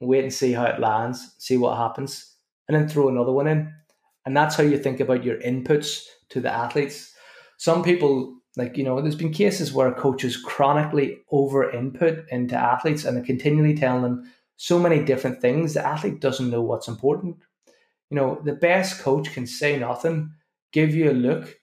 wait 0.00 0.22
and 0.24 0.32
see 0.32 0.52
how 0.52 0.64
it 0.64 0.80
lands, 0.80 1.34
see 1.38 1.56
what 1.56 1.76
happens, 1.76 2.34
and 2.68 2.76
then 2.76 2.88
throw 2.88 3.08
another 3.08 3.32
one 3.32 3.46
in. 3.46 3.72
And 4.24 4.36
that's 4.36 4.56
how 4.56 4.62
you 4.62 4.78
think 4.78 5.00
about 5.00 5.24
your 5.24 5.38
inputs 5.38 6.04
to 6.30 6.40
the 6.40 6.52
athletes. 6.52 7.14
Some 7.58 7.82
people, 7.82 8.35
like, 8.56 8.78
you 8.78 8.84
know, 8.84 9.00
there's 9.00 9.14
been 9.14 9.32
cases 9.32 9.72
where 9.72 9.92
coaches 9.92 10.36
chronically 10.36 11.18
over 11.30 11.70
input 11.70 12.24
into 12.30 12.56
athletes 12.56 13.04
and 13.04 13.16
they're 13.16 13.24
continually 13.24 13.76
telling 13.76 14.02
them 14.02 14.32
so 14.56 14.78
many 14.78 15.04
different 15.04 15.42
things. 15.42 15.74
The 15.74 15.86
athlete 15.86 16.20
doesn't 16.20 16.50
know 16.50 16.62
what's 16.62 16.88
important. 16.88 17.36
You 18.10 18.16
know, 18.16 18.40
the 18.44 18.54
best 18.54 19.00
coach 19.00 19.32
can 19.32 19.46
say 19.46 19.78
nothing, 19.78 20.32
give 20.72 20.94
you 20.94 21.10
a 21.10 21.12
look, 21.12 21.58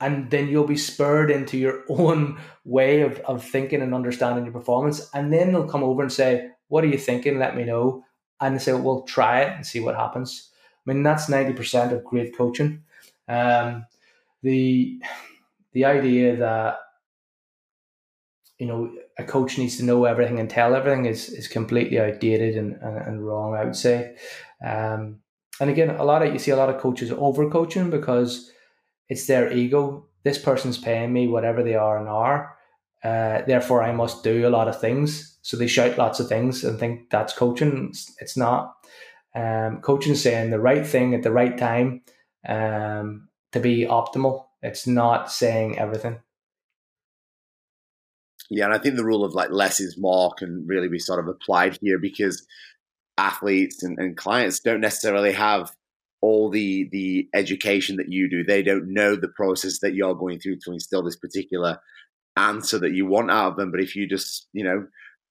and 0.00 0.30
then 0.30 0.48
you'll 0.48 0.66
be 0.66 0.76
spurred 0.76 1.30
into 1.30 1.58
your 1.58 1.82
own 1.88 2.38
way 2.64 3.00
of, 3.00 3.18
of 3.20 3.44
thinking 3.44 3.82
and 3.82 3.94
understanding 3.94 4.44
your 4.44 4.52
performance. 4.52 5.10
And 5.12 5.32
then 5.32 5.52
they'll 5.52 5.68
come 5.68 5.82
over 5.82 6.02
and 6.02 6.12
say, 6.12 6.50
what 6.68 6.84
are 6.84 6.88
you 6.88 6.98
thinking? 6.98 7.38
Let 7.38 7.56
me 7.56 7.64
know. 7.64 8.04
And 8.40 8.54
they 8.54 8.58
say, 8.60 8.74
well, 8.74 9.02
try 9.02 9.40
it 9.40 9.56
and 9.56 9.66
see 9.66 9.80
what 9.80 9.96
happens. 9.96 10.50
I 10.86 10.92
mean, 10.92 11.02
that's 11.02 11.26
90% 11.28 11.92
of 11.92 12.04
great 12.04 12.36
coaching. 12.36 12.84
Um, 13.28 13.86
the, 14.42 15.00
the 15.76 15.84
idea 15.84 16.36
that, 16.36 16.78
you 18.58 18.66
know, 18.66 18.90
a 19.18 19.24
coach 19.24 19.58
needs 19.58 19.76
to 19.76 19.84
know 19.84 20.06
everything 20.06 20.40
and 20.40 20.48
tell 20.48 20.74
everything 20.74 21.04
is, 21.04 21.28
is 21.28 21.46
completely 21.48 22.00
outdated 22.00 22.56
and, 22.56 22.72
and, 22.80 22.96
and 22.96 23.26
wrong, 23.26 23.54
I 23.54 23.64
would 23.64 23.76
say. 23.76 24.16
Um, 24.64 25.20
and 25.60 25.68
again, 25.68 25.90
a 25.90 26.04
lot 26.04 26.22
of, 26.22 26.32
you 26.32 26.38
see 26.38 26.50
a 26.50 26.56
lot 26.56 26.70
of 26.70 26.80
coaches 26.80 27.12
over 27.12 27.50
coaching 27.50 27.90
because 27.90 28.50
it's 29.08 29.26
their 29.26 29.52
ego. 29.52 30.08
This 30.24 30.38
person's 30.38 30.78
paying 30.78 31.12
me 31.12 31.28
whatever 31.28 31.62
they 31.62 31.74
are 31.74 31.98
an 31.98 32.08
hour. 32.08 32.56
Uh, 33.04 33.42
therefore, 33.46 33.82
I 33.82 33.92
must 33.92 34.24
do 34.24 34.48
a 34.48 34.50
lot 34.50 34.68
of 34.68 34.80
things 34.80 35.36
so 35.46 35.56
they 35.56 35.68
shout 35.68 35.96
lots 35.96 36.18
of 36.18 36.28
things 36.28 36.64
and 36.64 36.76
think 36.76 37.08
that's 37.08 37.32
coaching. 37.32 37.94
It's, 38.18 38.36
not. 38.36 38.74
Um, 39.32 39.80
coaching 39.80 40.14
is 40.14 40.20
saying 40.20 40.50
the 40.50 40.58
right 40.58 40.84
thing 40.84 41.14
at 41.14 41.22
the 41.22 41.30
right 41.30 41.56
time 41.56 42.02
um, 42.48 43.28
to 43.52 43.60
be 43.60 43.86
optimal. 43.86 44.45
It's 44.66 44.86
not 44.86 45.30
saying 45.30 45.78
everything. 45.78 46.18
Yeah, 48.50 48.64
and 48.64 48.74
I 48.74 48.78
think 48.78 48.96
the 48.96 49.04
rule 49.04 49.24
of 49.24 49.32
like 49.32 49.50
less 49.50 49.80
is 49.80 49.96
more 49.96 50.32
can 50.36 50.66
really 50.66 50.88
be 50.88 50.98
sort 50.98 51.20
of 51.20 51.28
applied 51.28 51.78
here 51.80 51.98
because 51.98 52.44
athletes 53.16 53.82
and, 53.82 53.96
and 53.98 54.16
clients 54.16 54.60
don't 54.60 54.80
necessarily 54.80 55.32
have 55.32 55.72
all 56.20 56.50
the 56.50 56.88
the 56.90 57.28
education 57.32 57.96
that 57.96 58.10
you 58.10 58.28
do. 58.28 58.42
They 58.42 58.62
don't 58.62 58.92
know 58.92 59.14
the 59.14 59.28
process 59.28 59.78
that 59.80 59.94
you're 59.94 60.14
going 60.14 60.40
through 60.40 60.58
to 60.64 60.72
instill 60.72 61.02
this 61.04 61.16
particular 61.16 61.78
answer 62.36 62.78
that 62.80 62.92
you 62.92 63.06
want 63.06 63.30
out 63.30 63.52
of 63.52 63.56
them. 63.56 63.70
But 63.70 63.80
if 63.80 63.94
you 63.94 64.08
just, 64.08 64.48
you 64.52 64.64
know, 64.64 64.86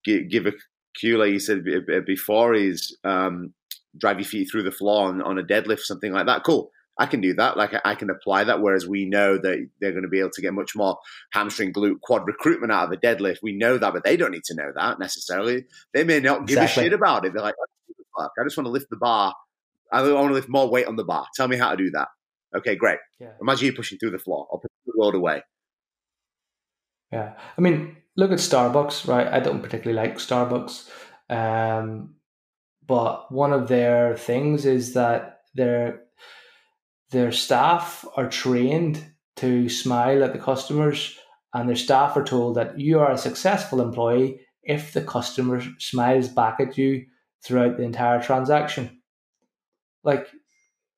give, 0.05 0.29
give 0.29 0.45
a 0.45 0.53
cue, 0.97 1.17
like 1.17 1.31
you 1.31 1.39
said 1.39 1.63
before, 2.05 2.53
is 2.53 2.97
um, 3.03 3.53
drive 3.97 4.19
your 4.19 4.27
feet 4.27 4.49
through 4.49 4.63
the 4.63 4.71
floor 4.71 5.09
on, 5.09 5.21
on 5.21 5.37
a 5.37 5.43
deadlift, 5.43 5.81
something 5.81 6.13
like 6.13 6.25
that. 6.25 6.43
Cool. 6.43 6.71
I 6.97 7.05
can 7.05 7.21
do 7.21 7.33
that. 7.35 7.57
Like 7.57 7.73
I 7.83 7.95
can 7.95 8.09
apply 8.09 8.45
that. 8.45 8.61
Whereas 8.61 8.87
we 8.87 9.05
know 9.05 9.37
that 9.37 9.69
they're 9.81 9.91
going 9.91 10.03
to 10.03 10.09
be 10.09 10.19
able 10.19 10.31
to 10.31 10.41
get 10.41 10.53
much 10.53 10.75
more 10.75 10.97
hamstring, 11.31 11.73
glute, 11.73 11.99
quad 12.01 12.25
recruitment 12.25 12.71
out 12.71 12.85
of 12.85 12.91
a 12.91 12.97
deadlift. 12.97 13.37
We 13.43 13.57
know 13.57 13.77
that, 13.77 13.93
but 13.93 14.03
they 14.03 14.15
don't 14.17 14.31
need 14.31 14.45
to 14.45 14.55
know 14.55 14.71
that 14.75 14.99
necessarily. 14.99 15.65
They 15.93 16.03
may 16.03 16.19
not 16.19 16.47
give 16.47 16.57
exactly. 16.57 16.83
a 16.83 16.85
shit 16.85 16.93
about 16.93 17.25
it. 17.25 17.33
They're 17.33 17.43
like, 17.43 17.55
I 18.17 18.27
just 18.45 18.55
want 18.57 18.67
to 18.67 18.71
lift 18.71 18.89
the 18.89 18.97
bar. 18.97 19.33
I 19.91 20.01
want 20.11 20.29
to 20.29 20.33
lift 20.33 20.49
more 20.49 20.69
weight 20.69 20.87
on 20.87 20.95
the 20.95 21.03
bar. 21.03 21.27
Tell 21.35 21.47
me 21.47 21.57
how 21.57 21.71
to 21.71 21.77
do 21.77 21.91
that. 21.91 22.07
Okay, 22.55 22.75
great. 22.75 22.99
Yeah. 23.19 23.31
Imagine 23.41 23.67
you 23.67 23.73
pushing 23.73 23.97
through 23.97 24.11
the 24.11 24.19
floor 24.19 24.47
or 24.49 24.59
pushing 24.59 24.71
the 24.85 24.93
world 24.97 25.15
away. 25.15 25.43
Yeah. 27.11 27.33
I 27.57 27.61
mean, 27.61 27.97
look 28.15 28.31
at 28.31 28.39
Starbucks, 28.39 29.07
right? 29.07 29.27
I 29.27 29.41
don't 29.41 29.61
particularly 29.61 30.01
like 30.01 30.17
Starbucks. 30.17 30.89
Um, 31.29 32.15
but 32.87 33.31
one 33.31 33.51
of 33.51 33.67
their 33.67 34.15
things 34.15 34.65
is 34.65 34.93
that 34.93 35.41
their 35.53 36.01
their 37.11 37.31
staff 37.31 38.05
are 38.15 38.29
trained 38.29 39.05
to 39.37 39.69
smile 39.69 40.23
at 40.23 40.33
the 40.33 40.39
customers 40.39 41.17
and 41.53 41.69
their 41.69 41.75
staff 41.75 42.17
are 42.17 42.23
told 42.23 42.55
that 42.55 42.79
you 42.79 42.99
are 42.99 43.11
a 43.11 43.17
successful 43.17 43.81
employee 43.81 44.41
if 44.63 44.93
the 44.93 45.01
customer 45.01 45.61
smiles 45.79 46.27
back 46.27 46.59
at 46.59 46.77
you 46.77 47.05
throughout 47.43 47.77
the 47.77 47.83
entire 47.83 48.21
transaction. 48.21 49.01
Like, 50.03 50.27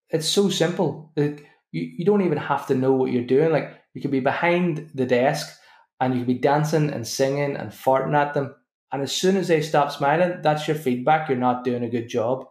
it's 0.10 0.28
so 0.28 0.50
simple. 0.50 1.12
Like, 1.16 1.46
you, 1.72 1.82
you 1.98 2.06
don't 2.06 2.24
even 2.24 2.38
have 2.38 2.68
to 2.68 2.76
know 2.76 2.94
what 2.94 3.12
you're 3.12 3.24
doing. 3.24 3.52
Like, 3.52 3.72
you 3.94 4.02
could 4.02 4.12
be 4.12 4.20
behind 4.20 4.90
the 4.96 5.06
desk 5.06 5.56
and 6.00 6.14
you 6.14 6.22
could 6.22 6.28
be 6.28 6.40
dancing 6.40 6.90
and 6.90 7.06
singing 7.08 7.56
and 7.56 7.72
farting 7.72 8.16
at 8.16 8.34
them. 8.34 8.56
And 8.92 9.02
as 9.02 9.12
soon 9.12 9.36
as 9.36 9.50
they 9.50 9.62
stop 9.62 9.92
smiling, 9.92 10.42
that's 10.42 10.68
your 10.68 10.78
feedback. 10.78 11.28
You're 11.28 11.38
not 11.38 11.66
doing 11.66 11.84
a 11.84 11.90
good 11.90 12.08
job. 12.08 12.46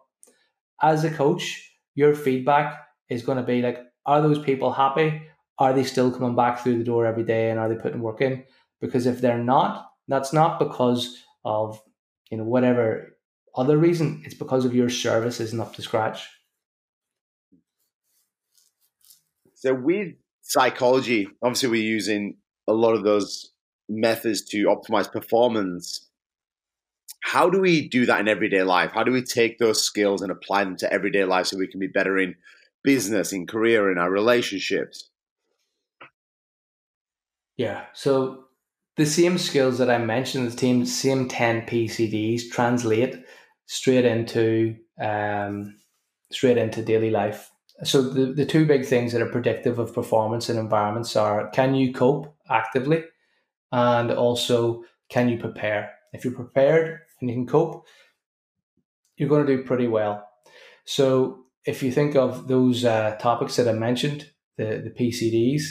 As 0.83 1.05
a 1.05 1.11
coach, 1.11 1.73
your 1.95 2.15
feedback 2.15 2.86
is 3.09 3.23
going 3.23 3.39
to 3.39 3.45
be 3.45 3.63
like, 3.63 3.85
are 4.05 4.23
those 4.23 4.39
people 4.39 4.73
happy? 4.73 5.23
Are 5.59 5.73
they 5.73 5.85
still 5.85 6.11
coming 6.11 6.37
back 6.37 6.61
through 6.61 6.79
the 6.79 6.85
door 6.85 7.07
every 7.07 7.25
day 7.25 7.51
and 7.51 7.59
are 7.59 7.69
they 7.69 7.77
putting 7.77 8.01
work 8.01 8.21
in? 8.21 8.45
Because 8.81 9.07
if 9.07 9.21
they're 9.21 9.43
not, 9.43 9.91
that's 10.09 10.33
not 10.33 10.59
because 10.59 11.23
of 11.45 11.81
you 12.31 12.37
know 12.37 12.45
whatever 12.45 13.17
other 13.55 13.79
reason. 13.79 14.23
It's 14.25 14.35
because 14.35 14.65
of 14.65 14.75
your 14.75 14.91
service 14.91 15.41
isn't 15.41 15.61
up 15.61 15.75
to 15.75 15.83
scratch. 15.83 16.29
So 19.55 19.73
with 19.75 20.15
psychology, 20.43 21.29
obviously 21.43 21.71
we're 21.71 21.83
using 21.83 22.37
a 22.69 22.73
lot 22.73 22.95
of 22.95 23.05
those 23.05 23.53
methods 23.89 24.43
to 24.47 24.67
optimize 24.67 25.11
performance. 25.11 26.09
How 27.23 27.49
do 27.49 27.61
we 27.61 27.89
do 27.89 28.07
that 28.07 28.21
in 28.21 28.29
everyday 28.29 28.63
life? 28.63 28.93
How 28.93 29.03
do 29.03 29.11
we 29.11 29.23
take 29.23 29.59
those 29.59 29.83
skills 29.83 30.23
and 30.23 30.31
apply 30.31 30.65
them 30.65 30.77
to 30.77 30.93
everyday 30.93 31.25
life 31.25 31.47
so 31.47 31.57
we 31.57 31.67
can 31.67 31.81
be 31.81 31.87
better 31.87 32.19
in 32.19 32.35
business, 32.87 33.32
in 33.32 33.47
career, 33.47 33.91
in 33.91 33.99
our 33.99 34.11
relationships? 34.11 35.11
Yeah. 37.57 37.87
So 37.93 38.45
the 38.97 39.05
same 39.05 39.39
skills 39.39 39.78
that 39.78 39.91
I 39.91 39.99
mentioned, 39.99 40.53
the 40.53 40.87
same 40.87 41.28
10 41.28 41.62
PCDs 41.62 42.51
translate 42.51 43.16
straight 43.66 44.05
into 44.05 44.76
um, 45.01 45.76
straight 46.30 46.57
into 46.57 46.82
daily 46.82 47.11
life. 47.11 47.51
So 47.84 48.03
the, 48.03 48.32
the 48.32 48.47
two 48.47 48.64
big 48.64 48.87
things 48.87 49.12
that 49.12 49.20
are 49.20 49.30
predictive 49.30 49.78
of 49.78 49.93
performance 49.93 50.49
in 50.49 50.57
environments 50.57 51.16
are 51.16 51.51
can 51.51 51.74
you 51.74 51.93
cope 51.93 52.34
actively 52.49 53.05
and 53.72 54.11
also 54.12 54.84
can 55.11 55.28
you 55.28 55.39
prepare? 55.39 55.93
If 56.12 56.24
you're 56.24 56.34
prepared 56.34 57.01
and 57.20 57.28
you 57.28 57.37
can 57.37 57.47
cope, 57.47 57.84
you're 59.16 59.28
going 59.28 59.47
to 59.47 59.57
do 59.57 59.64
pretty 59.64 59.89
well. 59.89 60.26
So 60.84 61.45
if 61.67 61.83
you 61.83 61.91
think 61.91 62.14
of 62.14 62.49
those 62.49 62.85
uh, 62.85 63.17
topics 63.21 63.57
that 63.57 63.69
I 63.69 63.73
mentioned, 63.73 64.31
the, 64.57 64.83
the 64.85 64.91
PCDs, 64.91 65.62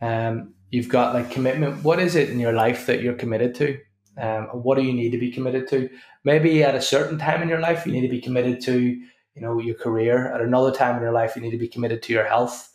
um, 0.00 0.54
you've 0.70 0.88
got 0.88 1.14
like 1.14 1.30
commitment. 1.30 1.82
What 1.84 1.98
is 1.98 2.14
it 2.14 2.30
in 2.30 2.38
your 2.38 2.52
life 2.52 2.86
that 2.86 3.02
you're 3.02 3.14
committed 3.14 3.54
to? 3.56 3.78
Um, 4.16 4.44
what 4.46 4.76
do 4.76 4.82
you 4.82 4.92
need 4.92 5.10
to 5.10 5.18
be 5.18 5.30
committed 5.30 5.68
to? 5.68 5.90
Maybe 6.24 6.62
at 6.62 6.74
a 6.74 6.82
certain 6.82 7.18
time 7.18 7.42
in 7.42 7.48
your 7.48 7.60
life, 7.60 7.84
you 7.84 7.92
need 7.92 8.02
to 8.02 8.08
be 8.08 8.20
committed 8.20 8.60
to, 8.62 8.80
you 8.80 9.42
know, 9.42 9.58
your 9.58 9.74
career. 9.74 10.32
At 10.32 10.40
another 10.40 10.72
time 10.72 10.96
in 10.96 11.02
your 11.02 11.12
life, 11.12 11.34
you 11.36 11.42
need 11.42 11.50
to 11.50 11.58
be 11.58 11.68
committed 11.68 12.02
to 12.04 12.12
your 12.12 12.24
health. 12.24 12.72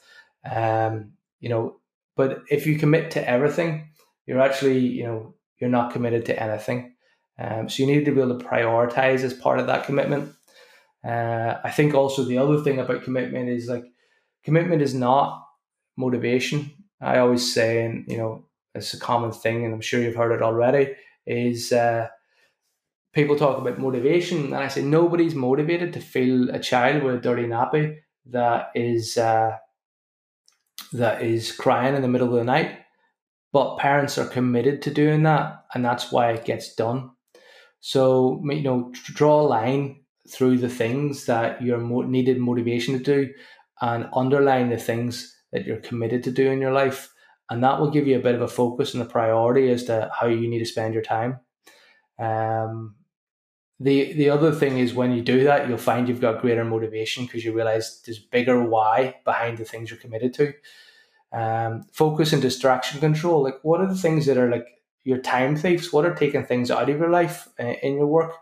Um, 0.49 1.13
you 1.39 1.49
know, 1.49 1.77
but 2.15 2.43
if 2.49 2.65
you 2.65 2.77
commit 2.77 3.11
to 3.11 3.29
everything, 3.29 3.89
you're 4.25 4.41
actually, 4.41 4.79
you 4.79 5.03
know, 5.03 5.35
you're 5.59 5.69
not 5.69 5.91
committed 5.91 6.25
to 6.25 6.41
anything. 6.41 6.93
Um, 7.37 7.69
so 7.69 7.83
you 7.83 7.87
need 7.87 8.05
to 8.05 8.11
be 8.11 8.21
able 8.21 8.37
to 8.37 8.45
prioritize 8.45 9.23
as 9.23 9.33
part 9.33 9.59
of 9.59 9.67
that 9.67 9.85
commitment. 9.85 10.33
Uh, 11.05 11.59
I 11.63 11.71
think 11.71 11.93
also 11.93 12.23
the 12.23 12.37
other 12.37 12.61
thing 12.61 12.79
about 12.79 13.03
commitment 13.03 13.49
is 13.49 13.67
like 13.69 13.85
commitment 14.43 14.81
is 14.81 14.95
not 14.95 15.45
motivation. 15.97 16.71
I 17.01 17.19
always 17.19 17.53
say, 17.53 17.85
and 17.85 18.05
you 18.07 18.17
know, 18.17 18.45
it's 18.73 18.93
a 18.93 18.99
common 18.99 19.31
thing, 19.31 19.65
and 19.65 19.73
I'm 19.73 19.81
sure 19.81 20.01
you've 20.01 20.15
heard 20.15 20.31
it 20.31 20.41
already, 20.41 20.95
is 21.27 21.71
uh, 21.71 22.07
people 23.13 23.35
talk 23.35 23.57
about 23.57 23.79
motivation, 23.79 24.45
and 24.45 24.55
I 24.55 24.67
say 24.67 24.81
nobody's 24.81 25.35
motivated 25.35 25.93
to 25.93 25.99
feel 25.99 26.49
a 26.49 26.59
child 26.59 27.03
with 27.03 27.15
a 27.15 27.19
dirty 27.19 27.43
nappy 27.43 27.97
that 28.27 28.71
is 28.73 29.17
uh, 29.17 29.57
that 30.93 31.21
is 31.21 31.51
crying 31.51 31.95
in 31.95 32.01
the 32.01 32.07
middle 32.07 32.29
of 32.29 32.33
the 32.33 32.43
night, 32.43 32.79
but 33.53 33.77
parents 33.77 34.17
are 34.17 34.27
committed 34.27 34.81
to 34.83 34.91
doing 34.91 35.23
that, 35.23 35.65
and 35.73 35.85
that's 35.85 36.11
why 36.11 36.31
it 36.31 36.45
gets 36.45 36.73
done. 36.73 37.11
So 37.79 38.41
you 38.45 38.61
know, 38.61 38.91
draw 39.13 39.41
a 39.41 39.43
line 39.43 40.04
through 40.29 40.57
the 40.57 40.69
things 40.69 41.25
that 41.25 41.61
you're 41.61 42.05
needed 42.07 42.39
motivation 42.39 42.97
to 42.97 43.03
do, 43.03 43.33
and 43.81 44.09
underline 44.13 44.69
the 44.69 44.77
things 44.77 45.35
that 45.51 45.65
you're 45.65 45.77
committed 45.77 46.23
to 46.23 46.31
do 46.31 46.51
in 46.51 46.59
your 46.59 46.71
life. 46.71 47.11
And 47.49 47.63
that 47.63 47.79
will 47.79 47.91
give 47.91 48.07
you 48.07 48.17
a 48.17 48.21
bit 48.21 48.35
of 48.35 48.41
a 48.41 48.47
focus 48.47 48.93
and 48.93 49.03
a 49.03 49.05
priority 49.05 49.69
as 49.69 49.83
to 49.85 50.09
how 50.19 50.27
you 50.27 50.49
need 50.49 50.59
to 50.59 50.65
spend 50.65 50.93
your 50.93 51.03
time. 51.03 51.39
Um, 52.17 52.95
the 53.79 54.13
the 54.13 54.29
other 54.29 54.51
thing 54.51 54.79
is 54.79 54.93
when 54.93 55.11
you 55.11 55.21
do 55.21 55.43
that, 55.43 55.67
you'll 55.67 55.77
find 55.77 56.07
you've 56.07 56.21
got 56.21 56.41
greater 56.41 56.63
motivation 56.63 57.25
because 57.25 57.43
you 57.43 57.53
realize 57.53 58.01
there's 58.05 58.19
bigger 58.19 58.63
why 58.63 59.17
behind 59.25 59.57
the 59.57 59.65
things 59.65 59.89
you're 59.89 59.99
committed 59.99 60.33
to. 60.35 60.53
Um, 61.33 61.83
focus 61.91 62.31
and 62.31 62.41
distraction 62.41 63.01
control. 63.01 63.43
Like, 63.43 63.59
what 63.63 63.81
are 63.81 63.87
the 63.87 63.97
things 63.97 64.25
that 64.25 64.37
are 64.37 64.49
like 64.49 64.67
your 65.03 65.17
time 65.17 65.57
thieves? 65.57 65.91
What 65.91 66.05
are 66.05 66.15
taking 66.15 66.45
things 66.45 66.71
out 66.71 66.89
of 66.89 66.97
your 66.97 67.09
life 67.09 67.49
uh, 67.59 67.73
in 67.83 67.95
your 67.95 68.07
work? 68.07 68.33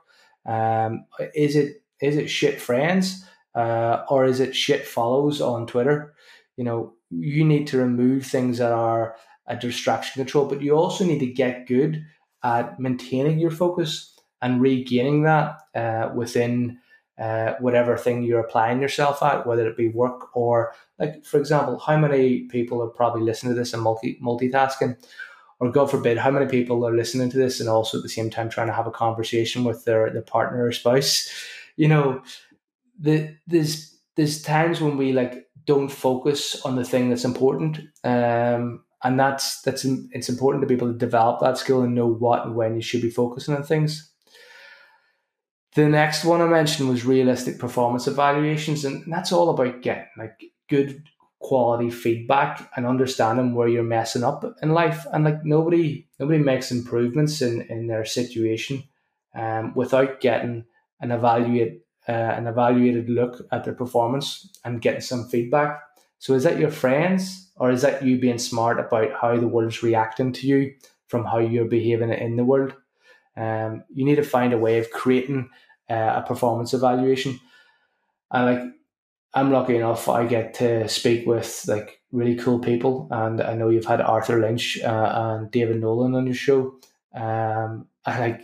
Um, 0.45 1.05
is 1.33 1.55
it 1.55 1.83
is 2.01 2.17
it 2.17 2.29
shit 2.29 2.59
friends 2.59 3.25
uh, 3.55 4.03
or 4.09 4.25
is 4.25 4.39
it 4.39 4.55
shit 4.55 4.85
follows 4.85 5.41
on 5.41 5.67
Twitter? 5.67 6.13
You 6.57 6.63
know, 6.63 6.93
you 7.09 7.45
need 7.45 7.67
to 7.67 7.77
remove 7.77 8.25
things 8.25 8.57
that 8.57 8.71
are 8.71 9.15
a 9.47 9.55
distraction 9.55 10.21
control, 10.21 10.45
but 10.45 10.61
you 10.61 10.75
also 10.75 11.05
need 11.05 11.19
to 11.19 11.25
get 11.25 11.67
good 11.67 12.05
at 12.43 12.79
maintaining 12.79 13.39
your 13.39 13.51
focus 13.51 14.13
and 14.41 14.61
regaining 14.61 15.23
that 15.23 15.59
uh, 15.75 16.09
within 16.13 16.79
uh, 17.19 17.53
whatever 17.59 17.95
thing 17.95 18.23
you're 18.23 18.39
applying 18.39 18.81
yourself 18.81 19.21
at, 19.21 19.45
whether 19.45 19.67
it 19.67 19.77
be 19.77 19.87
work 19.87 20.35
or 20.35 20.73
like, 20.99 21.23
for 21.23 21.39
example, 21.39 21.77
how 21.79 21.97
many 21.97 22.41
people 22.43 22.81
are 22.81 22.89
probably 22.89 23.21
listening 23.21 23.53
to 23.53 23.59
this 23.59 23.73
and 23.73 23.83
multi 23.83 24.19
multitasking, 24.21 24.97
or 25.59 25.71
God 25.71 25.89
forbid, 25.89 26.17
how 26.17 26.31
many 26.31 26.47
people 26.47 26.85
are 26.85 26.95
listening 26.95 27.29
to 27.29 27.37
this 27.37 27.59
and 27.59 27.69
also 27.69 27.97
at 27.97 28.03
the 28.03 28.09
same 28.09 28.29
time 28.29 28.49
trying 28.49 28.67
to 28.67 28.73
have 28.73 28.87
a 28.87 28.91
conversation 28.91 29.63
with 29.63 29.85
their 29.85 30.09
their 30.09 30.21
partner 30.21 30.65
or 30.65 30.71
spouse. 30.71 31.29
You 31.75 31.87
know, 31.87 32.23
the, 32.99 33.35
there's 33.47 33.97
there's 34.15 34.41
times 34.41 34.81
when 34.81 34.97
we 34.97 35.13
like 35.13 35.47
don't 35.65 35.89
focus 35.89 36.61
on 36.65 36.75
the 36.75 36.83
thing 36.83 37.09
that's 37.09 37.25
important. 37.25 37.79
Um, 38.03 38.83
and 39.03 39.19
that's 39.19 39.61
that's 39.61 39.85
it's 39.85 40.29
important 40.29 40.61
to 40.61 40.67
be 40.67 40.75
able 40.75 40.91
to 40.91 40.97
develop 40.97 41.41
that 41.41 41.57
skill 41.57 41.81
and 41.81 41.93
know 41.93 42.07
what 42.07 42.45
and 42.45 42.55
when 42.55 42.75
you 42.75 42.81
should 42.81 43.01
be 43.01 43.09
focusing 43.09 43.55
on 43.55 43.63
things. 43.63 44.11
The 45.75 45.89
next 45.89 46.23
one 46.23 46.41
I 46.41 46.47
mentioned 46.47 46.87
was 46.87 47.03
realistic 47.03 47.59
performance 47.59 48.07
evaluations, 48.07 48.85
and 48.85 49.03
that's 49.11 49.31
all 49.31 49.49
about 49.49 49.81
getting 49.81 50.07
like 50.17 50.39
good 50.69 51.03
quality 51.43 51.91
feedback 51.91 52.71
and 52.75 52.87
understanding 52.87 53.53
where 53.53 53.67
you're 53.67 53.83
messing 53.83 54.23
up 54.23 54.43
in 54.61 54.71
life. 54.71 55.05
And 55.13 55.23
like 55.23 55.45
nobody 55.45 56.07
nobody 56.19 56.39
makes 56.39 56.71
improvements 56.71 57.41
in 57.41 57.61
in 57.63 57.87
their 57.87 58.05
situation 58.05 58.83
um, 59.35 59.73
without 59.75 60.21
getting 60.21 60.65
an 61.01 61.11
evaluate 61.11 61.81
uh, 62.07 62.11
an 62.11 62.47
evaluated 62.47 63.09
look 63.09 63.41
at 63.51 63.63
their 63.63 63.73
performance 63.73 64.49
and 64.65 64.81
getting 64.81 65.01
some 65.01 65.27
feedback. 65.29 65.81
So, 66.19 66.33
is 66.33 66.43
that 66.43 66.59
your 66.59 66.71
friends, 66.71 67.51
or 67.57 67.71
is 67.71 67.81
that 67.81 68.03
you 68.03 68.17
being 68.17 68.39
smart 68.39 68.79
about 68.79 69.11
how 69.19 69.37
the 69.37 69.47
world's 69.47 69.83
reacting 69.83 70.31
to 70.33 70.47
you 70.47 70.73
from 71.07 71.25
how 71.25 71.39
you're 71.39 71.65
behaving 71.65 72.11
in 72.11 72.37
the 72.37 72.45
world? 72.45 72.73
Um, 73.35 73.83
you 73.93 74.05
need 74.05 74.15
to 74.15 74.23
find 74.23 74.53
a 74.53 74.57
way 74.57 74.79
of 74.79 74.91
creating 74.91 75.49
uh, 75.89 76.13
a 76.17 76.23
performance 76.25 76.73
evaluation. 76.73 77.39
And 78.31 78.45
like, 78.45 78.73
I'm 79.33 79.51
lucky 79.51 79.75
enough, 79.75 80.07
I 80.07 80.25
get 80.25 80.53
to 80.55 80.87
speak 80.87 81.25
with 81.25 81.65
like 81.67 82.01
really 82.11 82.35
cool 82.35 82.59
people, 82.59 83.07
and 83.09 83.41
I 83.41 83.55
know 83.55 83.69
you've 83.69 83.85
had 83.85 84.01
Arthur 84.01 84.39
Lynch 84.39 84.79
uh, 84.81 85.11
and 85.15 85.51
David 85.51 85.81
Nolan 85.81 86.15
on 86.15 86.27
your 86.27 86.35
show. 86.35 86.75
Um, 87.15 87.87
and 88.05 88.19
like 88.19 88.41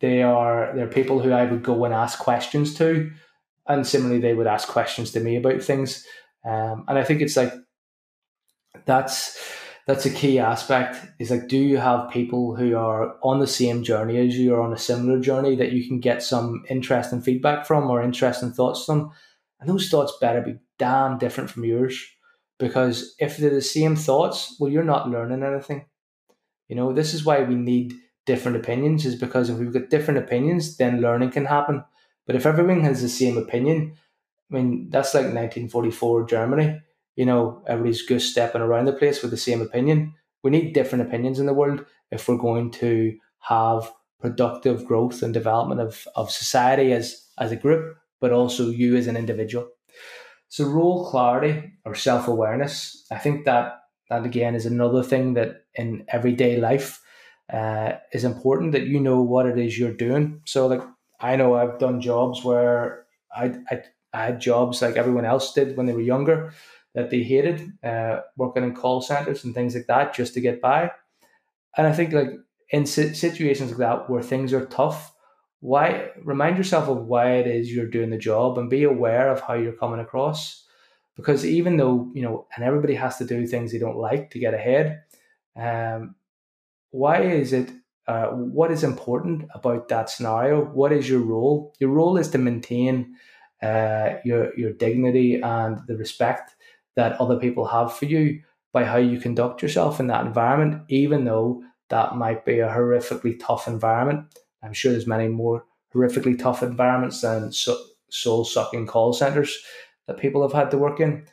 they 0.00 0.22
are 0.22 0.72
they're 0.74 0.86
people 0.86 1.20
who 1.20 1.32
I 1.32 1.44
would 1.44 1.62
go 1.62 1.84
and 1.84 1.94
ask 1.94 2.18
questions 2.18 2.74
to, 2.74 3.10
and 3.66 3.86
similarly 3.86 4.20
they 4.20 4.34
would 4.34 4.46
ask 4.46 4.68
questions 4.68 5.10
to 5.12 5.20
me 5.20 5.36
about 5.36 5.62
things. 5.62 6.06
Um, 6.44 6.84
and 6.88 6.98
I 6.98 7.04
think 7.04 7.20
it's 7.20 7.36
like 7.36 7.52
that's 8.84 9.38
that's 9.86 10.06
a 10.06 10.10
key 10.10 10.38
aspect. 10.38 11.04
Is 11.18 11.30
like, 11.30 11.48
do 11.48 11.58
you 11.58 11.78
have 11.78 12.10
people 12.10 12.54
who 12.54 12.76
are 12.76 13.16
on 13.22 13.40
the 13.40 13.46
same 13.46 13.82
journey 13.82 14.18
as 14.18 14.36
you, 14.38 14.54
or 14.54 14.60
on 14.60 14.72
a 14.72 14.78
similar 14.78 15.18
journey 15.18 15.56
that 15.56 15.72
you 15.72 15.86
can 15.86 15.98
get 15.98 16.22
some 16.22 16.64
interesting 16.68 17.20
feedback 17.20 17.66
from, 17.66 17.90
or 17.90 18.02
interesting 18.02 18.52
thoughts 18.52 18.84
from? 18.84 19.10
And 19.62 19.70
those 19.70 19.88
thoughts 19.88 20.18
better 20.20 20.40
be 20.40 20.58
damn 20.76 21.18
different 21.18 21.48
from 21.48 21.64
yours, 21.64 22.04
because 22.58 23.14
if 23.20 23.36
they're 23.36 23.50
the 23.50 23.62
same 23.62 23.94
thoughts, 23.94 24.56
well, 24.58 24.70
you're 24.70 24.82
not 24.82 25.08
learning 25.08 25.44
anything. 25.44 25.86
You 26.68 26.74
know, 26.74 26.92
this 26.92 27.14
is 27.14 27.24
why 27.24 27.44
we 27.44 27.54
need 27.54 27.94
different 28.26 28.56
opinions 28.56 29.06
is 29.06 29.14
because 29.14 29.50
if 29.50 29.58
we've 29.58 29.72
got 29.72 29.88
different 29.88 30.18
opinions, 30.18 30.76
then 30.76 31.00
learning 31.00 31.30
can 31.30 31.44
happen. 31.44 31.84
But 32.26 32.34
if 32.34 32.44
everyone 32.44 32.80
has 32.80 33.02
the 33.02 33.08
same 33.08 33.38
opinion, 33.38 33.94
I 34.50 34.54
mean, 34.54 34.88
that's 34.90 35.14
like 35.14 35.24
1944 35.24 36.26
Germany. 36.26 36.80
You 37.14 37.26
know, 37.26 37.62
everybody's 37.68 38.04
just 38.04 38.30
stepping 38.30 38.62
around 38.62 38.86
the 38.86 38.92
place 38.92 39.22
with 39.22 39.30
the 39.30 39.36
same 39.36 39.60
opinion. 39.60 40.14
we 40.42 40.50
need 40.50 40.72
different 40.72 41.06
opinions 41.06 41.38
in 41.38 41.46
the 41.46 41.54
world 41.54 41.84
if 42.10 42.28
we're 42.28 42.36
going 42.36 42.72
to 42.72 43.16
have 43.42 43.92
productive 44.20 44.84
growth 44.84 45.22
and 45.22 45.32
development 45.32 45.80
of, 45.80 46.08
of 46.16 46.32
society 46.32 46.92
as, 46.92 47.28
as 47.38 47.52
a 47.52 47.56
group, 47.56 47.96
but 48.22 48.32
also 48.32 48.70
you 48.70 48.96
as 48.96 49.08
an 49.08 49.18
individual. 49.18 49.68
So 50.48 50.64
role 50.66 51.10
clarity 51.10 51.72
or 51.84 51.94
self 51.94 52.28
awareness, 52.28 53.04
I 53.10 53.18
think 53.18 53.44
that 53.44 53.80
that 54.08 54.24
again 54.24 54.54
is 54.54 54.66
another 54.66 55.02
thing 55.02 55.34
that 55.34 55.64
in 55.74 56.04
everyday 56.08 56.58
life 56.58 57.00
uh, 57.52 57.92
is 58.12 58.24
important 58.24 58.72
that 58.72 58.86
you 58.86 59.00
know 59.00 59.22
what 59.22 59.46
it 59.46 59.58
is 59.58 59.78
you're 59.78 59.92
doing. 59.92 60.40
So 60.46 60.66
like 60.66 60.82
I 61.20 61.36
know 61.36 61.54
I've 61.54 61.78
done 61.78 62.00
jobs 62.00 62.44
where 62.44 63.06
I, 63.34 63.54
I, 63.70 63.82
I 64.12 64.24
had 64.26 64.40
jobs 64.40 64.82
like 64.82 64.96
everyone 64.96 65.24
else 65.24 65.52
did 65.52 65.76
when 65.76 65.86
they 65.86 65.92
were 65.94 66.00
younger 66.00 66.52
that 66.94 67.10
they 67.10 67.22
hated, 67.22 67.72
uh, 67.82 68.20
working 68.36 68.64
in 68.64 68.74
call 68.74 69.00
centers 69.00 69.44
and 69.44 69.54
things 69.54 69.74
like 69.74 69.86
that 69.86 70.14
just 70.14 70.34
to 70.34 70.40
get 70.40 70.60
by. 70.60 70.90
And 71.76 71.86
I 71.86 71.92
think 71.92 72.12
like 72.12 72.30
in 72.70 72.86
situations 72.86 73.70
like 73.70 73.78
that 73.78 74.10
where 74.10 74.22
things 74.22 74.52
are 74.52 74.66
tough, 74.66 75.11
why 75.62 76.10
remind 76.24 76.56
yourself 76.56 76.88
of 76.88 77.06
why 77.06 77.34
it 77.34 77.46
is 77.46 77.72
you're 77.72 77.86
doing 77.86 78.10
the 78.10 78.18
job 78.18 78.58
and 78.58 78.68
be 78.68 78.82
aware 78.82 79.30
of 79.30 79.40
how 79.40 79.54
you're 79.54 79.72
coming 79.72 80.00
across. 80.00 80.66
Because 81.14 81.46
even 81.46 81.76
though 81.76 82.10
you 82.14 82.22
know 82.22 82.46
and 82.56 82.64
everybody 82.64 82.94
has 82.96 83.16
to 83.18 83.24
do 83.24 83.46
things 83.46 83.70
they 83.70 83.78
don't 83.78 83.96
like 83.96 84.30
to 84.30 84.40
get 84.40 84.54
ahead 84.54 85.02
um, 85.56 86.16
why 86.90 87.22
is 87.22 87.52
it 87.52 87.70
uh, 88.08 88.26
what 88.30 88.72
is 88.72 88.82
important 88.82 89.44
about 89.54 89.88
that 89.88 90.10
scenario? 90.10 90.64
What 90.64 90.92
is 90.92 91.08
your 91.08 91.20
role? 91.20 91.72
Your 91.78 91.90
role 91.90 92.16
is 92.16 92.28
to 92.30 92.38
maintain 92.38 93.14
uh, 93.62 94.14
your 94.24 94.58
your 94.58 94.72
dignity 94.72 95.40
and 95.40 95.78
the 95.86 95.96
respect 95.96 96.56
that 96.96 97.20
other 97.20 97.38
people 97.38 97.66
have 97.66 97.94
for 97.94 98.06
you 98.06 98.42
by 98.72 98.84
how 98.84 98.96
you 98.96 99.20
conduct 99.20 99.62
yourself 99.62 100.00
in 100.00 100.08
that 100.08 100.26
environment 100.26 100.82
even 100.88 101.24
though 101.24 101.62
that 101.90 102.16
might 102.16 102.44
be 102.44 102.58
a 102.58 102.68
horrifically 102.68 103.38
tough 103.38 103.68
environment 103.68 104.26
I'm 104.62 104.72
sure 104.72 104.92
there's 104.92 105.06
many 105.06 105.28
more 105.28 105.64
horrifically 105.94 106.38
tough 106.38 106.62
environments 106.62 107.20
than 107.20 107.52
soul 107.52 108.44
sucking 108.44 108.86
call 108.86 109.12
centers 109.12 109.62
that 110.06 110.18
people 110.18 110.42
have 110.42 110.52
had 110.52 110.70
to 110.70 110.78
work 110.78 111.00
in. 111.00 111.26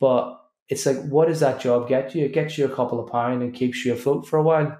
But 0.00 0.40
it's 0.68 0.86
like, 0.86 1.02
what 1.04 1.28
does 1.28 1.40
that 1.40 1.60
job 1.60 1.88
get 1.88 2.14
you? 2.14 2.24
It 2.24 2.32
gets 2.32 2.58
you 2.58 2.64
a 2.64 2.74
couple 2.74 3.00
of 3.00 3.10
pounds 3.10 3.42
and 3.42 3.54
keeps 3.54 3.84
you 3.84 3.92
afloat 3.92 4.26
for 4.26 4.38
a 4.38 4.42
while. 4.42 4.78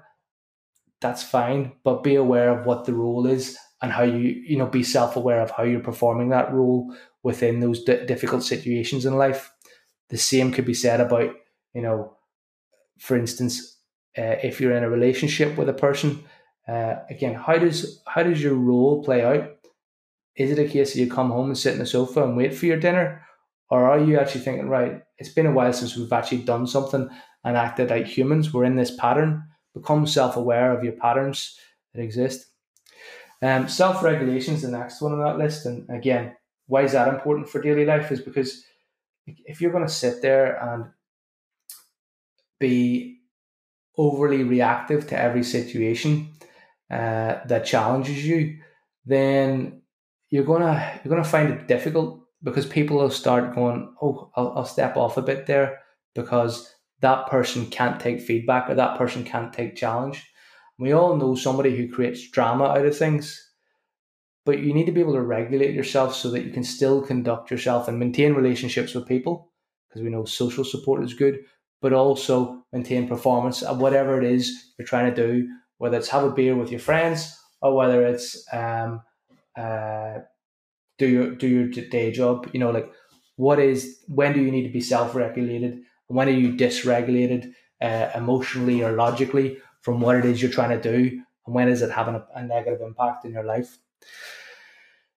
That's 1.01 1.23
fine, 1.23 1.73
but 1.83 2.03
be 2.03 2.15
aware 2.15 2.49
of 2.49 2.65
what 2.65 2.85
the 2.85 2.93
role 2.93 3.27
is 3.27 3.57
and 3.81 3.91
how 3.91 4.03
you, 4.03 4.17
you 4.17 4.57
know, 4.57 4.65
be 4.65 4.83
self 4.83 5.15
aware 5.15 5.41
of 5.41 5.51
how 5.51 5.63
you're 5.63 5.79
performing 5.79 6.29
that 6.29 6.53
role 6.53 6.95
within 7.23 7.59
those 7.59 7.83
d- 7.83 8.05
difficult 8.05 8.43
situations 8.43 9.05
in 9.05 9.17
life. 9.17 9.51
The 10.09 10.17
same 10.17 10.51
could 10.51 10.65
be 10.65 10.73
said 10.73 11.01
about, 11.01 11.35
you 11.73 11.81
know, 11.81 12.15
for 12.97 13.17
instance, 13.17 13.77
uh, 14.17 14.37
if 14.41 14.61
you're 14.61 14.75
in 14.75 14.83
a 14.83 14.89
relationship 14.89 15.57
with 15.57 15.67
a 15.67 15.73
person 15.73 16.23
uh, 16.67 16.95
again, 17.09 17.35
how 17.35 17.57
does 17.57 18.01
how 18.07 18.23
does 18.23 18.41
your 18.41 18.55
role 18.55 19.03
play 19.03 19.23
out? 19.23 19.51
Is 20.35 20.51
it 20.51 20.59
a 20.59 20.67
case 20.67 20.93
that 20.93 20.99
you 20.99 21.09
come 21.09 21.29
home 21.29 21.47
and 21.47 21.57
sit 21.57 21.73
in 21.73 21.79
the 21.79 21.85
sofa 21.85 22.23
and 22.23 22.35
wait 22.35 22.53
for 22.53 22.65
your 22.65 22.79
dinner, 22.79 23.25
or 23.69 23.87
are 23.89 23.99
you 23.99 24.19
actually 24.19 24.41
thinking, 24.41 24.69
right? 24.69 25.01
It's 25.17 25.29
been 25.33 25.45
a 25.45 25.51
while 25.51 25.71
since 25.73 25.95
we've 25.95 26.11
actually 26.11 26.43
done 26.43 26.67
something 26.67 27.09
and 27.43 27.57
acted 27.57 27.89
like 27.89 28.05
humans. 28.05 28.53
We're 28.53 28.65
in 28.65 28.75
this 28.75 28.95
pattern. 28.95 29.43
Become 29.73 30.07
self-aware 30.07 30.75
of 30.75 30.83
your 30.83 30.93
patterns 30.93 31.59
that 31.93 32.01
exist. 32.01 32.47
Um, 33.41 33.67
self-regulation 33.67 34.55
is 34.55 34.61
the 34.61 34.71
next 34.71 35.01
one 35.01 35.11
on 35.11 35.19
that 35.19 35.37
list, 35.37 35.65
and 35.65 35.89
again, 35.89 36.35
why 36.67 36.83
is 36.83 36.93
that 36.93 37.07
important 37.07 37.49
for 37.49 37.61
daily 37.61 37.85
life? 37.85 38.11
Is 38.11 38.21
because 38.21 38.63
if 39.27 39.61
you're 39.61 39.71
going 39.71 39.85
to 39.85 39.93
sit 39.93 40.21
there 40.21 40.55
and 40.61 40.85
be 42.59 43.19
overly 43.97 44.43
reactive 44.43 45.07
to 45.07 45.19
every 45.19 45.43
situation, 45.43 46.29
uh, 46.91 47.39
that 47.47 47.65
challenges 47.65 48.25
you, 48.25 48.59
then 49.05 49.81
you're 50.29 50.43
gonna 50.43 50.99
you're 51.03 51.09
gonna 51.09 51.23
find 51.23 51.51
it 51.51 51.67
difficult 51.67 52.21
because 52.43 52.65
people 52.65 52.97
will 52.97 53.09
start 53.09 53.55
going, 53.55 53.93
"Oh, 54.01 54.31
I'll, 54.35 54.53
I'll 54.57 54.65
step 54.65 54.97
off 54.97 55.17
a 55.17 55.21
bit 55.21 55.45
there," 55.45 55.79
because 56.13 56.73
that 57.01 57.27
person 57.27 57.67
can't 57.67 57.99
take 57.99 58.21
feedback 58.21 58.69
or 58.69 58.75
that 58.75 58.97
person 58.97 59.23
can't 59.23 59.53
take 59.53 59.75
challenge. 59.75 60.23
We 60.77 60.91
all 60.91 61.15
know 61.15 61.35
somebody 61.35 61.75
who 61.75 61.91
creates 61.91 62.29
drama 62.29 62.65
out 62.65 62.85
of 62.85 62.97
things, 62.97 63.41
but 64.45 64.59
you 64.59 64.73
need 64.73 64.85
to 64.85 64.91
be 64.91 65.01
able 65.01 65.13
to 65.13 65.21
regulate 65.21 65.73
yourself 65.73 66.15
so 66.15 66.29
that 66.31 66.43
you 66.43 66.51
can 66.51 66.63
still 66.63 67.01
conduct 67.01 67.49
yourself 67.49 67.87
and 67.87 67.99
maintain 67.99 68.33
relationships 68.33 68.93
with 68.93 69.07
people 69.07 69.51
because 69.87 70.03
we 70.03 70.09
know 70.09 70.25
social 70.25 70.63
support 70.63 71.03
is 71.03 71.13
good, 71.13 71.39
but 71.81 71.93
also 71.93 72.63
maintain 72.73 73.07
performance 73.07 73.63
at 73.63 73.77
whatever 73.77 74.17
it 74.21 74.25
is 74.25 74.73
you're 74.77 74.87
trying 74.87 75.13
to 75.13 75.15
do 75.15 75.47
whether 75.77 75.97
it's 75.97 76.09
have 76.09 76.23
a 76.23 76.31
beer 76.31 76.55
with 76.55 76.71
your 76.71 76.79
friends 76.79 77.37
or 77.61 77.75
whether 77.75 78.05
it's 78.05 78.45
um, 78.53 79.01
uh, 79.57 80.19
do 80.97 81.07
your 81.07 81.35
do 81.35 81.47
your 81.47 81.67
day 81.89 82.11
job. 82.11 82.49
You 82.53 82.59
know, 82.59 82.71
like 82.71 82.89
what 83.35 83.59
is 83.59 83.99
when 84.07 84.33
do 84.33 84.41
you 84.41 84.51
need 84.51 84.63
to 84.63 84.73
be 84.73 84.81
self 84.81 85.15
regulated? 85.15 85.81
When 86.07 86.27
are 86.27 86.31
you 86.31 86.53
dysregulated 86.53 87.53
uh, 87.81 88.09
emotionally 88.15 88.83
or 88.83 88.91
logically 88.93 89.57
from 89.81 89.99
what 89.99 90.17
it 90.17 90.25
is 90.25 90.41
you're 90.41 90.51
trying 90.51 90.79
to 90.79 90.81
do? 90.81 91.21
And 91.45 91.55
when 91.55 91.67
is 91.67 91.81
it 91.81 91.91
having 91.91 92.15
a, 92.15 92.25
a 92.35 92.43
negative 92.43 92.81
impact 92.81 93.25
in 93.25 93.31
your 93.31 93.43
life? 93.43 93.77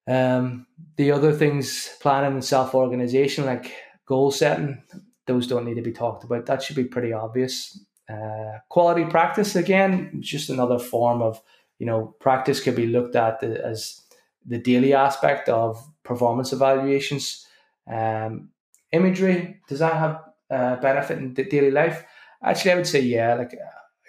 Um, 0.06 0.66
the 0.96 1.12
other 1.12 1.32
things, 1.32 1.90
planning 2.00 2.32
and 2.32 2.44
self 2.44 2.74
organization, 2.74 3.44
like 3.44 3.74
goal 4.06 4.30
setting, 4.30 4.82
those 5.26 5.46
don't 5.46 5.66
need 5.66 5.74
to 5.74 5.82
be 5.82 5.92
talked 5.92 6.24
about. 6.24 6.46
That 6.46 6.62
should 6.62 6.76
be 6.76 6.84
pretty 6.84 7.12
obvious. 7.12 7.78
Uh, 8.08 8.58
quality 8.68 9.04
practice 9.04 9.54
again, 9.54 10.18
just 10.20 10.48
another 10.48 10.78
form 10.78 11.20
of 11.20 11.42
you 11.78 11.86
know 11.86 12.14
practice 12.20 12.60
could 12.60 12.74
be 12.74 12.86
looked 12.86 13.14
at 13.16 13.42
as 13.42 14.00
the 14.46 14.58
daily 14.58 14.94
aspect 14.94 15.48
of 15.48 15.78
performance 16.02 16.52
evaluations. 16.52 17.46
Um, 17.86 18.50
imagery 18.92 19.60
does 19.68 19.80
that 19.80 19.94
have 19.94 20.22
uh, 20.50 20.76
benefit 20.76 21.18
in 21.18 21.34
the 21.34 21.44
daily 21.44 21.70
life? 21.70 22.04
Actually, 22.42 22.72
I 22.72 22.74
would 22.76 22.86
say 22.86 23.00
yeah. 23.00 23.34
Like 23.34 23.54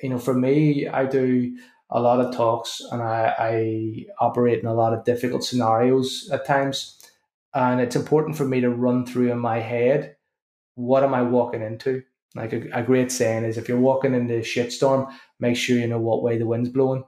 you 0.01 0.09
know, 0.09 0.19
for 0.19 0.33
me, 0.33 0.87
I 0.87 1.05
do 1.05 1.57
a 1.89 1.99
lot 1.99 2.21
of 2.21 2.33
talks 2.35 2.81
and 2.91 3.01
I, 3.01 3.35
I 3.39 4.05
operate 4.19 4.59
in 4.59 4.67
a 4.67 4.73
lot 4.73 4.93
of 4.93 5.03
difficult 5.03 5.43
scenarios 5.43 6.29
at 6.31 6.45
times, 6.45 6.97
and 7.53 7.81
it's 7.81 7.97
important 7.97 8.37
for 8.37 8.45
me 8.45 8.61
to 8.61 8.69
run 8.69 9.05
through 9.05 9.31
in 9.31 9.39
my 9.39 9.59
head 9.59 10.15
what 10.75 11.03
am 11.03 11.13
I 11.13 11.23
walking 11.23 11.61
into 11.61 12.03
like 12.39 12.53
a, 12.53 12.67
a 12.73 12.83
great 12.83 13.11
saying 13.11 13.43
is 13.43 13.57
if 13.57 13.67
you're 13.67 13.79
walking 13.79 14.13
in 14.13 14.27
the 14.27 14.39
shitstorm, 14.39 15.11
make 15.39 15.55
sure 15.55 15.77
you 15.77 15.87
know 15.87 15.99
what 15.99 16.23
way 16.23 16.37
the 16.37 16.47
wind's 16.47 16.69
blowing. 16.69 17.03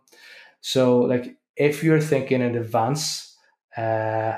So 0.61 0.99
like 0.99 1.37
if 1.55 1.83
you're 1.83 2.01
thinking 2.01 2.41
in 2.41 2.55
advance, 2.55 3.35
uh, 3.75 4.37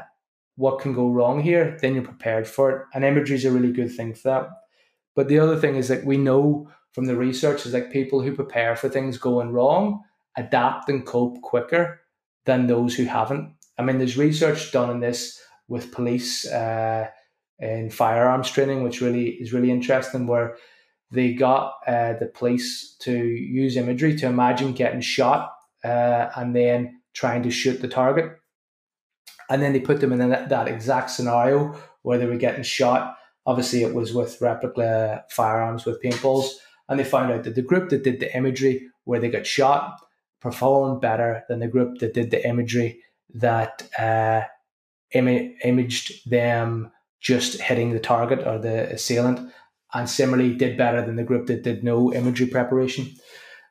what 0.56 0.80
can 0.80 0.94
go 0.94 1.10
wrong 1.10 1.42
here, 1.42 1.78
then 1.82 1.96
you're 1.96 2.04
prepared 2.04 2.48
for 2.48 2.72
it. 2.72 2.86
And 2.94 3.04
imagery 3.04 3.36
is 3.36 3.46
a 3.46 3.52
really 3.52 3.72
good 3.72 3.92
thing 3.92 4.14
for 4.14 4.30
that. 4.30 4.50
But 5.16 5.28
the 5.28 5.40
other 5.40 5.60
thing 5.60 5.76
is 5.76 5.88
that 5.88 6.06
we 6.06 6.18
know 6.18 6.70
from 6.92 7.06
the 7.06 7.16
research 7.16 7.66
is 7.66 7.74
like 7.74 7.92
people 7.92 8.22
who 8.22 8.36
prepare 8.36 8.76
for 8.76 8.88
things 8.88 9.18
going 9.18 9.52
wrong 9.52 10.04
adapt 10.38 10.90
and 10.90 11.06
cope 11.06 11.42
quicker 11.42 12.02
than 12.46 12.68
those 12.68 12.96
who 12.96 13.06
haven't. 13.06 13.54
I 13.78 13.84
mean, 13.84 13.98
there's 13.98 14.18
research 14.18 14.72
done 14.72 14.90
in 14.90 15.00
this 15.00 15.40
with 15.68 15.92
police 15.92 16.46
uh, 16.52 17.08
in 17.60 17.90
firearms 17.90 18.50
training, 18.50 18.84
which 18.84 19.02
really 19.02 19.30
is 19.30 19.54
really 19.54 19.72
interesting, 19.72 20.28
where 20.28 20.58
they 21.14 21.32
got 21.34 21.76
uh, 21.86 22.14
the 22.14 22.26
police 22.26 22.96
to 23.00 23.16
use 23.16 23.78
imagery 23.78 24.16
to 24.16 24.26
imagine 24.26 24.74
getting 24.74 25.00
shot 25.00 25.54
uh, 25.84 26.30
and 26.36 26.56
then 26.56 27.00
trying 27.14 27.44
to 27.44 27.52
shoot 27.52 27.82
the 27.82 27.88
target. 27.88 28.32
And 29.48 29.62
then 29.62 29.74
they 29.74 29.80
put 29.80 30.02
them 30.02 30.12
in 30.12 30.30
that, 30.30 30.68
exact 30.68 31.12
scenario 31.12 31.78
where 32.02 32.18
they 32.18 32.26
were 32.26 32.38
getting 32.38 32.64
shot. 32.64 33.16
Obviously, 33.46 33.84
it 33.84 33.94
was 33.94 34.12
with 34.12 34.42
replica 34.42 35.24
firearms 35.30 35.86
with 35.86 36.02
paintballs. 36.02 36.50
And 36.90 37.00
they 37.00 37.04
found 37.04 37.32
out 37.32 37.44
that 37.44 37.54
the 37.54 37.62
group 37.62 37.90
that 37.90 38.04
did 38.04 38.20
the 38.20 38.36
imagery 38.36 38.88
where 39.04 39.20
they 39.20 39.30
got 39.30 39.46
shot 39.46 40.00
performed 40.42 41.00
better 41.00 41.44
than 41.48 41.60
the 41.60 41.68
group 41.68 42.00
that 42.00 42.16
did 42.16 42.32
the 42.32 42.46
imagery 42.48 43.02
that 43.36 43.88
uh, 44.00 44.42
Im- 45.12 45.56
imaged 45.64 46.28
them 46.28 46.92
just 47.22 47.62
hitting 47.62 47.92
the 47.92 48.00
target 48.00 48.46
or 48.48 48.58
the 48.58 48.92
assailant 48.92 49.52
and 49.94 50.10
similarly 50.10 50.54
did 50.56 50.78
better 50.78 51.06
than 51.06 51.16
the 51.16 51.24
group 51.24 51.48
that 51.48 51.64
did 51.64 51.84
no 51.84 52.14
imagery 52.14 52.48
preparation. 52.48 53.08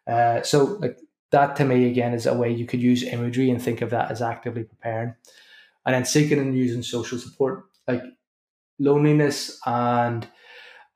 Uh, 0.06 0.42
so 0.42 0.78
like 0.80 0.98
that 1.30 1.56
to 1.56 1.64
me 1.64 1.88
again 1.88 2.14
is 2.14 2.26
a 2.26 2.34
way 2.34 2.52
you 2.52 2.66
could 2.66 2.82
use 2.82 3.02
imagery 3.02 3.50
and 3.50 3.60
think 3.60 3.80
of 3.80 3.90
that 3.90 4.10
as 4.10 4.22
actively 4.22 4.64
preparing. 4.64 5.14
And 5.84 5.94
then 5.94 6.04
seeking 6.04 6.38
and 6.38 6.56
using 6.56 6.82
social 6.82 7.18
support, 7.18 7.64
like 7.88 8.02
loneliness 8.78 9.58
and 9.66 10.26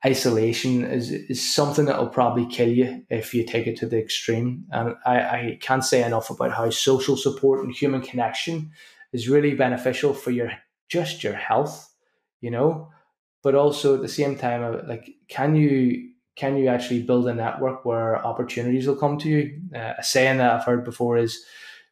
isolation 0.05 0.85
is, 0.85 1.11
is 1.11 1.53
something 1.53 1.85
that 1.85 1.99
will 1.99 2.09
probably 2.09 2.45
kill 2.45 2.69
you 2.69 3.03
if 3.09 3.33
you 3.33 3.45
take 3.45 3.67
it 3.67 3.77
to 3.77 3.85
the 3.85 3.99
extreme. 3.99 4.65
And 4.71 4.95
I, 5.05 5.19
I 5.19 5.57
can't 5.59 5.83
say 5.83 6.03
enough 6.03 6.29
about 6.29 6.53
how 6.53 6.69
social 6.69 7.17
support 7.17 7.65
and 7.65 7.73
human 7.73 8.01
connection 8.01 8.71
is 9.11 9.27
really 9.27 9.55
beneficial 9.55 10.13
for 10.13 10.31
your 10.31 10.51
just 10.87 11.21
your 11.21 11.33
health, 11.33 11.93
you 12.39 12.49
know 12.49 12.89
but 13.43 13.55
also 13.55 13.95
at 13.95 14.01
the 14.01 14.07
same 14.07 14.37
time, 14.37 14.87
like, 14.87 15.15
can 15.27 15.55
you 15.55 16.09
can 16.35 16.55
you 16.55 16.67
actually 16.67 17.01
build 17.01 17.27
a 17.27 17.33
network 17.33 17.83
where 17.83 18.23
opportunities 18.23 18.87
will 18.87 18.95
come 18.95 19.17
to 19.17 19.27
you? 19.27 19.59
Uh, 19.75 19.93
a 19.97 20.03
saying 20.03 20.37
that 20.37 20.53
I've 20.53 20.65
heard 20.65 20.83
before 20.83 21.17
is 21.17 21.43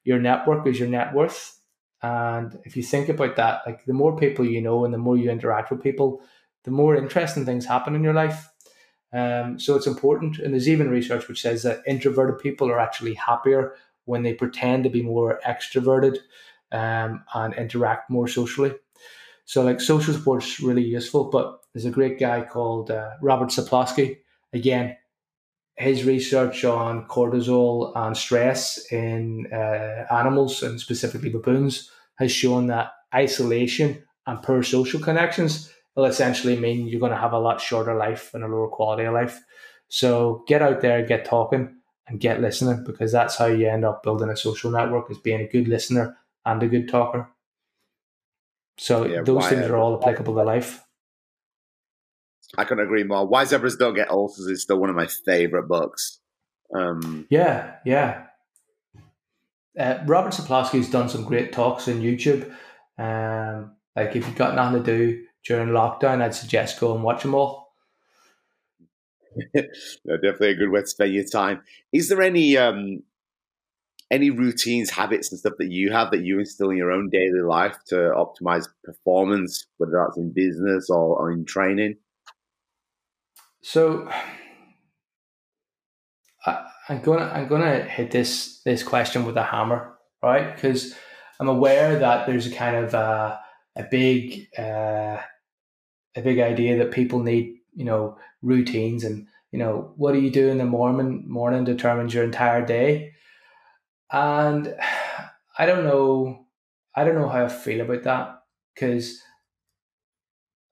your 0.04 0.20
network 0.20 0.68
is 0.68 0.80
your 0.80 0.88
net 0.88 1.14
worth. 1.14 1.60
And 2.04 2.60
if 2.64 2.78
you 2.78 2.84
think 2.84 3.10
about 3.10 3.36
that, 3.38 3.62
like 3.66 3.86
the 3.86 3.94
more 3.94 4.16
people 4.16 4.46
you 4.46 4.62
know 4.62 4.86
and 4.86 4.94
the 4.94 5.00
more 5.00 5.18
you 5.18 5.32
interact 5.32 5.72
with 5.72 5.82
people, 5.82 6.22
the 6.64 6.72
more 6.72 6.96
interesting 6.96 7.46
things 7.46 7.66
happen 7.66 7.96
in 7.96 8.04
your 8.04 8.14
life. 8.14 8.48
Um, 9.12 9.58
so 9.60 9.76
it's 9.76 9.88
important. 9.88 10.38
And 10.38 10.54
there's 10.54 10.70
even 10.70 10.90
research 10.90 11.28
which 11.28 11.42
says 11.42 11.64
that 11.64 11.82
introverted 11.88 12.40
people 12.40 12.70
are 12.70 12.80
actually 12.80 13.16
happier 13.16 13.76
when 14.06 14.22
they 14.22 14.34
pretend 14.34 14.84
to 14.84 14.90
be 14.92 15.02
more 15.02 15.40
extroverted 15.46 16.18
um, 16.72 17.24
and 17.34 17.54
interact 17.56 18.10
more 18.12 18.28
socially. 18.28 18.74
So 19.46 19.64
like 19.64 19.80
social 19.80 20.14
support 20.14 20.44
is 20.44 20.60
really 20.60 20.84
useful. 20.84 21.26
But 21.26 21.60
there's 21.74 21.86
a 21.86 21.92
great 21.92 22.20
guy 22.20 22.42
called 22.42 22.92
uh, 22.92 23.12
Robert 23.22 23.50
Sapolsky. 23.50 24.18
Again, 24.54 24.96
his 25.78 26.06
research 26.06 26.64
on 26.64 27.08
cortisol 27.08 27.92
and 27.96 28.16
stress 28.16 28.92
in 28.92 29.48
uh, 29.52 30.06
animals 30.12 30.64
and 30.64 30.80
specifically 30.80 31.30
baboons 31.30 31.92
has 32.16 32.32
shown 32.32 32.68
that 32.68 32.94
isolation 33.14 34.02
and 34.26 34.42
poor 34.42 34.64
social 34.64 35.00
connections 35.00 35.72
will 35.96 36.06
essentially 36.06 36.58
mean 36.58 36.88
you're 36.88 37.00
going 37.00 37.12
to 37.12 37.18
have 37.18 37.34
a 37.34 37.40
lot 37.40 37.62
shorter 37.62 37.96
life 37.96 38.34
and 38.34 38.44
a 38.44 38.48
lower 38.48 38.70
quality 38.70 39.04
of 39.04 39.14
life. 39.14 39.40
So 39.90 40.44
get 40.48 40.62
out 40.62 40.82
there, 40.82 41.06
get 41.06 41.26
talking, 41.26 41.76
and 42.08 42.20
get 42.20 42.42
listening 42.42 42.84
because 42.86 43.12
that's 43.12 43.36
how 43.36 43.46
you 43.46 43.68
end 43.68 43.86
up 43.86 44.04
building 44.04 44.30
a 44.30 44.38
social 44.38 44.72
network 44.72 45.10
is 45.12 45.18
being 45.18 45.42
a 45.42 45.48
good 45.48 45.68
listener 45.68 46.18
and 46.46 46.62
a 46.64 46.68
good 46.68 46.88
talker. 46.88 47.30
So 48.78 49.06
yeah, 49.06 49.22
those 49.22 49.48
things 49.48 49.66
are 49.66 49.78
all 49.78 49.98
applicable 50.00 50.36
to 50.36 50.44
life. 50.44 50.84
I 52.58 52.64
couldn't 52.64 52.86
agree 52.86 53.04
more. 53.04 53.28
Why 53.28 53.44
Zebras 53.44 53.76
Don't 53.76 53.96
Get 53.96 54.10
Ulcers 54.10 54.48
is 54.48 54.62
still 54.62 54.80
one 54.80 54.90
of 54.90 54.96
my 54.96 55.08
favorite 55.08 55.68
books. 55.68 56.20
Um, 56.74 57.28
yeah, 57.30 57.76
yeah. 57.86 58.28
Uh, 59.78 59.98
Robert 60.06 60.34
Sapolsky's 60.34 60.90
done 60.90 61.10
some 61.10 61.26
great 61.26 61.52
talks 61.52 61.88
on 61.88 62.02
YouTube. 62.02 62.54
Um, 62.98 63.76
like 63.96 64.16
if 64.16 64.26
you've 64.26 64.36
got 64.36 64.56
nothing 64.56 64.84
to 64.84 64.98
do 64.98 65.26
during 65.46 65.70
lockdown, 65.70 66.22
I'd 66.22 66.36
suggest 66.36 66.80
go 66.80 66.96
and 66.96 67.04
watch 67.04 67.24
them 67.24 67.36
all. 67.36 67.74
no, 69.54 70.16
definitely 70.18 70.52
a 70.52 70.56
good 70.56 70.70
way 70.72 70.82
to 70.82 70.88
spend 70.88 71.14
your 71.14 71.26
time. 71.26 71.62
Is 71.92 72.08
there 72.08 72.22
any 72.22 72.58
um, 72.58 73.04
any 74.12 74.30
routines, 74.30 74.90
habits, 74.90 75.32
and 75.32 75.40
stuff 75.40 75.54
that 75.58 75.72
you 75.72 75.92
have 75.92 76.12
that 76.12 76.22
you 76.22 76.40
instill 76.40 76.70
in 76.70 76.78
your 76.78 76.92
own 76.92 77.10
daily 77.10 77.42
life 77.42 77.76
to 77.88 77.96
optimize 77.96 78.68
performance, 78.84 79.68
whether 79.78 79.94
that's 80.06 80.18
in 80.18 80.32
business 80.34 80.90
or, 80.90 81.18
or 81.18 81.32
in 81.32 81.46
training? 81.46 81.96
So 83.62 84.08
I, 86.46 86.68
am 86.90 87.02
gonna 87.02 87.32
I'm 87.34 87.48
gonna 87.48 87.84
hit 87.84 88.12
this 88.12 88.62
this 88.64 88.84
question 88.84 89.26
with 89.26 89.38
a 89.38 89.44
hammer, 89.44 89.94
right? 90.22 90.54
Because 90.54 90.94
I'm 91.40 91.48
aware 91.48 91.98
that 91.98 92.28
there's 92.28 92.48
a 92.48 92.52
kind 92.52 92.76
of 92.76 92.94
uh, 92.94 93.38
a 93.76 93.84
big 93.90 94.48
uh, 94.58 95.18
a 96.16 96.22
big 96.22 96.40
idea 96.40 96.78
that 96.78 96.92
people 96.92 97.24
need, 97.24 97.58
you 97.74 97.86
know, 97.86 98.18
routines 98.42 99.04
and 99.04 99.28
you 99.52 99.58
know 99.58 99.94
what 99.96 100.14
do 100.14 100.20
you 100.20 100.30
do 100.30 100.50
in 100.50 100.60
the 100.60 100.66
morning 100.66 101.24
morning 101.28 101.64
determines 101.64 102.14
your 102.14 102.24
entire 102.24 102.64
day, 102.64 103.14
and 104.16 104.74
I 105.58 105.66
don't 105.66 105.84
know 105.84 106.48
I 106.96 107.04
don't 107.04 107.16
know 107.16 107.30
how 107.30 107.46
I 107.46 107.50
feel 107.50 107.82
about 107.82 108.04
that 108.04 108.40
because 108.74 109.22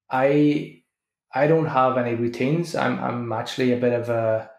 I 0.10 0.80
I 1.36 1.48
don't 1.48 1.66
have 1.66 1.98
any 1.98 2.16
routines. 2.16 2.76
I'm 2.76 3.00
I'm 3.00 3.32
actually 3.34 3.74
a 3.74 3.78
bit 3.78 3.94
of 3.94 4.10
a 4.10 4.50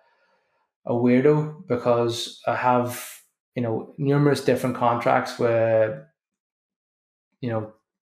a 0.87 0.93
weirdo 0.93 1.66
because 1.66 2.41
I 2.47 2.57
have 2.57 3.11
you 3.55 3.62
know 3.62 3.95
numerous 3.97 4.45
different 4.45 4.76
contracts 4.76 5.39
where 5.39 6.11
you 7.41 7.49
know 7.49 7.72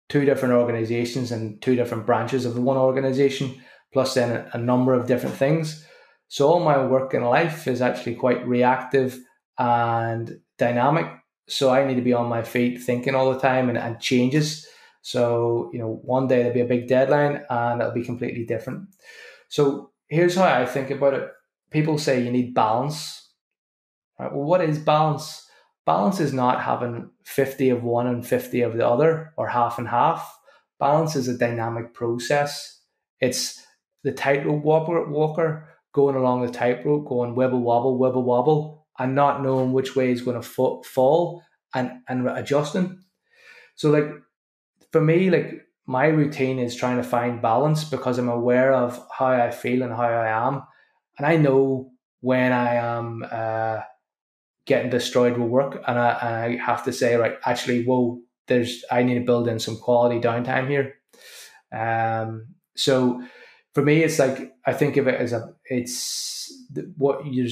two 0.09 0.25
different 0.25 0.55
organizations 0.55 1.31
and 1.31 1.61
two 1.61 1.75
different 1.75 2.05
branches 2.05 2.45
of 2.45 2.55
the 2.55 2.61
one 2.61 2.77
organization, 2.77 3.61
plus 3.93 4.13
then 4.15 4.31
a, 4.31 4.49
a 4.53 4.57
number 4.57 4.93
of 4.93 5.07
different 5.07 5.35
things. 5.35 5.85
So 6.27 6.47
all 6.47 6.63
my 6.63 6.83
work 6.83 7.13
in 7.13 7.23
life 7.23 7.67
is 7.67 7.81
actually 7.81 8.15
quite 8.15 8.47
reactive 8.47 9.19
and 9.57 10.39
dynamic. 10.57 11.07
So 11.47 11.69
I 11.69 11.85
need 11.85 11.95
to 11.95 12.01
be 12.01 12.13
on 12.13 12.27
my 12.27 12.43
feet 12.43 12.81
thinking 12.81 13.15
all 13.15 13.31
the 13.31 13.39
time 13.39 13.69
and, 13.69 13.77
and 13.77 13.99
changes. 13.99 14.67
So, 15.01 15.69
you 15.71 15.79
know, 15.79 15.99
one 16.03 16.27
day 16.27 16.37
there'll 16.37 16.53
be 16.53 16.61
a 16.61 16.65
big 16.65 16.87
deadline 16.87 17.43
and 17.49 17.81
it'll 17.81 17.93
be 17.93 18.03
completely 18.03 18.45
different. 18.45 18.89
So 19.49 19.91
here's 20.07 20.35
how 20.35 20.45
I 20.45 20.65
think 20.65 20.89
about 20.89 21.13
it. 21.13 21.29
People 21.69 21.97
say 21.97 22.23
you 22.23 22.31
need 22.31 22.55
balance. 22.55 23.29
Right? 24.19 24.33
Well, 24.33 24.45
what 24.45 24.61
is 24.61 24.79
balance? 24.79 25.47
Balance 25.85 26.19
is 26.19 26.33
not 26.33 26.63
having 26.63 27.11
50 27.25 27.69
of 27.69 27.83
one 27.83 28.07
and 28.07 28.25
50 28.25 28.61
of 28.61 28.75
the 28.75 28.87
other 28.87 29.33
or 29.37 29.47
half 29.47 29.77
and 29.77 29.87
half. 29.87 30.39
Balance 30.79 31.15
is 31.15 31.27
a 31.27 31.37
dynamic 31.37 31.93
process. 31.93 32.81
It's 33.21 33.63
the 34.03 34.11
tightrope 34.11 34.63
walker, 34.63 35.07
walker 35.07 35.69
going 35.93 36.15
along 36.15 36.45
the 36.45 36.51
tightrope, 36.51 37.07
going 37.07 37.35
wibble 37.35 37.61
wobble, 37.61 37.99
wibble 37.99 38.23
wobble, 38.23 38.74
and 38.97 39.15
not 39.15 39.43
knowing 39.43 39.73
which 39.73 39.95
way 39.95 40.11
is 40.11 40.21
going 40.21 40.41
to 40.41 40.47
fall 40.83 41.43
and, 41.73 41.91
and 42.07 42.27
adjusting. 42.29 43.03
So, 43.75 43.91
like, 43.91 44.09
for 44.91 45.01
me, 45.01 45.29
like 45.29 45.65
my 45.85 46.07
routine 46.07 46.59
is 46.59 46.75
trying 46.75 46.97
to 46.97 47.03
find 47.03 47.41
balance 47.41 47.83
because 47.83 48.17
I'm 48.17 48.29
aware 48.29 48.73
of 48.73 49.05
how 49.11 49.27
I 49.27 49.51
feel 49.51 49.83
and 49.83 49.93
how 49.93 50.03
I 50.03 50.47
am, 50.47 50.63
and 51.17 51.27
I 51.27 51.37
know 51.37 51.91
when 52.21 52.51
I 52.51 52.75
am 52.75 53.25
uh, 53.29 53.81
getting 54.65 54.89
destroyed 54.89 55.37
with 55.37 55.49
work, 55.49 55.83
and 55.87 55.99
I, 55.99 56.09
and 56.21 56.61
I 56.61 56.65
have 56.65 56.83
to 56.85 56.93
say, 56.93 57.15
right, 57.15 57.37
actually, 57.45 57.83
whoa, 57.83 58.19
there's 58.47 58.83
I 58.91 59.03
need 59.03 59.15
to 59.15 59.25
build 59.25 59.47
in 59.47 59.59
some 59.59 59.77
quality 59.77 60.19
downtime 60.19 60.69
here. 60.69 60.95
Um, 61.71 62.55
so 62.75 63.21
for 63.73 63.83
me, 63.83 64.03
it's 64.03 64.19
like 64.19 64.53
I 64.65 64.73
think 64.73 64.97
of 64.97 65.07
it 65.07 65.19
as 65.19 65.33
a 65.33 65.53
it's 65.65 66.51
what 66.97 67.25
you 67.25 67.49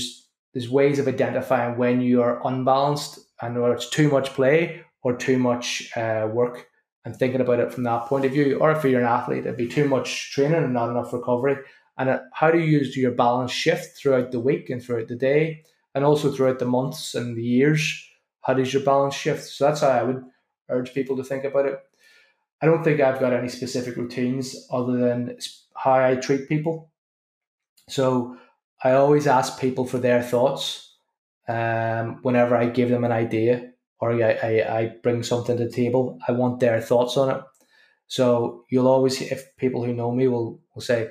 there's 0.54 0.70
ways 0.70 1.00
of 1.00 1.08
identifying 1.08 1.78
when 1.78 2.02
you 2.02 2.22
are 2.22 2.46
unbalanced 2.48 3.20
and 3.42 3.60
whether 3.60 3.74
it's 3.74 3.90
too 3.90 4.10
much 4.10 4.34
play 4.34 4.82
or 5.02 5.16
too 5.16 5.38
much 5.38 5.90
uh, 5.98 6.28
work 6.32 6.68
and 7.06 7.16
thinking 7.16 7.42
about 7.42 7.60
it 7.60 7.74
from 7.74 7.84
that 7.84 8.06
point 8.06 8.26
of 8.26 8.32
view. 8.32 8.58
Or 8.60 8.72
if 8.72 8.84
you're 8.84 9.02
an 9.02 9.08
athlete, 9.08 9.46
it'd 9.46 9.58
be 9.58 9.68
too 9.68 9.88
much 9.88 10.32
training 10.32 10.64
and 10.64 10.74
not 10.74 10.90
enough 10.90 11.12
recovery. 11.12 11.58
And 11.98 12.10
uh, 12.10 12.20
how 12.34 12.52
do 12.52 12.60
you 12.60 12.66
use 12.66 12.96
your 12.96 13.12
balance 13.12 13.52
shift 13.52 13.98
throughout 13.98 14.32
the 14.32 14.40
week 14.40 14.70
and 14.70 14.82
throughout 14.82 15.08
the 15.08 15.16
day, 15.16 15.64
and 15.94 16.04
also 16.04 16.32
throughout 16.32 16.60
the 16.60 16.66
months 16.66 17.14
and 17.14 17.36
the 17.36 17.44
years? 17.44 18.08
How 18.42 18.54
does 18.54 18.74
your 18.74 18.84
balance 18.84 19.16
shift? 19.16 19.44
So 19.44 19.66
that's 19.66 19.82
how 19.82 19.90
I 19.90 20.04
would 20.04 20.24
urge 20.70 20.94
people 20.94 21.18
to 21.18 21.24
think 21.24 21.44
about 21.44 21.66
it. 21.66 21.80
I 22.62 22.66
don't 22.66 22.84
think 22.84 23.02
I've 23.02 23.20
got 23.20 23.34
any 23.34 23.50
specific 23.50 23.98
routines 23.98 24.56
other 24.72 24.98
than 24.98 25.38
how 25.76 25.96
I 25.96 26.16
treat 26.16 26.48
people. 26.48 26.90
So 27.90 28.38
I 28.84 28.94
always 28.94 29.28
ask 29.28 29.60
people 29.60 29.86
for 29.86 29.98
their 29.98 30.22
thoughts 30.22 30.96
um, 31.48 32.20
whenever 32.22 32.56
I 32.56 32.68
give 32.68 32.90
them 32.90 33.04
an 33.04 33.12
idea 33.12 33.72
or 34.00 34.12
I, 34.12 34.32
I, 34.32 34.80
I 34.80 34.92
bring 35.02 35.24
something 35.24 35.58
to 35.58 35.66
the 35.66 35.72
table, 35.72 36.20
I 36.28 36.34
want 36.34 36.60
their 36.60 36.82
thoughts 36.82 37.16
on 37.16 37.30
it. 37.30 37.42
So 38.08 38.66
you'll 38.70 38.88
always, 38.90 39.22
if 39.22 39.56
people 39.58 39.84
who 39.84 39.94
know 39.94 40.12
me 40.12 40.28
will, 40.28 40.62
will 40.76 40.82
say, 40.82 41.10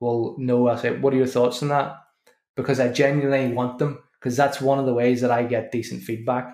will 0.00 0.36
know, 0.38 0.68
I 0.68 0.76
say, 0.76 0.96
what 0.98 1.14
are 1.14 1.16
your 1.16 1.26
thoughts 1.26 1.62
on 1.62 1.68
that? 1.68 1.96
Because 2.54 2.80
I 2.80 2.88
genuinely 2.88 3.54
want 3.54 3.78
them, 3.78 4.02
because 4.20 4.36
that's 4.36 4.60
one 4.60 4.78
of 4.78 4.86
the 4.86 4.94
ways 4.94 5.22
that 5.22 5.30
I 5.30 5.44
get 5.44 5.72
decent 5.72 6.02
feedback. 6.02 6.50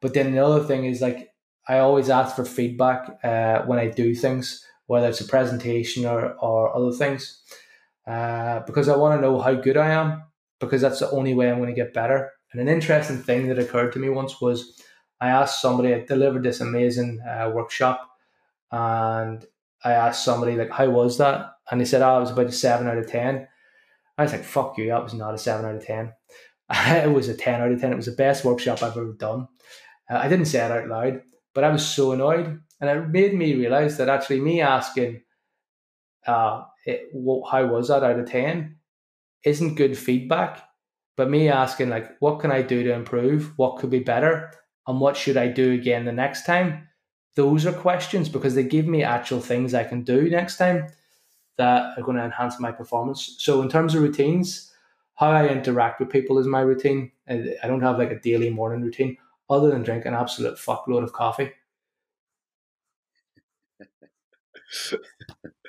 But 0.00 0.14
then 0.14 0.32
the 0.32 0.44
other 0.44 0.64
thing 0.64 0.84
is 0.84 1.00
like, 1.00 1.30
I 1.68 1.78
always 1.78 2.10
ask 2.10 2.34
for 2.34 2.44
feedback 2.44 3.18
uh, 3.22 3.62
when 3.62 3.78
I 3.78 3.88
do 3.88 4.14
things, 4.14 4.64
whether 4.86 5.08
it's 5.08 5.20
a 5.20 5.28
presentation 5.28 6.04
or, 6.04 6.34
or 6.34 6.76
other 6.76 6.92
things, 6.92 7.40
uh, 8.06 8.60
because 8.60 8.88
I 8.88 8.96
want 8.96 9.18
to 9.18 9.22
know 9.22 9.40
how 9.40 9.54
good 9.54 9.76
I 9.76 9.90
am, 9.90 10.24
because 10.60 10.82
that's 10.82 11.00
the 11.00 11.10
only 11.10 11.34
way 11.34 11.50
I'm 11.50 11.58
going 11.58 11.68
to 11.68 11.74
get 11.74 11.94
better. 11.94 12.30
And 12.52 12.60
an 12.60 12.68
interesting 12.68 13.18
thing 13.18 13.48
that 13.48 13.58
occurred 13.58 13.92
to 13.92 13.98
me 13.98 14.08
once 14.08 14.40
was 14.40 14.80
I 15.20 15.28
asked 15.28 15.60
somebody, 15.60 15.94
I 15.94 16.04
delivered 16.04 16.42
this 16.42 16.60
amazing 16.60 17.20
uh, 17.20 17.50
workshop, 17.54 18.08
and 18.70 19.44
I 19.82 19.92
asked 19.92 20.24
somebody 20.24 20.56
like, 20.56 20.70
"How 20.70 20.88
was 20.90 21.18
that?" 21.18 21.52
And 21.70 21.80
they 21.80 21.84
said, 21.84 22.02
"Oh, 22.02 22.18
it 22.18 22.20
was 22.20 22.30
about 22.30 22.46
a 22.46 22.52
seven 22.52 22.86
out 22.86 22.98
of 22.98 23.08
10. 23.08 23.48
I 24.18 24.22
was 24.22 24.32
like, 24.32 24.44
"Fuck 24.44 24.78
you! 24.78 24.88
That 24.88 25.02
was 25.02 25.14
not 25.14 25.34
a 25.34 25.38
seven 25.38 25.66
out 25.66 25.76
of 25.76 25.84
10. 25.84 26.12
it 26.70 27.12
was 27.12 27.28
a 27.28 27.34
ten 27.34 27.60
out 27.60 27.72
of 27.72 27.80
ten. 27.80 27.92
It 27.92 27.96
was 27.96 28.06
the 28.06 28.12
best 28.12 28.44
workshop 28.44 28.82
I've 28.82 28.96
ever 28.96 29.12
done." 29.12 29.48
Uh, 30.10 30.16
I 30.18 30.28
didn't 30.28 30.46
say 30.46 30.64
it 30.64 30.70
out 30.70 30.88
loud, 30.88 31.22
but 31.54 31.64
I 31.64 31.70
was 31.70 31.86
so 31.86 32.12
annoyed, 32.12 32.60
and 32.80 32.90
it 32.90 33.08
made 33.08 33.34
me 33.34 33.54
realize 33.54 33.96
that 33.98 34.08
actually 34.08 34.40
me 34.40 34.60
asking, 34.60 35.22
uh, 36.26 36.64
it, 36.86 37.08
well, 37.12 37.46
"How 37.50 37.66
was 37.66 37.88
that 37.88 38.02
out 38.02 38.18
of 38.18 38.26
10? 38.28 38.76
isn't 39.44 39.74
good 39.76 39.96
feedback. 39.98 40.62
But 41.16 41.30
me 41.30 41.48
asking 41.48 41.90
like, 41.90 42.16
"What 42.20 42.40
can 42.40 42.50
I 42.52 42.62
do 42.62 42.82
to 42.84 42.92
improve? 42.92 43.52
What 43.58 43.78
could 43.78 43.90
be 43.90 44.00
better?" 44.00 44.52
and 44.86 45.00
what 45.00 45.16
should 45.16 45.36
I 45.38 45.48
do 45.48 45.72
again 45.72 46.04
the 46.04 46.12
next 46.12 46.44
time? 46.44 46.88
Those 47.36 47.64
are 47.66 47.72
questions 47.72 48.28
because 48.28 48.54
they 48.54 48.64
give 48.64 48.86
me 48.86 49.02
actual 49.02 49.40
things 49.40 49.72
I 49.74 49.84
can 49.84 50.02
do 50.04 50.28
next 50.30 50.56
time. 50.58 50.88
that 51.56 51.96
are 51.98 52.02
going 52.02 52.16
to 52.16 52.24
enhance 52.24 52.58
my 52.60 52.72
performance. 52.72 53.36
So 53.38 53.62
in 53.62 53.68
terms 53.68 53.94
of 53.94 54.02
routines, 54.02 54.72
how 55.16 55.30
I 55.30 55.48
interact 55.48 56.00
with 56.00 56.10
people 56.10 56.38
is 56.38 56.46
my 56.46 56.60
routine. 56.60 57.12
I 57.28 57.66
don't 57.66 57.82
have 57.82 57.98
like 57.98 58.10
a 58.10 58.18
daily 58.20 58.50
morning 58.50 58.82
routine 58.82 59.16
other 59.50 59.70
than 59.70 59.82
drink 59.82 60.04
an 60.06 60.14
absolute 60.14 60.56
fuckload 60.58 61.04
of 61.04 61.12
coffee. 61.12 61.52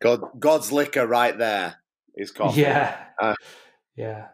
God, 0.00 0.20
God's 0.38 0.72
liquor 0.72 1.06
right 1.06 1.36
there 1.36 1.76
is 2.14 2.30
coffee. 2.30 2.62
Yeah, 2.62 2.96
uh, 3.20 3.34
yeah. 3.96 4.28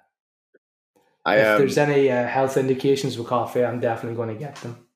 I, 1.24 1.36
if 1.38 1.46
um, 1.46 1.58
there's 1.58 1.78
any 1.78 2.10
uh, 2.10 2.26
health 2.26 2.56
indications 2.56 3.18
with 3.18 3.26
coffee, 3.26 3.64
I'm 3.64 3.80
definitely 3.80 4.16
going 4.16 4.28
to 4.28 4.38
get 4.38 4.56
them. 4.56 4.86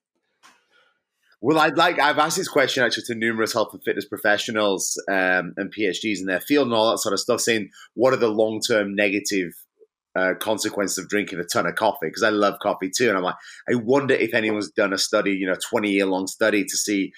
Well, 1.43 1.57
I'd 1.57 1.75
like 1.75 1.99
I've 1.99 2.19
asked 2.19 2.37
this 2.37 2.47
question 2.47 2.83
actually 2.83 3.03
to 3.07 3.15
numerous 3.15 3.53
health 3.53 3.73
and 3.73 3.83
fitness 3.83 4.05
professionals 4.05 5.01
um, 5.09 5.53
and 5.57 5.73
PhDs 5.73 6.19
in 6.19 6.27
their 6.27 6.39
field 6.39 6.67
and 6.67 6.75
all 6.75 6.91
that 6.91 6.99
sort 6.99 7.13
of 7.13 7.19
stuff, 7.19 7.41
saying 7.41 7.69
what 7.95 8.13
are 8.13 8.17
the 8.17 8.29
long 8.29 8.61
term 8.61 8.95
negative 8.95 9.53
uh, 10.15 10.33
consequences 10.39 10.99
of 10.99 11.09
drinking 11.09 11.39
a 11.39 11.43
ton 11.43 11.65
of 11.65 11.75
coffee? 11.75 12.07
Because 12.07 12.21
I 12.21 12.29
love 12.29 12.59
coffee 12.61 12.91
too, 12.95 13.09
and 13.09 13.17
I'm 13.17 13.23
like, 13.23 13.35
I 13.67 13.73
wonder 13.73 14.13
if 14.13 14.35
anyone's 14.35 14.69
done 14.69 14.93
a 14.93 14.99
study, 14.99 15.31
you 15.31 15.47
know, 15.47 15.55
twenty 15.67 15.89
year 15.89 16.05
long 16.05 16.27
study 16.27 16.63
to 16.63 16.77
see 16.77 17.11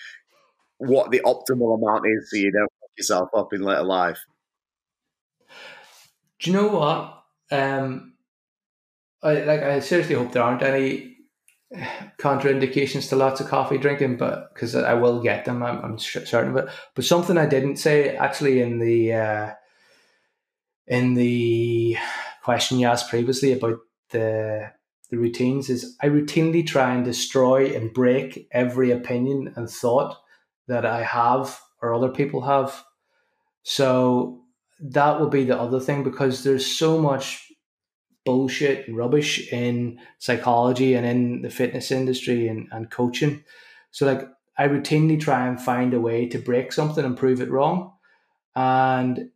what 0.77 1.11
the 1.11 1.21
optimal 1.25 1.77
amount 1.77 2.05
is 2.07 2.29
so 2.31 2.37
you 2.37 2.51
don't 2.51 2.71
yourself 2.97 3.29
up 3.35 3.53
in 3.53 3.61
later 3.61 3.83
life. 3.83 4.25
Do 6.39 6.51
you 6.51 6.57
know 6.57 6.67
what? 6.67 7.23
Um, 7.51 8.13
I 9.21 9.43
like. 9.43 9.61
I 9.61 9.79
seriously 9.79 10.15
hope 10.15 10.31
there 10.33 10.43
aren't 10.43 10.63
any 10.63 11.17
contraindications 12.19 13.09
to 13.09 13.15
lots 13.15 13.39
of 13.39 13.47
coffee 13.47 13.77
drinking, 13.77 14.17
but 14.17 14.53
because 14.53 14.75
I 14.75 14.93
will 14.93 15.21
get 15.21 15.45
them, 15.45 15.63
I'm, 15.63 15.79
I'm, 15.83 15.97
certain 15.97 16.49
of 16.49 16.57
it. 16.57 16.69
But 16.95 17.05
something 17.05 17.37
I 17.37 17.45
didn't 17.45 17.77
say 17.77 18.15
actually 18.15 18.61
in 18.61 18.79
the 18.79 19.13
uh, 19.13 19.51
in 20.87 21.13
the 21.13 21.97
question 22.43 22.79
you 22.79 22.87
asked 22.87 23.09
previously 23.09 23.53
about 23.53 23.79
the 24.09 24.71
the 25.09 25.17
routines 25.17 25.69
is 25.69 25.95
I 26.01 26.07
routinely 26.07 26.65
try 26.65 26.93
and 26.93 27.05
destroy 27.05 27.75
and 27.75 27.93
break 27.93 28.47
every 28.51 28.91
opinion 28.91 29.53
and 29.55 29.69
thought 29.69 30.17
that 30.67 30.85
I 30.85 31.03
have 31.03 31.59
or 31.83 31.93
other 31.93 32.09
people 32.09 32.41
have. 32.41 32.83
So 33.61 34.41
that 34.79 35.19
would 35.19 35.29
be 35.29 35.43
the 35.43 35.59
other 35.59 35.79
thing 35.79 36.03
because 36.03 36.43
there's 36.43 36.65
so 36.65 36.97
much 36.97 37.51
bullshit 38.25 38.87
and 38.87 38.97
rubbish 38.97 39.51
in 39.51 39.99
psychology 40.17 40.93
and 40.95 41.05
in 41.05 41.41
the 41.41 41.49
fitness 41.49 41.91
industry 41.91 42.47
and, 42.47 42.67
and 42.71 42.89
coaching. 42.89 43.43
So 43.91 44.05
like 44.05 44.27
I 44.57 44.67
routinely 44.67 45.19
try 45.19 45.47
and 45.47 45.59
find 45.59 45.93
a 45.93 45.99
way 45.99 46.27
to 46.29 46.39
break 46.39 46.71
something 46.71 47.03
and 47.03 47.17
prove 47.17 47.41
it 47.41 47.51
wrong. 47.51 47.93
And 48.55 49.29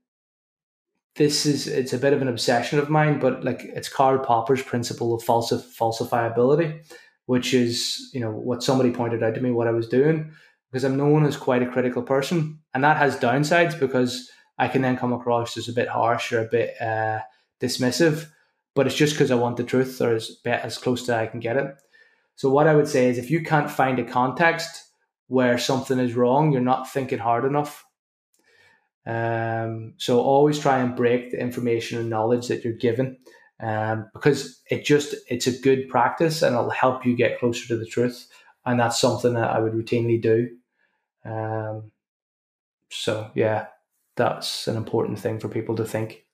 this 1.16 1.46
is 1.46 1.68
it's 1.68 1.94
a 1.94 1.98
bit 1.98 2.14
of 2.14 2.22
an 2.22 2.28
obsession 2.28 2.80
of 2.80 2.90
mine, 2.90 3.20
but 3.20 3.44
like 3.44 3.62
it's 3.64 3.90
Karl 3.90 4.20
Popper's 4.20 4.62
principle 4.62 5.14
of 5.14 5.24
falsif- 5.24 5.76
falsifiability, 5.76 6.82
which 7.26 7.54
is, 7.54 8.10
you 8.14 8.20
know, 8.20 8.32
what 8.32 8.64
somebody 8.64 8.92
pointed 8.92 9.24
out 9.24 9.36
to 9.36 9.42
me 9.42 9.52
what 9.52 9.68
I 9.68 9.72
was 9.72 9.90
doing, 9.90 10.32
because 10.72 10.84
I'm 10.84 10.98
known 10.98 11.26
as 11.26 11.38
quite 11.38 11.64
a 11.64 11.72
critical 11.72 12.04
person. 12.04 12.60
And 12.74 12.84
that 12.84 12.98
has 12.98 13.18
downsides 13.18 13.80
because 13.80 14.30
I 14.58 14.68
can 14.68 14.82
then 14.82 14.98
come 14.98 15.14
across 15.14 15.58
as 15.58 15.68
a 15.68 15.74
bit 15.74 15.88
harsh 15.88 16.32
or 16.34 16.42
a 16.42 16.50
bit 16.50 16.80
uh, 16.82 17.20
dismissive 17.62 18.28
but 18.78 18.86
it's 18.86 18.96
just 18.96 19.16
because 19.16 19.32
I 19.32 19.36
want 19.36 19.58
the 19.58 19.64
truth 19.64 20.00
or 20.00 20.14
as 20.14 20.38
as 20.46 20.78
close 20.78 21.04
to 21.08 21.16
I 21.16 21.26
can 21.26 21.40
get 21.40 21.58
it. 21.58 21.76
So 22.36 22.48
what 22.52 22.68
I 22.68 22.76
would 22.76 22.88
say 22.88 23.10
is 23.10 23.18
if 23.18 23.32
you 23.32 23.42
can't 23.44 23.72
find 23.72 23.98
a 23.98 24.04
context 24.04 24.84
where 25.26 25.58
something 25.58 25.98
is 25.98 26.14
wrong, 26.14 26.52
you're 26.52 26.62
not 26.62 26.94
thinking 26.94 27.18
hard 27.18 27.44
enough. 27.44 27.84
Um, 29.08 29.96
so 29.98 30.20
always 30.20 30.60
try 30.60 30.78
and 30.78 30.96
break 30.96 31.32
the 31.32 31.40
information 31.40 31.98
and 31.98 32.12
knowledge 32.12 32.50
that 32.50 32.64
you're 32.64 32.74
given, 32.74 33.18
um, 33.60 34.12
because 34.14 34.62
it 34.70 34.86
just 34.86 35.16
it's 35.28 35.48
a 35.48 35.60
good 35.60 35.90
practice 35.90 36.44
and 36.44 36.56
it'll 36.56 36.70
help 36.70 37.04
you 37.04 37.16
get 37.16 37.40
closer 37.40 37.68
to 37.70 37.78
the 37.78 37.88
truth. 37.88 38.28
And 38.68 38.80
that's 38.80 39.00
something 39.00 39.34
that 39.36 39.50
I 39.50 39.60
would 39.60 39.72
routinely 39.72 40.22
do. 40.22 40.50
Um, 41.26 41.92
so 42.92 43.32
yeah, 43.34 43.68
that's 44.18 44.68
an 44.68 44.76
important 44.76 45.20
thing 45.20 45.40
for 45.40 45.48
people 45.48 45.76
to 45.78 45.86
think. 45.86 46.26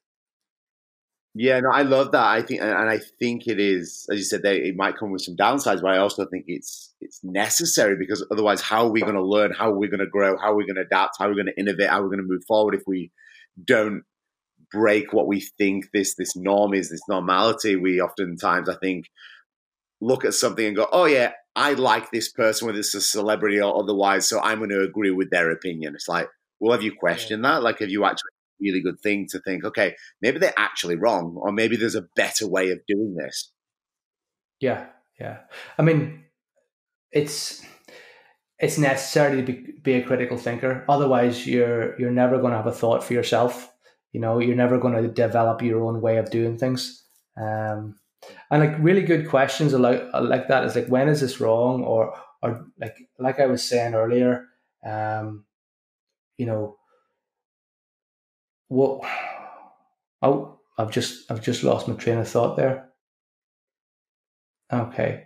Yeah, 1.36 1.60
no, 1.62 1.70
I 1.72 1.82
love 1.82 2.12
that. 2.12 2.26
I 2.26 2.44
think, 2.44 2.62
and 2.62 2.90
I 2.90 3.00
think 3.20 3.48
it 3.48 3.60
is, 3.60 4.08
as 4.12 4.18
you 4.20 4.24
said, 4.24 4.44
there 4.44 4.54
it 4.54 4.76
might 4.76 4.98
come 4.98 5.12
with 5.12 5.22
some 5.22 5.36
downsides, 5.36 5.82
but 5.82 5.92
I 5.92 5.98
also 5.98 6.26
think 6.26 6.46
it's 6.48 6.94
it's 7.02 7.24
necessary 7.24 7.96
because 7.98 8.26
otherwise, 8.32 8.62
how 8.62 8.86
are 8.86 8.92
we 8.92 9.02
going 9.02 9.16
to 9.16 9.24
learn? 9.24 9.52
How 9.52 9.72
are 9.72 9.78
we 9.78 9.88
going 9.88 10.00
to 10.00 10.06
grow? 10.06 10.38
How 10.38 10.52
are 10.52 10.56
we 10.56 10.66
going 10.66 10.76
to 10.76 10.84
adapt? 10.84 11.18
How 11.18 11.26
are 11.26 11.30
we 11.30 11.36
going 11.36 11.48
to 11.48 11.60
innovate? 11.60 11.90
How 11.90 12.02
are 12.02 12.04
we 12.04 12.16
going 12.16 12.26
to 12.28 12.32
move 12.32 12.44
forward 12.48 12.76
if 12.76 12.84
we 12.86 13.12
don't 13.64 14.04
break 14.72 15.12
what 15.12 15.28
we 15.28 15.40
think 15.58 15.86
this 15.92 16.16
this 16.16 16.36
norm 16.36 16.74
is, 16.76 16.92
this 16.92 17.08
normality? 17.10 17.76
We 17.76 18.00
oftentimes, 18.00 18.70
I 18.70 18.76
think, 18.76 19.06
look 20.02 20.26
at 20.26 20.36
something 20.36 20.66
and 20.68 20.76
go, 20.76 20.88
"Oh 20.92 21.06
yeah, 21.06 21.32
I 21.56 21.74
like 21.74 22.12
this 22.12 22.32
person, 22.32 22.66
whether 22.66 22.80
it's 22.80 22.96
a 22.96 23.02
celebrity 23.02 23.62
or 23.62 23.78
otherwise, 23.78 24.28
so 24.28 24.40
I'm 24.42 24.60
going 24.60 24.70
to 24.72 24.82
agree 24.82 25.12
with 25.12 25.30
their 25.30 25.52
opinion." 25.52 25.96
It's 25.96 26.08
like, 26.08 26.28
well, 26.60 26.72
have 26.74 26.84
you 26.84 26.94
questioned 26.94 27.46
that? 27.46 27.64
Like, 27.64 27.80
have 27.80 27.90
you 27.90 28.06
actually 28.06 28.32
really 28.64 28.82
good 28.82 29.00
thing 29.00 29.28
to 29.30 29.40
think, 29.40 29.64
okay, 29.66 29.96
maybe 30.22 30.40
they're 30.40 30.58
actually 30.58 30.96
wrong, 30.96 31.36
or 31.38 31.52
maybe 31.52 31.76
there's 31.76 31.96
a 31.96 32.08
better 32.16 32.48
way 32.48 32.72
of 32.72 32.80
doing 32.88 33.16
this. 33.16 33.52
Yeah, 34.60 34.86
yeah. 35.20 35.40
I 35.78 35.82
mean, 35.82 36.24
it's 37.12 37.62
it's 38.60 38.78
necessary 38.78 39.38
to 39.38 39.44
be, 39.44 39.74
be 39.82 39.94
a 39.94 40.04
critical 40.04 40.38
thinker. 40.38 40.86
Otherwise, 40.88 41.46
you're 41.46 42.00
you're 42.00 42.12
never 42.12 42.38
going 42.40 42.52
to 42.52 42.58
have 42.58 42.68
a 42.68 42.72
thought 42.72 43.04
for 43.04 43.14
yourself. 43.14 43.72
You 44.12 44.22
know, 44.22 44.40
you're 44.40 44.56
never 44.56 44.78
going 44.78 45.02
to 45.02 45.08
develop 45.08 45.62
your 45.62 45.84
own 45.84 46.02
way 46.02 46.18
of 46.18 46.30
doing 46.30 46.58
things. 46.58 47.04
Um, 47.36 47.96
and 48.52 48.62
like 48.64 48.76
really 48.80 49.02
good 49.02 49.30
questions 49.30 49.74
like 49.74 50.04
like 50.14 50.48
that 50.48 50.66
is 50.66 50.76
like, 50.76 50.88
when 50.88 51.10
is 51.10 51.22
this 51.22 51.40
wrong, 51.40 51.84
or 51.84 52.14
or 52.42 52.66
like 52.80 52.96
like 53.20 53.40
I 53.40 53.48
was 53.48 53.68
saying 53.68 53.96
earlier, 53.96 54.46
um, 54.86 55.46
you 56.38 56.46
know, 56.46 56.78
what? 58.68 59.02
Oh, 60.26 60.62
I've 60.78 60.90
just 60.90 61.30
I've 61.30 61.42
just 61.42 61.64
lost 61.66 61.90
my 61.90 61.96
train 61.96 62.18
of 62.18 62.30
thought 62.30 62.56
there. 62.56 62.90
Okay. 64.72 65.26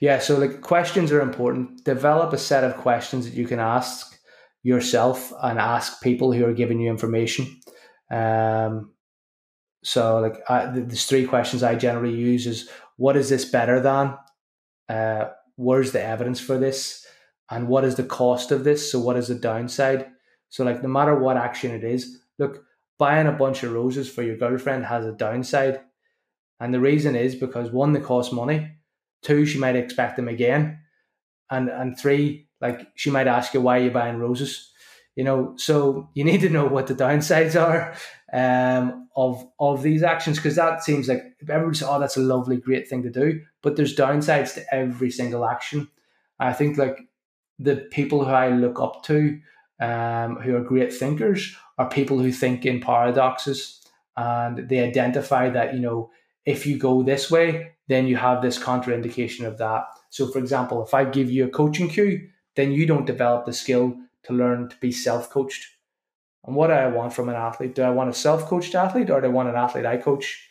Yeah, 0.00 0.18
so 0.18 0.38
like 0.38 0.60
questions 0.60 1.10
are 1.10 1.20
important. 1.20 1.84
Develop 1.84 2.32
a 2.32 2.38
set 2.38 2.62
of 2.62 2.76
questions 2.76 3.24
that 3.24 3.34
you 3.34 3.48
can 3.48 3.58
ask 3.58 4.18
yourself 4.62 5.32
and 5.42 5.58
ask 5.58 6.00
people 6.02 6.32
who 6.32 6.44
are 6.44 6.52
giving 6.52 6.80
you 6.80 6.90
information. 6.90 7.60
Um, 8.10 8.92
so 9.82 10.20
like 10.20 10.38
I, 10.48 10.66
there's 10.66 11.06
three 11.06 11.26
questions 11.26 11.62
I 11.62 11.74
generally 11.74 12.14
use 12.14 12.46
is 12.46 12.68
what 12.96 13.16
is 13.16 13.28
this 13.28 13.44
better 13.44 13.80
than? 13.80 14.16
Uh, 14.88 15.30
where's 15.56 15.92
the 15.92 16.02
evidence 16.02 16.40
for 16.40 16.58
this? 16.58 17.06
And 17.50 17.68
what 17.68 17.84
is 17.84 17.96
the 17.96 18.04
cost 18.04 18.52
of 18.52 18.64
this? 18.64 18.90
So 18.90 19.00
what 19.00 19.16
is 19.16 19.28
the 19.28 19.34
downside? 19.34 20.06
So 20.48 20.64
like 20.64 20.82
no 20.82 20.88
matter 20.88 21.16
what 21.16 21.36
action 21.36 21.72
it 21.72 21.84
is, 21.84 22.20
look, 22.38 22.64
buying 22.98 23.26
a 23.26 23.32
bunch 23.32 23.62
of 23.62 23.72
roses 23.72 24.08
for 24.08 24.22
your 24.22 24.36
girlfriend 24.36 24.86
has 24.86 25.04
a 25.04 25.12
downside. 25.12 25.80
And 26.60 26.72
the 26.72 26.80
reason 26.80 27.16
is 27.16 27.34
because 27.34 27.70
one, 27.72 27.92
they 27.92 28.00
cost 28.00 28.32
money. 28.32 28.76
Two, 29.22 29.44
she 29.46 29.58
might 29.58 29.76
expect 29.76 30.16
them 30.16 30.28
again. 30.28 30.78
And 31.50 31.68
and 31.68 31.98
three, 31.98 32.48
like 32.60 32.86
she 32.94 33.10
might 33.10 33.26
ask 33.26 33.52
you 33.52 33.60
why 33.60 33.78
you're 33.78 33.90
buying 33.90 34.18
roses. 34.18 34.70
You 35.16 35.24
know, 35.24 35.54
so 35.56 36.08
you 36.14 36.24
need 36.24 36.40
to 36.42 36.48
know 36.48 36.66
what 36.66 36.86
the 36.86 36.94
downsides 36.94 37.60
are 37.68 37.94
um, 38.32 39.08
of 39.16 39.46
of 39.58 39.82
these 39.82 40.02
actions 40.02 40.38
because 40.38 40.56
that 40.56 40.82
seems 40.82 41.08
like 41.08 41.22
everybody's 41.48 41.82
oh 41.82 42.00
that's 42.00 42.16
a 42.16 42.20
lovely 42.20 42.56
great 42.56 42.88
thing 42.88 43.02
to 43.02 43.10
do, 43.10 43.42
but 43.62 43.76
there's 43.76 43.96
downsides 43.96 44.54
to 44.54 44.74
every 44.74 45.10
single 45.10 45.44
action. 45.44 45.88
I 46.38 46.52
think 46.52 46.78
like 46.78 47.06
the 47.58 47.76
people 47.90 48.24
who 48.24 48.30
I 48.30 48.48
look 48.48 48.80
up 48.80 49.02
to 49.04 49.40
um, 49.80 50.36
who 50.36 50.56
are 50.56 50.62
great 50.62 50.92
thinkers 50.92 51.56
are 51.78 51.88
people 51.88 52.18
who 52.18 52.32
think 52.32 52.64
in 52.64 52.80
paradoxes 52.80 53.80
and 54.16 54.68
they 54.68 54.80
identify 54.80 55.50
that, 55.50 55.74
you 55.74 55.80
know, 55.80 56.10
if 56.44 56.66
you 56.66 56.78
go 56.78 57.02
this 57.02 57.30
way, 57.30 57.72
then 57.88 58.06
you 58.06 58.16
have 58.16 58.42
this 58.42 58.58
contraindication 58.58 59.46
of 59.46 59.58
that. 59.58 59.86
So, 60.10 60.28
for 60.28 60.38
example, 60.38 60.84
if 60.84 60.94
I 60.94 61.04
give 61.04 61.30
you 61.30 61.46
a 61.46 61.50
coaching 61.50 61.88
cue, 61.88 62.28
then 62.54 62.72
you 62.72 62.86
don't 62.86 63.06
develop 63.06 63.46
the 63.46 63.52
skill 63.52 63.96
to 64.24 64.32
learn 64.32 64.68
to 64.68 64.76
be 64.76 64.92
self 64.92 65.30
coached. 65.30 65.66
And 66.44 66.56
what 66.56 66.68
do 66.68 66.72
I 66.72 66.88
want 66.88 67.12
from 67.12 67.28
an 67.28 67.36
athlete? 67.36 67.74
Do 67.74 67.82
I 67.82 67.90
want 67.90 68.10
a 68.10 68.14
self 68.14 68.46
coached 68.46 68.74
athlete 68.74 69.10
or 69.10 69.20
do 69.20 69.28
I 69.28 69.30
want 69.30 69.48
an 69.48 69.56
athlete 69.56 69.86
I 69.86 69.96
coach? 69.96 70.48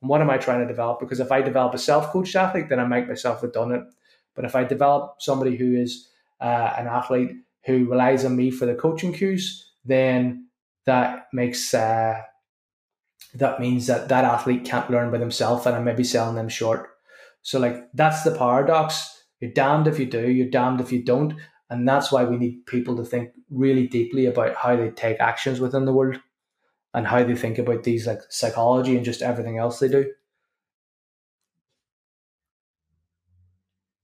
And 0.00 0.08
what 0.08 0.20
am 0.20 0.30
I 0.30 0.38
trying 0.38 0.60
to 0.60 0.66
develop? 0.66 1.00
Because 1.00 1.20
if 1.20 1.30
I 1.30 1.42
develop 1.42 1.74
a 1.74 1.78
self 1.78 2.10
coached 2.10 2.36
athlete, 2.36 2.68
then 2.68 2.80
I 2.80 2.86
make 2.86 3.08
myself 3.08 3.42
redundant. 3.42 3.92
But 4.34 4.44
if 4.44 4.56
I 4.56 4.64
develop 4.64 5.16
somebody 5.20 5.56
who 5.56 5.74
is 5.74 6.08
uh, 6.40 6.74
an 6.76 6.86
athlete 6.86 7.32
who 7.66 7.86
relies 7.86 8.24
on 8.24 8.36
me 8.36 8.50
for 8.50 8.66
the 8.66 8.74
coaching 8.74 9.12
cues, 9.12 9.72
then 9.84 10.48
that 10.86 11.26
makes 11.32 11.72
uh, 11.72 12.20
that 13.34 13.60
means 13.60 13.86
that 13.86 14.08
that 14.08 14.24
athlete 14.24 14.64
can't 14.64 14.90
learn 14.90 15.10
by 15.10 15.18
themselves, 15.18 15.66
and 15.66 15.74
I 15.74 15.80
may 15.80 15.94
be 15.94 16.04
selling 16.04 16.36
them 16.36 16.48
short. 16.48 16.88
So 17.42 17.58
like 17.58 17.90
that's 17.94 18.22
the 18.22 18.36
paradox. 18.36 19.10
You're 19.40 19.52
damned 19.52 19.86
if 19.86 19.98
you 19.98 20.06
do, 20.06 20.30
you're 20.30 20.50
damned 20.50 20.80
if 20.80 20.92
you 20.92 21.02
don't. 21.02 21.34
And 21.70 21.88
that's 21.88 22.12
why 22.12 22.24
we 22.24 22.36
need 22.36 22.66
people 22.66 22.96
to 22.96 23.04
think 23.04 23.30
really 23.50 23.86
deeply 23.86 24.26
about 24.26 24.54
how 24.54 24.76
they 24.76 24.90
take 24.90 25.18
actions 25.20 25.60
within 25.60 25.86
the 25.86 25.92
world 25.92 26.20
and 26.92 27.06
how 27.06 27.24
they 27.24 27.34
think 27.34 27.58
about 27.58 27.82
these 27.82 28.06
like 28.06 28.20
psychology 28.28 28.96
and 28.96 29.04
just 29.04 29.22
everything 29.22 29.58
else 29.58 29.78
they 29.78 29.88
do. 29.88 30.12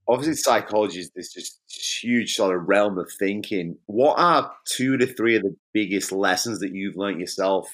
Obviously, 0.08 0.34
psychology 0.34 0.98
is 0.98 1.12
this 1.12 1.32
just 1.32 1.60
huge 1.70 2.34
sort 2.34 2.56
of 2.56 2.68
realm 2.68 2.98
of 2.98 3.08
thinking. 3.12 3.76
What 3.86 4.18
are 4.18 4.52
two 4.64 4.96
to 4.96 5.06
three 5.06 5.36
of 5.36 5.42
the 5.42 5.54
biggest 5.72 6.10
lessons 6.10 6.58
that 6.60 6.74
you've 6.74 6.96
learned 6.96 7.20
yourself 7.20 7.68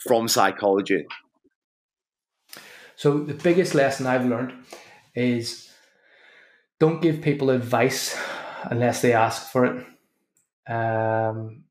from 0.00 0.26
psychology? 0.26 1.06
So, 2.96 3.20
the 3.20 3.34
biggest 3.34 3.76
lesson 3.76 4.08
I've 4.08 4.26
learned 4.26 4.52
is 5.14 5.70
don't 6.80 7.00
give 7.00 7.22
people 7.22 7.50
advice 7.50 8.18
unless 8.64 9.02
they 9.02 9.12
ask 9.12 9.50
for 9.50 9.64
it. 9.64 9.86
Um, 10.70 11.64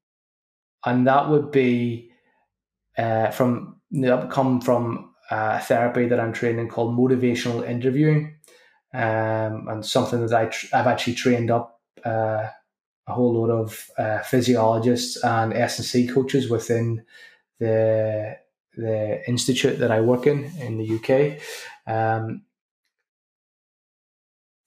and 0.86 1.08
that 1.08 1.30
would 1.30 1.52
be 1.52 2.12
uh, 2.98 3.32
from 3.32 3.78
that 3.92 4.30
come 4.30 4.62
from 4.62 5.14
a 5.32 5.60
therapy 5.60 6.08
that 6.08 6.20
I'm 6.20 6.34
training 6.34 6.70
called 6.70 6.98
motivational 6.98 7.68
interviewing, 7.68 8.36
um, 8.94 9.68
and 9.68 9.86
something 9.86 10.26
that 10.26 10.34
I 10.34 10.78
I've 10.78 10.88
actually 10.88 11.16
trained 11.16 11.52
up 11.52 11.80
uh, 12.06 12.48
a 13.08 13.14
whole 13.14 13.42
lot 13.42 13.50
of 13.50 13.90
uh, 13.98 14.20
physiologists 14.20 15.24
and 15.24 15.54
S&C 15.54 16.08
coaches 16.08 16.50
within 16.50 17.04
the 17.60 18.38
the 18.76 19.28
institute 19.28 19.80
that 19.80 19.92
I 19.92 20.02
work 20.02 20.28
in 20.28 20.46
in 20.60 20.78
the 20.78 20.96
UK. 20.98 21.42
Um, 21.88 22.44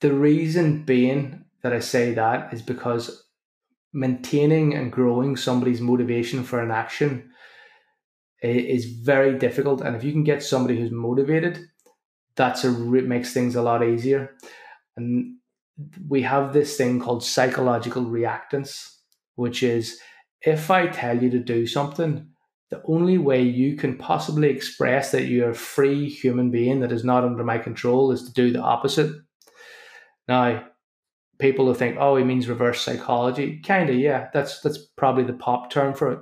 the 0.00 0.12
reason 0.12 0.82
being 0.82 1.44
that 1.62 1.72
I 1.72 1.80
say 1.80 2.14
that 2.14 2.52
is 2.52 2.62
because 2.62 3.26
maintaining 3.92 4.74
and 4.74 4.90
growing 4.92 5.36
somebody's 5.36 5.80
motivation 5.80 6.42
for 6.42 6.60
an 6.60 6.70
action 6.70 7.30
is 8.42 8.86
very 8.86 9.38
difficult. 9.38 9.80
And 9.80 9.94
if 9.94 10.02
you 10.02 10.12
can 10.12 10.24
get 10.24 10.42
somebody 10.42 10.78
who's 10.78 10.90
motivated, 10.90 11.60
that's 12.34 12.64
a 12.64 12.94
it 12.94 13.06
makes 13.06 13.32
things 13.32 13.54
a 13.54 13.62
lot 13.62 13.86
easier. 13.86 14.34
And 14.96 15.36
we 16.08 16.22
have 16.22 16.52
this 16.52 16.76
thing 16.76 17.00
called 17.00 17.24
psychological 17.24 18.04
reactance, 18.04 18.96
which 19.36 19.62
is 19.62 19.98
if 20.42 20.70
I 20.70 20.88
tell 20.88 21.22
you 21.22 21.30
to 21.30 21.38
do 21.38 21.66
something, 21.66 22.28
the 22.70 22.82
only 22.86 23.18
way 23.18 23.42
you 23.42 23.76
can 23.76 23.98
possibly 23.98 24.48
express 24.48 25.12
that 25.12 25.26
you're 25.26 25.50
a 25.50 25.54
free 25.54 26.08
human 26.08 26.50
being 26.50 26.80
that 26.80 26.90
is 26.90 27.04
not 27.04 27.22
under 27.22 27.44
my 27.44 27.58
control 27.58 28.10
is 28.12 28.24
to 28.24 28.32
do 28.32 28.50
the 28.50 28.60
opposite. 28.60 29.14
Now, 30.26 30.64
people 31.42 31.66
who 31.66 31.74
think, 31.74 31.96
oh, 31.98 32.16
he 32.16 32.24
means 32.24 32.48
reverse 32.48 32.80
psychology. 32.80 33.58
Kinda, 33.58 33.92
yeah. 33.92 34.28
That's 34.32 34.60
that's 34.60 34.78
probably 34.96 35.24
the 35.24 35.34
pop 35.34 35.70
term 35.70 35.92
for 35.92 36.12
it. 36.12 36.20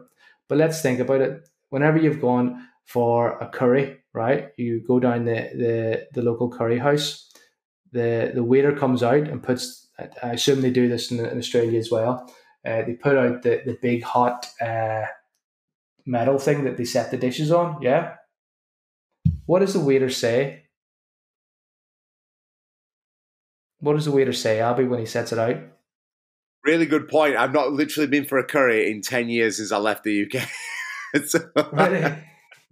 But 0.49 0.59
let's 0.59 0.83
think 0.83 0.99
about 0.99 1.21
it. 1.21 1.49
Whenever 1.69 1.99
you've 1.99 2.21
gone 2.21 2.67
for 2.87 3.39
a 3.39 3.49
curry, 3.49 3.99
right? 4.15 4.49
You 4.57 4.83
go 4.85 4.99
down 4.99 5.27
the 5.27 5.51
the, 5.55 6.07
the 6.15 6.23
local 6.23 6.51
curry 6.51 6.79
house. 6.79 7.31
The 7.93 8.33
the 8.35 8.43
waiter 8.43 8.73
comes 8.73 9.03
out 9.03 9.29
and 9.29 9.43
puts. 9.43 9.89
I 10.23 10.33
assume 10.33 10.63
they 10.63 10.71
do 10.71 10.89
this 10.89 11.11
in, 11.13 11.25
in 11.25 11.39
Australia 11.39 11.79
as 11.79 11.91
well. 11.91 12.33
Uh, 12.67 12.83
they 12.83 12.95
put 12.95 13.17
out 13.17 13.43
the 13.43 13.63
the 13.65 13.79
big 13.83 14.03
hot 14.03 14.47
uh, 14.61 15.05
metal 16.07 16.39
thing 16.39 16.65
that 16.65 16.77
they 16.77 16.85
set 16.85 17.11
the 17.11 17.19
dishes 17.19 17.53
on. 17.53 17.83
Yeah. 17.83 18.15
What 19.45 19.61
does 19.61 19.75
the 19.75 19.81
waiter 19.81 20.09
say? 20.09 20.65
What 23.81 23.95
does 23.95 24.05
the 24.05 24.13
waiter 24.13 24.33
say, 24.33 24.61
Abi, 24.61 24.85
when 24.85 25.01
he 25.01 25.07
sets 25.07 25.33
it 25.33 25.39
out? 25.39 25.57
Really 26.65 26.87
good 26.87 27.09
point. 27.09 27.37
I've 27.37 27.55
not 27.55 27.73
literally 27.73 28.07
been 28.07 28.27
for 28.27 28.39
a 28.39 28.45
curry 28.45 28.91
in 28.91 29.01
10 29.01 29.31
years 29.31 29.57
since 29.57 29.73
I 29.73 29.79
left 29.79 30.05
the 30.05 30.27
UK. 30.27 30.49
so, 31.27 31.39
really? 31.73 32.15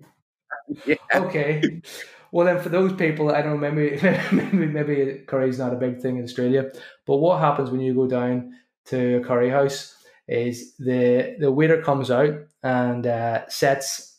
yeah. 0.87 0.97
Okay. 1.15 1.83
Well, 2.31 2.47
then 2.47 2.63
for 2.63 2.69
those 2.69 2.93
people, 2.93 3.35
I 3.35 3.41
don't 3.41 3.61
know, 3.61 3.71
maybe, 3.71 3.99
maybe, 4.33 4.67
maybe 4.67 5.25
curry 5.27 5.49
is 5.49 5.59
not 5.59 5.73
a 5.73 5.77
big 5.77 6.01
thing 6.01 6.19
in 6.19 6.25
Australia. 6.25 6.71
But 7.07 7.17
what 7.17 7.41
happens 7.41 7.71
when 7.71 7.81
you 7.81 7.95
go 7.95 8.07
down 8.07 8.53
to 8.87 9.17
a 9.17 9.25
curry 9.25 9.49
house 9.49 9.95
is 10.27 10.77
the, 10.77 11.37
the 11.41 11.51
waiter 11.51 11.81
comes 11.81 12.11
out 12.11 12.35
and 12.63 13.07
uh, 13.07 13.49
sets, 13.49 14.19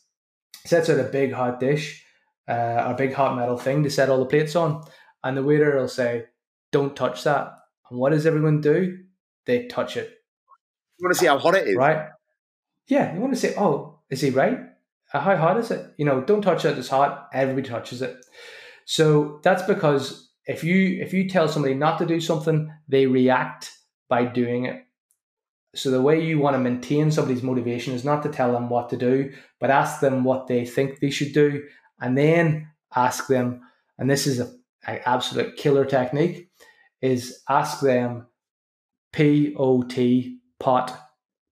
sets 0.66 0.90
out 0.90 0.98
a 0.98 1.04
big 1.04 1.32
hot 1.32 1.60
dish, 1.60 2.04
uh, 2.48 2.82
a 2.86 2.94
big 2.98 3.14
hot 3.14 3.36
metal 3.36 3.56
thing 3.56 3.84
to 3.84 3.90
set 3.90 4.08
all 4.08 4.18
the 4.18 4.26
plates 4.26 4.56
on. 4.56 4.82
And 5.22 5.36
the 5.36 5.44
waiter 5.44 5.76
will 5.76 5.86
say, 5.86 6.24
don't 6.72 6.96
touch 6.96 7.24
that. 7.24 7.52
And 7.90 7.98
what 7.98 8.10
does 8.10 8.26
everyone 8.26 8.60
do? 8.60 8.98
They 9.46 9.66
touch 9.66 9.96
it. 9.96 10.10
You 10.98 11.04
want 11.06 11.14
to 11.14 11.18
see 11.18 11.26
how 11.26 11.38
hot 11.38 11.54
it 11.54 11.68
is, 11.68 11.76
right? 11.76 12.08
Yeah, 12.88 13.14
you 13.14 13.20
want 13.20 13.32
to 13.32 13.40
say, 13.40 13.54
oh, 13.56 14.00
is 14.10 14.20
he 14.20 14.30
right? 14.30 14.58
Uh, 15.12 15.20
how 15.20 15.36
hot 15.36 15.56
is 15.58 15.70
it? 15.70 15.94
You 15.96 16.04
know, 16.04 16.20
don't 16.20 16.42
touch 16.42 16.64
it. 16.64 16.78
It's 16.78 16.88
hot. 16.88 17.28
Everybody 17.32 17.68
touches 17.68 18.02
it. 18.02 18.16
So 18.84 19.40
that's 19.42 19.62
because 19.62 20.30
if 20.46 20.64
you 20.64 21.00
if 21.00 21.12
you 21.12 21.28
tell 21.28 21.48
somebody 21.48 21.74
not 21.74 21.98
to 21.98 22.06
do 22.06 22.20
something, 22.20 22.72
they 22.88 23.06
react 23.06 23.70
by 24.08 24.24
doing 24.24 24.64
it. 24.66 24.84
So 25.74 25.90
the 25.90 26.02
way 26.02 26.24
you 26.24 26.38
want 26.38 26.54
to 26.54 26.60
maintain 26.60 27.12
somebody's 27.12 27.44
motivation 27.44 27.94
is 27.94 28.04
not 28.04 28.24
to 28.24 28.28
tell 28.28 28.52
them 28.52 28.68
what 28.68 28.90
to 28.90 28.96
do, 28.96 29.32
but 29.60 29.70
ask 29.70 30.00
them 30.00 30.24
what 30.24 30.48
they 30.48 30.66
think 30.66 30.98
they 30.98 31.10
should 31.10 31.32
do, 31.32 31.62
and 32.00 32.18
then 32.18 32.68
ask 32.94 33.28
them. 33.28 33.60
And 33.98 34.10
this 34.10 34.26
is 34.26 34.40
a, 34.40 34.44
a 34.44 34.50
absolute 34.86 35.56
killer 35.56 35.84
technique 35.84 36.50
is 37.00 37.42
ask 37.48 37.80
them 37.80 38.26
P 39.12 39.54
O 39.56 39.82
T 39.82 40.38
pot 40.58 40.98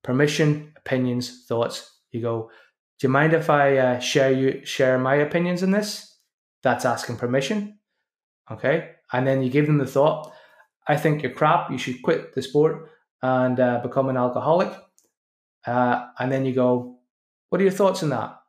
permission, 0.03 0.73
opinions, 0.77 1.45
thoughts. 1.47 2.01
You 2.11 2.23
go, 2.23 2.51
do 2.99 3.07
you 3.07 3.13
mind 3.13 3.33
if 3.33 3.51
I 3.51 3.77
uh, 3.77 3.99
share 3.99 4.33
you 4.33 4.65
share 4.65 4.99
my 4.99 5.17
opinions 5.17 5.63
in 5.63 5.71
this? 5.71 6.17
That's 6.63 6.85
asking 6.85 7.17
permission. 7.17 7.79
Okay, 8.51 8.91
and 9.13 9.27
then 9.27 9.43
you 9.43 9.51
give 9.51 9.67
them 9.67 9.79
the 9.79 9.87
thought. 9.87 10.33
I 10.87 10.97
think 10.97 11.23
you're 11.23 11.33
crap. 11.33 11.71
You 11.71 11.79
should 11.79 12.03
quit 12.03 12.35
the 12.35 12.43
sport 12.43 12.91
and 13.23 13.61
uh, 13.61 13.81
become 13.83 14.09
an 14.09 14.17
alcoholic. 14.17 14.73
Uh, 15.67 16.07
and 16.19 16.33
then 16.33 16.47
you 16.47 16.55
go, 16.55 16.99
what 17.51 17.61
are 17.61 17.65
your 17.65 17.73
thoughts 17.73 18.03
on 18.03 18.09
that? 18.09 18.41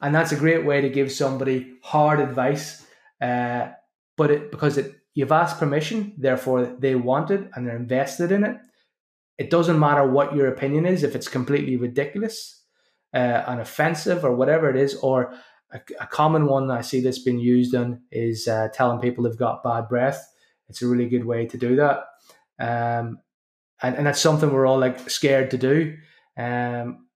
And 0.00 0.14
that's 0.14 0.32
a 0.32 0.36
great 0.36 0.66
way 0.66 0.82
to 0.82 0.90
give 0.90 1.10
somebody 1.10 1.74
hard 1.82 2.20
advice, 2.20 2.84
uh, 3.22 3.68
but 4.16 4.30
it 4.30 4.50
because 4.50 4.78
it 4.78 4.94
You've 5.14 5.32
asked 5.32 5.60
permission, 5.60 6.12
therefore 6.18 6.66
they 6.66 6.96
want 6.96 7.30
it 7.30 7.48
and 7.54 7.66
they're 7.66 7.76
invested 7.76 8.32
in 8.32 8.44
it. 8.44 8.56
It 9.38 9.48
doesn't 9.48 9.78
matter 9.78 10.08
what 10.08 10.34
your 10.34 10.48
opinion 10.48 10.86
is, 10.86 11.04
if 11.04 11.14
it's 11.14 11.28
completely 11.28 11.76
ridiculous 11.76 12.62
uh, 13.14 13.44
and 13.46 13.60
offensive 13.60 14.24
or 14.24 14.34
whatever 14.34 14.68
it 14.68 14.76
is, 14.76 14.96
or 14.96 15.32
a, 15.72 15.80
a, 16.00 16.06
common 16.06 16.46
one 16.46 16.70
I 16.70 16.80
see 16.80 17.00
that's 17.00 17.20
been 17.20 17.38
used 17.38 17.74
on 17.74 18.02
is 18.10 18.48
uh, 18.48 18.68
telling 18.72 19.00
people 19.00 19.24
they've 19.24 19.36
got 19.36 19.62
bad 19.62 19.88
breath. 19.88 20.24
It's 20.68 20.82
a 20.82 20.86
really 20.88 21.08
good 21.08 21.24
way 21.24 21.46
to 21.46 21.56
do 21.56 21.76
that. 21.76 22.04
Um, 22.58 23.18
and, 23.82 23.96
and 23.96 24.06
that's 24.06 24.20
something 24.20 24.52
we're 24.52 24.66
all 24.66 24.78
like 24.78 25.08
scared 25.10 25.50
to 25.52 25.58
do. 25.58 25.96
Um, 26.36 27.06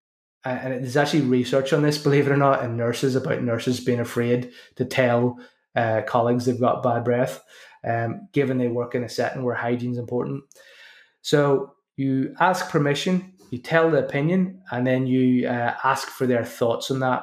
and 0.44 0.72
there's 0.72 0.96
actually 0.96 1.22
research 1.22 1.72
on 1.72 1.82
this, 1.82 1.98
believe 2.02 2.28
it 2.28 2.32
or 2.32 2.36
not, 2.36 2.64
in 2.64 2.76
nurses 2.76 3.16
about 3.16 3.42
nurses 3.42 3.80
being 3.80 4.00
afraid 4.00 4.52
to 4.76 4.84
tell 4.84 5.38
uh, 5.78 6.02
colleagues 6.02 6.44
they've 6.44 6.60
got 6.60 6.82
bad 6.82 7.04
breath 7.04 7.40
um, 7.86 8.28
given 8.32 8.58
they 8.58 8.68
work 8.68 8.94
in 8.94 9.04
a 9.04 9.08
setting 9.08 9.42
where 9.42 9.54
hygiene 9.54 9.92
is 9.92 9.98
important. 9.98 10.42
So 11.22 11.74
you 11.96 12.34
ask 12.40 12.70
permission, 12.70 13.32
you 13.50 13.58
tell 13.58 13.90
the 13.90 14.04
opinion, 14.04 14.60
and 14.70 14.86
then 14.86 15.06
you 15.06 15.48
uh, 15.48 15.74
ask 15.84 16.08
for 16.08 16.26
their 16.26 16.44
thoughts 16.44 16.90
on 16.90 17.00
that. 17.00 17.22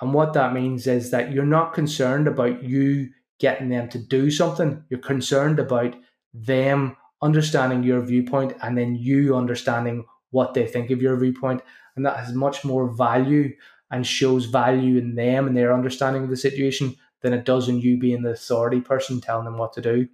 And 0.00 0.14
what 0.14 0.32
that 0.32 0.52
means 0.52 0.86
is 0.86 1.10
that 1.10 1.32
you're 1.32 1.44
not 1.44 1.74
concerned 1.74 2.26
about 2.26 2.62
you 2.62 3.10
getting 3.38 3.68
them 3.68 3.88
to 3.90 3.98
do 3.98 4.30
something. 4.30 4.82
You're 4.88 5.00
concerned 5.00 5.58
about 5.58 5.94
them 6.32 6.96
understanding 7.22 7.82
your 7.82 8.00
viewpoint 8.00 8.54
and 8.62 8.78
then 8.78 8.94
you 8.94 9.36
understanding 9.36 10.04
what 10.30 10.54
they 10.54 10.66
think 10.66 10.90
of 10.90 11.02
your 11.02 11.16
viewpoint. 11.18 11.62
And 11.96 12.06
that 12.06 12.16
has 12.16 12.32
much 12.32 12.64
more 12.64 12.94
value 12.94 13.54
and 13.90 14.06
shows 14.06 14.46
value 14.46 14.96
in 14.96 15.16
them 15.16 15.46
and 15.46 15.56
their 15.56 15.74
understanding 15.74 16.22
of 16.24 16.30
the 16.30 16.36
situation 16.36 16.94
than 17.22 17.32
it 17.32 17.44
does 17.44 17.68
in 17.68 17.80
you 17.80 17.98
being 17.98 18.22
the 18.22 18.30
authority 18.30 18.80
person 18.80 19.20
telling 19.20 19.44
them 19.44 19.58
what 19.58 19.72
to 19.74 19.80
do. 19.80 20.08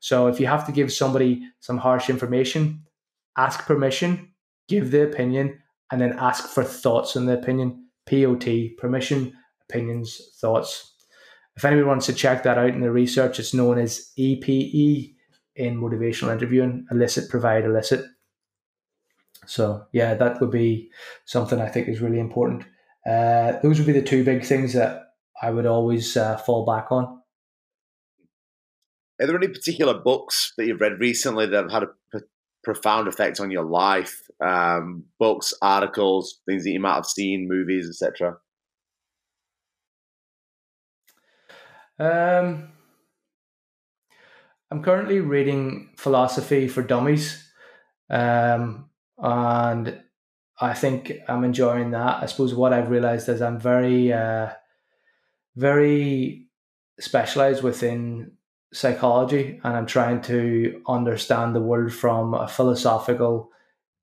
So 0.00 0.26
if 0.26 0.40
you 0.40 0.46
have 0.46 0.66
to 0.66 0.72
give 0.72 0.92
somebody 0.92 1.42
some 1.60 1.78
harsh 1.78 2.10
information, 2.10 2.84
ask 3.36 3.66
permission, 3.66 4.32
give 4.68 4.90
the 4.90 5.02
opinion, 5.02 5.58
and 5.90 6.00
then 6.00 6.18
ask 6.18 6.48
for 6.48 6.64
thoughts 6.64 7.16
on 7.16 7.26
the 7.26 7.38
opinion. 7.38 7.86
POT, 8.06 8.46
permission, 8.78 9.32
opinions, 9.68 10.20
thoughts. 10.40 10.94
If 11.56 11.64
anybody 11.64 11.86
wants 11.86 12.06
to 12.06 12.12
check 12.12 12.42
that 12.42 12.58
out 12.58 12.70
in 12.70 12.80
the 12.80 12.90
research, 12.90 13.38
it's 13.38 13.54
known 13.54 13.78
as 13.78 14.10
EPE 14.18 15.14
in 15.56 15.80
motivational 15.80 16.32
interviewing, 16.32 16.86
elicit, 16.90 17.28
provide, 17.28 17.64
elicit. 17.64 18.04
So 19.46 19.84
yeah, 19.92 20.14
that 20.14 20.40
would 20.40 20.50
be 20.50 20.90
something 21.26 21.60
I 21.60 21.68
think 21.68 21.88
is 21.88 22.00
really 22.00 22.20
important. 22.20 22.64
Uh, 23.06 23.58
those 23.62 23.78
would 23.78 23.86
be 23.86 23.92
the 23.92 24.02
two 24.02 24.24
big 24.24 24.44
things 24.44 24.72
that 24.74 25.09
I 25.40 25.50
would 25.50 25.66
always 25.66 26.16
uh, 26.16 26.36
fall 26.38 26.64
back 26.64 26.90
on. 26.90 27.20
Are 29.20 29.26
there 29.26 29.36
any 29.36 29.48
particular 29.48 29.94
books 29.94 30.52
that 30.56 30.66
you've 30.66 30.80
read 30.80 30.98
recently 30.98 31.46
that 31.46 31.62
have 31.64 31.70
had 31.70 31.82
a 31.82 32.20
profound 32.64 33.06
effect 33.06 33.38
on 33.40 33.50
your 33.50 33.64
life? 33.64 34.22
Um, 34.42 35.04
books, 35.18 35.52
articles, 35.60 36.40
things 36.46 36.64
that 36.64 36.70
you 36.70 36.80
might 36.80 36.94
have 36.94 37.06
seen, 37.06 37.48
movies, 37.48 37.88
etc. 37.88 38.38
Um, 41.98 42.72
I'm 44.70 44.82
currently 44.82 45.20
reading 45.20 45.90
Philosophy 45.98 46.66
for 46.66 46.82
Dummies, 46.82 47.46
um, 48.08 48.88
and 49.18 50.00
I 50.58 50.72
think 50.72 51.12
I'm 51.28 51.44
enjoying 51.44 51.90
that. 51.90 52.22
I 52.22 52.26
suppose 52.26 52.54
what 52.54 52.72
I've 52.72 52.88
realized 52.88 53.28
is 53.28 53.42
I'm 53.42 53.60
very, 53.60 54.14
uh, 54.14 54.50
very 55.56 56.46
specialized 56.98 57.62
within 57.62 58.32
psychology, 58.72 59.60
and 59.64 59.76
I'm 59.76 59.86
trying 59.86 60.22
to 60.22 60.82
understand 60.86 61.54
the 61.54 61.60
world 61.60 61.92
from 61.92 62.34
a 62.34 62.46
philosophical, 62.46 63.50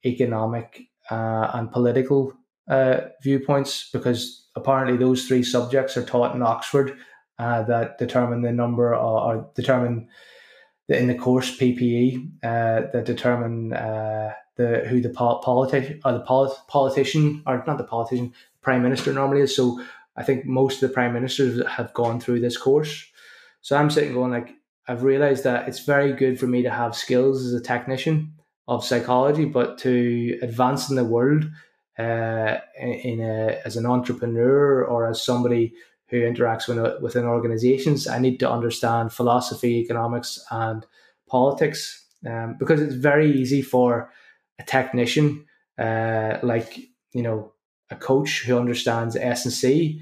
economic, 0.05 0.87
uh, 1.09 1.51
and 1.53 1.71
political 1.71 2.33
uh, 2.67 3.01
viewpoints 3.23 3.89
because 3.91 4.45
apparently 4.55 4.97
those 4.97 5.25
three 5.25 5.43
subjects 5.43 5.95
are 5.95 6.03
taught 6.03 6.35
in 6.35 6.41
Oxford 6.41 6.97
uh, 7.39 7.63
that 7.63 7.97
determine 7.97 8.41
the 8.41 8.51
number 8.51 8.93
or, 8.93 9.21
or 9.21 9.49
determine 9.55 10.09
the, 10.87 10.97
in 10.97 11.07
the 11.07 11.15
course 11.15 11.55
PPE 11.57 12.29
uh, 12.43 12.91
that 12.91 13.05
determine 13.05 13.73
uh, 13.73 14.33
the 14.55 14.79
who 14.87 15.01
the 15.01 15.09
pol- 15.09 15.39
politic 15.39 16.01
or 16.03 16.13
the 16.13 16.19
polit- 16.21 16.57
politician 16.67 17.43
or 17.45 17.63
not 17.67 17.77
the 17.77 17.83
politician 17.83 18.33
prime 18.61 18.83
minister 18.83 19.13
normally 19.13 19.41
is. 19.41 19.55
So 19.55 19.81
I 20.17 20.23
think 20.23 20.45
most 20.45 20.81
of 20.81 20.89
the 20.89 20.93
prime 20.93 21.13
ministers 21.13 21.65
have 21.67 21.93
gone 21.93 22.19
through 22.19 22.41
this 22.41 22.57
course. 22.57 23.05
So 23.61 23.77
I'm 23.77 23.89
sitting 23.89 24.13
going 24.13 24.31
like 24.31 24.55
I've 24.87 25.03
realized 25.03 25.43
that 25.43 25.67
it's 25.67 25.79
very 25.79 26.13
good 26.13 26.39
for 26.39 26.47
me 26.47 26.63
to 26.63 26.69
have 26.69 26.95
skills 26.95 27.45
as 27.45 27.53
a 27.53 27.61
technician 27.61 28.33
of 28.67 28.83
psychology, 28.83 29.45
but 29.45 29.77
to 29.79 30.39
advance 30.41 30.89
in 30.89 30.95
the 30.95 31.03
world 31.03 31.45
uh, 31.99 32.57
in 32.79 33.21
a, 33.21 33.59
as 33.65 33.75
an 33.75 33.85
entrepreneur 33.85 34.83
or 34.83 35.07
as 35.09 35.21
somebody 35.21 35.73
who 36.09 36.21
interacts 36.21 36.67
with, 36.67 37.01
within 37.01 37.25
organizations, 37.25 38.07
I 38.07 38.19
need 38.19 38.39
to 38.39 38.49
understand 38.49 39.11
philosophy, 39.11 39.79
economics, 39.79 40.39
and 40.51 40.85
politics 41.27 42.05
um, 42.25 42.55
because 42.57 42.81
it's 42.81 42.95
very 42.95 43.31
easy 43.31 43.61
for 43.61 44.11
a 44.59 44.63
technician, 44.63 45.45
uh, 45.77 46.37
like 46.43 46.79
you 47.13 47.21
know, 47.21 47.53
a 47.89 47.95
coach 47.95 48.43
who 48.43 48.57
understands 48.57 49.15
S 49.15 49.45
and 49.45 49.53
C, 49.53 50.01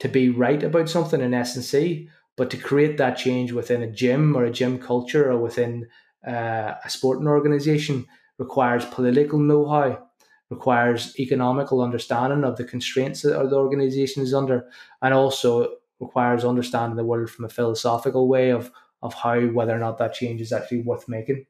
to 0.00 0.08
be 0.08 0.28
right 0.30 0.62
about 0.62 0.88
something 0.88 1.20
in 1.20 1.34
S 1.34 1.56
and 1.56 1.64
C, 1.64 2.08
but 2.36 2.50
to 2.50 2.56
create 2.56 2.98
that 2.98 3.16
change 3.16 3.52
within 3.52 3.82
a 3.82 3.90
gym 3.90 4.36
or 4.36 4.44
a 4.44 4.50
gym 4.50 4.78
culture 4.78 5.30
or 5.30 5.38
within 5.38 5.86
uh, 6.26 6.74
a 6.84 6.90
sporting 6.90 7.28
organization 7.28 8.06
requires 8.38 8.84
political 8.86 9.38
know-how 9.38 10.08
requires 10.52 11.18
economical 11.18 11.80
understanding 11.80 12.44
of 12.44 12.56
the 12.56 12.64
constraints 12.64 13.22
that 13.22 13.30
the 13.50 13.56
organization 13.56 14.22
is 14.22 14.34
under, 14.34 14.66
and 15.00 15.14
also 15.14 15.76
requires 15.98 16.44
understanding 16.44 16.96
the 16.96 17.04
world 17.04 17.30
from 17.30 17.44
a 17.46 17.48
philosophical 17.48 18.28
way 18.28 18.50
of 18.50 18.70
of 19.02 19.14
how 19.14 19.40
whether 19.40 19.74
or 19.74 19.78
not 19.78 19.98
that 19.98 20.14
change 20.14 20.40
is 20.40 20.52
actually 20.52 20.82
worth 20.82 21.08
making. 21.08 21.44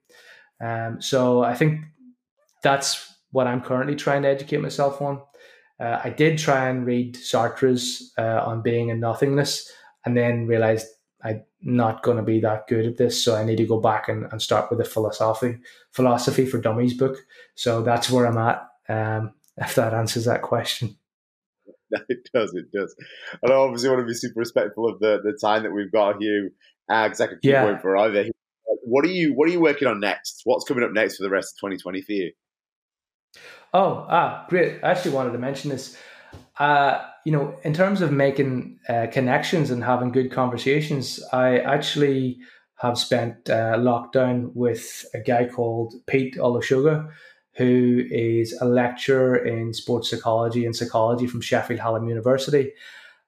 Um, 0.60 1.02
so 1.02 1.42
I 1.42 1.54
think 1.54 1.80
that's 2.62 3.14
what 3.32 3.46
I'm 3.46 3.60
currently 3.60 3.96
trying 3.96 4.22
to 4.22 4.28
educate 4.28 4.58
myself 4.58 5.02
on. 5.02 5.20
Uh, 5.80 6.00
I 6.04 6.10
did 6.10 6.38
try 6.38 6.68
and 6.68 6.86
read 6.86 7.16
Sartre's 7.16 8.12
uh, 8.18 8.42
on 8.44 8.62
being 8.62 8.90
and 8.90 9.00
nothingness, 9.00 9.70
and 10.04 10.16
then 10.16 10.46
realized 10.46 10.86
I'm 11.24 11.44
not 11.60 12.02
going 12.02 12.16
to 12.16 12.22
be 12.22 12.40
that 12.40 12.66
good 12.66 12.86
at 12.86 12.96
this, 12.96 13.22
so 13.22 13.36
I 13.36 13.44
need 13.44 13.56
to 13.56 13.66
go 13.66 13.80
back 13.80 14.08
and, 14.08 14.26
and 14.32 14.42
start 14.42 14.70
with 14.70 14.80
a 14.80 14.84
philosophy 14.84 15.58
philosophy 15.92 16.46
for 16.46 16.58
dummies 16.58 16.94
book. 16.94 17.18
So 17.54 17.82
that's 17.82 18.10
where 18.10 18.26
I'm 18.26 18.38
at. 18.38 18.62
Um, 18.88 19.34
if 19.56 19.74
that 19.74 19.94
answers 19.94 20.24
that 20.24 20.42
question. 20.42 20.96
it 22.08 22.28
does. 22.34 22.54
It 22.54 22.72
does. 22.72 22.94
And 23.42 23.52
I 23.52 23.56
obviously 23.56 23.90
want 23.90 24.00
to 24.00 24.06
be 24.06 24.14
super 24.14 24.40
respectful 24.40 24.88
of 24.88 24.98
the, 24.98 25.20
the 25.22 25.38
time 25.40 25.62
that 25.62 25.72
we've 25.72 25.92
got 25.92 26.20
here, 26.20 26.50
because 26.88 27.20
uh, 27.20 27.24
I 27.24 27.26
could 27.28 27.42
keep 27.42 27.52
yeah. 27.52 27.64
going 27.64 27.78
for 27.78 27.96
either. 27.98 28.26
What 28.84 29.04
are 29.04 29.10
you 29.10 29.34
What 29.34 29.48
are 29.48 29.52
you 29.52 29.60
working 29.60 29.86
on 29.88 30.00
next? 30.00 30.42
What's 30.44 30.64
coming 30.64 30.84
up 30.84 30.92
next 30.92 31.16
for 31.16 31.22
the 31.22 31.30
rest 31.30 31.54
of 31.54 31.58
2020 31.60 32.02
for 32.02 32.12
you? 32.12 32.32
Oh, 33.74 34.06
ah, 34.08 34.44
great! 34.48 34.80
I 34.82 34.90
actually 34.90 35.12
wanted 35.12 35.32
to 35.32 35.38
mention 35.38 35.70
this. 35.70 35.96
Uh, 36.58 37.00
you 37.24 37.32
know, 37.32 37.56
in 37.64 37.72
terms 37.72 38.02
of 38.02 38.12
making 38.12 38.78
uh, 38.88 39.06
connections 39.10 39.70
and 39.70 39.82
having 39.82 40.12
good 40.12 40.30
conversations, 40.30 41.22
I 41.32 41.58
actually 41.58 42.38
have 42.76 42.98
spent 42.98 43.48
uh, 43.48 43.76
lockdown 43.78 44.50
with 44.54 45.06
a 45.14 45.20
guy 45.20 45.46
called 45.48 45.94
Pete 46.06 46.34
Olusoga, 46.36 47.08
who 47.54 48.04
is 48.10 48.52
a 48.60 48.66
lecturer 48.66 49.36
in 49.36 49.72
sports 49.72 50.10
psychology 50.10 50.66
and 50.66 50.76
psychology 50.76 51.26
from 51.26 51.40
Sheffield 51.40 51.80
Hallam 51.80 52.08
University. 52.08 52.72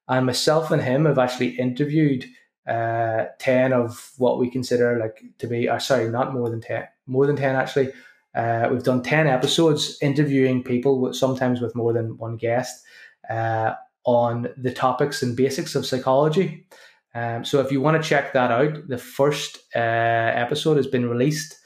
And 0.09 0.27
myself 0.27 0.71
and 0.71 0.83
him 0.83 1.07
have 1.07 1.19
actually 1.19 1.51
interviewed 1.51 2.27
uh, 2.67 3.27
10 3.39 3.73
of 3.73 4.13
what 4.19 4.39
we 4.39 4.51
consider 4.51 4.99
like 4.99 5.23
to 5.39 5.47
be, 5.47 5.69
uh, 5.69 5.79
sorry, 5.79 6.09
not 6.11 6.35
more 6.35 6.51
than 6.51 6.61
10, 6.61 6.87
more 7.07 7.27
than 7.27 7.37
10 7.37 7.57
actually. 7.57 7.93
Uh, 8.35 8.69
we've 8.71 8.83
done 8.83 9.03
10 9.03 9.27
episodes 9.27 9.97
interviewing 10.03 10.63
people, 10.63 11.01
with, 11.01 11.17
sometimes 11.17 11.61
with 11.61 11.75
more 11.77 11.93
than 11.93 12.17
one 12.19 12.37
guest, 12.37 12.85
uh, 13.31 13.75
on 14.05 14.49
the 14.57 14.73
topics 14.73 15.23
and 15.23 15.37
basics 15.37 15.75
of 15.75 15.87
psychology. 15.87 16.67
Um, 17.15 17.45
so 17.45 17.61
if 17.61 17.71
you 17.71 17.81
want 17.81 18.03
to 18.03 18.09
check 18.09 18.33
that 18.33 18.51
out, 18.51 18.89
the 18.89 18.99
first 18.99 19.59
uh, 19.75 19.79
episode 19.79 20.77
has 20.77 20.87
been 20.87 21.09
released 21.09 21.57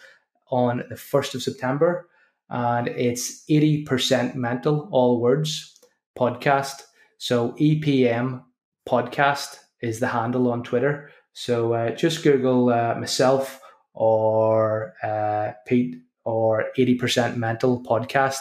on 0.51 0.85
the 0.89 0.95
1st 0.95 1.35
of 1.37 1.43
September 1.43 2.09
and 2.51 2.89
it's 2.89 3.45
80% 3.51 4.35
mental, 4.35 4.89
all 4.91 5.21
words 5.21 5.79
podcast. 6.19 6.83
So 7.19 7.53
EPM 7.53 8.43
podcast 8.89 9.59
is 9.83 10.01
the 10.01 10.09
handle 10.09 10.51
on 10.51 10.63
Twitter. 10.63 11.11
So 11.33 11.73
uh, 11.73 11.91
just 11.91 12.23
Google 12.23 12.71
uh, 12.71 12.95
myself 12.99 13.61
or 13.95 14.95
uh, 15.03 15.53
Pete 15.67 15.97
or 16.29 16.67
80% 16.77 17.37
mental 17.37 17.83
podcast 17.83 18.39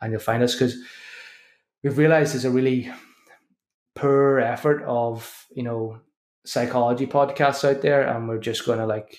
and 0.00 0.12
you'll 0.12 0.20
find 0.20 0.42
us 0.42 0.54
because 0.54 0.76
we've 1.82 1.98
realized 1.98 2.34
there's 2.34 2.44
a 2.44 2.50
really 2.50 2.90
poor 3.94 4.38
effort 4.38 4.82
of, 4.86 5.46
you 5.54 5.62
know, 5.62 6.00
psychology 6.44 7.06
podcasts 7.06 7.68
out 7.68 7.82
there 7.82 8.02
and 8.02 8.28
we're 8.28 8.38
just 8.38 8.64
going 8.64 8.78
to 8.78 8.86
like 8.86 9.18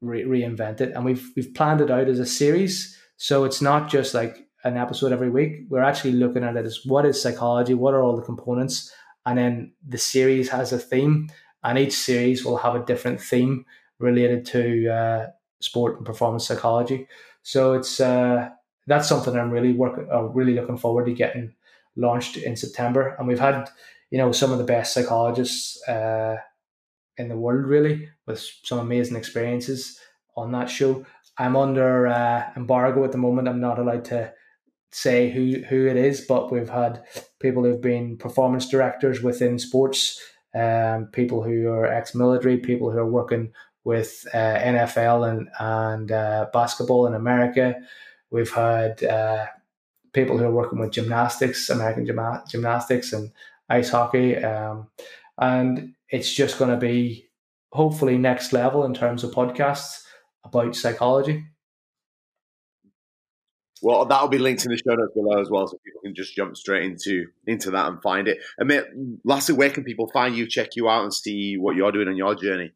re- 0.00 0.24
reinvent 0.24 0.80
it. 0.80 0.92
And 0.94 1.04
we've, 1.04 1.30
we've 1.36 1.54
planned 1.54 1.80
it 1.80 1.90
out 1.90 2.08
as 2.08 2.18
a 2.18 2.26
series 2.26 2.98
so 3.22 3.44
it's 3.44 3.62
not 3.62 3.88
just 3.88 4.14
like 4.14 4.48
an 4.64 4.76
episode 4.76 5.12
every 5.12 5.30
week. 5.30 5.66
We're 5.68 5.84
actually 5.84 6.14
looking 6.14 6.42
at 6.42 6.56
it 6.56 6.66
as 6.66 6.80
what 6.84 7.06
is 7.06 7.22
psychology, 7.22 7.72
what 7.72 7.94
are 7.94 8.02
all 8.02 8.16
the 8.16 8.22
components, 8.22 8.92
and 9.24 9.38
then 9.38 9.74
the 9.86 9.96
series 9.96 10.48
has 10.48 10.72
a 10.72 10.78
theme, 10.78 11.28
and 11.62 11.78
each 11.78 11.92
series 11.92 12.44
will 12.44 12.56
have 12.56 12.74
a 12.74 12.84
different 12.84 13.20
theme 13.20 13.64
related 14.00 14.44
to 14.46 14.88
uh, 14.88 15.26
sport 15.62 15.96
and 15.96 16.06
performance 16.06 16.46
psychology. 16.46 17.06
So 17.42 17.74
it's 17.74 18.00
uh, 18.00 18.50
that's 18.86 19.08
something 19.08 19.36
I'm 19.36 19.50
really 19.50 19.72
working, 19.72 20.08
uh, 20.12 20.22
really 20.22 20.54
looking 20.54 20.78
forward 20.78 21.06
to 21.06 21.12
getting 21.12 21.54
launched 21.96 22.36
in 22.36 22.56
September. 22.56 23.16
And 23.18 23.28
we've 23.28 23.38
had 23.38 23.68
you 24.10 24.18
know 24.18 24.32
some 24.32 24.52
of 24.52 24.58
the 24.58 24.64
best 24.64 24.94
psychologists 24.94 25.80
uh, 25.88 26.36
in 27.16 27.28
the 27.28 27.36
world, 27.36 27.66
really, 27.66 28.08
with 28.26 28.44
some 28.64 28.78
amazing 28.78 29.16
experiences 29.16 29.98
on 30.36 30.52
that 30.52 30.70
show. 30.70 31.04
I'm 31.38 31.56
under 31.56 32.06
uh, 32.06 32.50
embargo 32.56 33.04
at 33.04 33.12
the 33.12 33.18
moment. 33.18 33.48
I'm 33.48 33.60
not 33.60 33.78
allowed 33.78 34.04
to 34.06 34.32
say 34.90 35.30
who 35.30 35.62
who 35.68 35.86
it 35.86 35.96
is, 35.96 36.20
but 36.22 36.52
we've 36.52 36.68
had 36.68 37.02
people 37.40 37.64
who've 37.64 37.80
been 37.80 38.18
performance 38.18 38.68
directors 38.68 39.22
within 39.22 39.58
sports, 39.58 40.20
um, 40.54 41.06
people 41.12 41.42
who 41.42 41.68
are 41.68 41.86
ex-military, 41.86 42.58
people 42.58 42.90
who 42.90 42.98
are 42.98 43.10
working 43.10 43.52
with 43.84 44.26
uh, 44.32 44.36
NFL 44.36 45.28
and 45.30 45.48
and 45.58 46.12
uh, 46.12 46.46
basketball 46.52 47.06
in 47.06 47.14
America. 47.14 47.74
We've 48.30 48.52
had 48.52 49.02
uh, 49.02 49.46
people 50.12 50.38
who 50.38 50.44
are 50.44 50.52
working 50.52 50.78
with 50.78 50.92
gymnastics, 50.92 51.68
American 51.68 52.06
gym- 52.06 52.42
gymnastics, 52.48 53.12
and 53.12 53.32
ice 53.68 53.90
hockey, 53.90 54.36
um, 54.36 54.88
and 55.38 55.94
it's 56.08 56.32
just 56.32 56.58
going 56.58 56.70
to 56.70 56.76
be 56.76 57.28
hopefully 57.72 58.18
next 58.18 58.52
level 58.52 58.84
in 58.84 58.94
terms 58.94 59.24
of 59.24 59.32
podcasts 59.32 60.02
about 60.44 60.76
psychology. 60.76 61.44
Well, 63.82 64.04
that'll 64.04 64.28
be 64.28 64.38
linked 64.38 64.64
in 64.64 64.70
the 64.70 64.76
show 64.76 64.94
notes 64.94 65.12
below 65.12 65.40
as 65.40 65.50
well, 65.50 65.66
so 65.66 65.76
people 65.84 66.02
can 66.02 66.14
just 66.14 66.36
jump 66.36 66.56
straight 66.56 66.84
into 66.84 67.26
into 67.48 67.72
that 67.72 67.88
and 67.88 68.00
find 68.00 68.28
it. 68.28 68.38
And 68.58 68.68
mate, 68.68 68.84
lastly, 69.24 69.56
where 69.56 69.70
can 69.70 69.82
people 69.82 70.08
find 70.12 70.36
you, 70.36 70.46
check 70.46 70.76
you 70.76 70.88
out, 70.88 71.02
and 71.02 71.12
see 71.12 71.56
what 71.56 71.74
you're 71.74 71.90
doing 71.90 72.06
on 72.06 72.16
your 72.16 72.36
journey? 72.36 72.70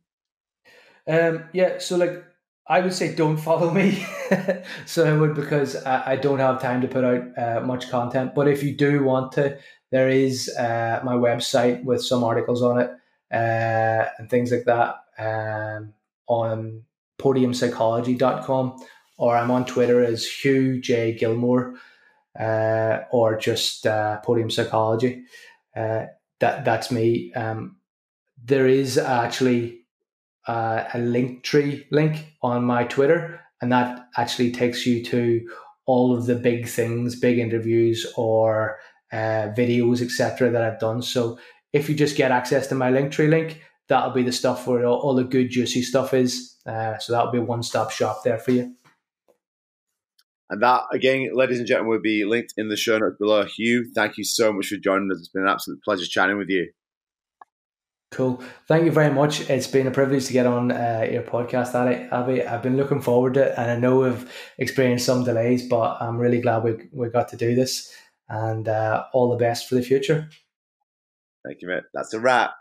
Um, 1.08 1.44
yeah, 1.52 1.78
so 1.78 1.96
like 1.96 2.24
I 2.66 2.80
would 2.80 2.92
say, 2.92 3.14
don't 3.14 3.36
follow 3.36 3.70
me. 3.70 4.04
so 4.86 5.04
I 5.04 5.16
would 5.16 5.34
because 5.34 5.76
I, 5.84 6.12
I, 6.12 6.16
don't 6.16 6.40
have 6.40 6.60
time 6.60 6.80
to 6.80 6.88
put 6.88 7.04
out 7.04 7.22
uh, 7.38 7.60
much 7.60 7.88
content. 7.90 8.34
But 8.34 8.48
if 8.48 8.64
you 8.64 8.74
do 8.74 9.04
want 9.04 9.30
to, 9.32 9.56
there 9.92 10.08
is 10.08 10.48
uh, 10.58 11.00
my 11.04 11.14
website 11.14 11.84
with 11.84 12.02
some 12.04 12.24
articles 12.24 12.62
on 12.62 12.80
it 12.80 12.90
uh, 13.32 14.08
and 14.18 14.28
things 14.28 14.50
like 14.50 14.64
that 14.64 14.96
um, 15.18 15.94
on 16.26 16.82
podiumpsychology.com 17.20 18.76
or 19.18 19.36
I'm 19.36 19.50
on 19.50 19.64
Twitter 19.64 20.04
as 20.04 20.26
Hugh 20.26 20.80
J 20.80 21.14
Gilmore, 21.14 21.74
uh, 22.38 23.00
or 23.10 23.38
just 23.38 23.86
uh, 23.86 24.18
Podium 24.20 24.50
Psychology. 24.50 25.24
Uh, 25.74 26.06
that 26.40 26.64
that's 26.64 26.90
me. 26.90 27.32
Um, 27.34 27.76
there 28.44 28.66
is 28.66 28.98
actually 28.98 29.85
uh, 30.46 30.84
a 30.94 30.98
Linktree 30.98 31.86
link 31.90 32.36
on 32.42 32.64
my 32.64 32.84
Twitter, 32.84 33.40
and 33.60 33.72
that 33.72 34.08
actually 34.16 34.52
takes 34.52 34.86
you 34.86 35.04
to 35.04 35.48
all 35.86 36.16
of 36.16 36.26
the 36.26 36.34
big 36.34 36.66
things, 36.66 37.18
big 37.18 37.38
interviews 37.38 38.06
or 38.16 38.78
uh, 39.12 39.48
videos, 39.56 40.02
etc. 40.02 40.50
that 40.50 40.62
I've 40.62 40.80
done. 40.80 41.02
So 41.02 41.38
if 41.72 41.88
you 41.88 41.94
just 41.94 42.16
get 42.16 42.30
access 42.30 42.66
to 42.68 42.74
my 42.74 42.90
Linktree 42.90 43.30
link, 43.30 43.62
that'll 43.88 44.10
be 44.10 44.22
the 44.22 44.32
stuff 44.32 44.66
where 44.66 44.84
all, 44.84 44.98
all 44.98 45.14
the 45.14 45.24
good 45.24 45.50
juicy 45.50 45.82
stuff 45.82 46.12
is. 46.12 46.56
Uh, 46.66 46.98
so 46.98 47.12
that'll 47.12 47.30
be 47.30 47.38
a 47.38 47.42
one 47.42 47.62
stop 47.62 47.90
shop 47.90 48.22
there 48.24 48.38
for 48.38 48.50
you. 48.50 48.74
And 50.48 50.62
that, 50.62 50.82
again, 50.92 51.28
ladies 51.32 51.58
and 51.58 51.66
gentlemen, 51.66 51.90
will 51.90 52.00
be 52.00 52.24
linked 52.24 52.54
in 52.56 52.68
the 52.68 52.76
show 52.76 52.98
notes 52.98 53.16
below. 53.18 53.44
Hugh, 53.44 53.90
thank 53.94 54.16
you 54.16 54.24
so 54.24 54.52
much 54.52 54.68
for 54.68 54.76
joining 54.76 55.10
us. 55.10 55.18
It's 55.18 55.28
been 55.28 55.42
an 55.42 55.48
absolute 55.48 55.82
pleasure 55.82 56.06
chatting 56.06 56.38
with 56.38 56.48
you. 56.48 56.70
Cool. 58.12 58.42
Thank 58.68 58.84
you 58.84 58.92
very 58.92 59.12
much. 59.12 59.50
It's 59.50 59.66
been 59.66 59.86
a 59.86 59.90
privilege 59.90 60.26
to 60.26 60.32
get 60.32 60.46
on 60.46 60.70
uh, 60.70 61.06
your 61.10 61.22
podcast, 61.22 61.74
Abi. 62.12 62.42
I've 62.44 62.62
been 62.62 62.76
looking 62.76 63.02
forward 63.02 63.34
to 63.34 63.46
it, 63.46 63.54
and 63.56 63.70
I 63.70 63.76
know 63.76 64.00
we've 64.00 64.32
experienced 64.58 65.06
some 65.06 65.24
delays, 65.24 65.68
but 65.68 65.98
I'm 66.00 66.16
really 66.16 66.40
glad 66.40 66.62
we, 66.62 66.88
we 66.92 67.08
got 67.08 67.28
to 67.30 67.36
do 67.36 67.54
this. 67.54 67.92
And 68.28 68.68
uh, 68.68 69.04
all 69.12 69.30
the 69.30 69.36
best 69.36 69.68
for 69.68 69.74
the 69.74 69.82
future. 69.82 70.28
Thank 71.44 71.62
you, 71.62 71.68
mate. 71.68 71.84
That's 71.94 72.12
a 72.12 72.20
wrap. 72.20 72.52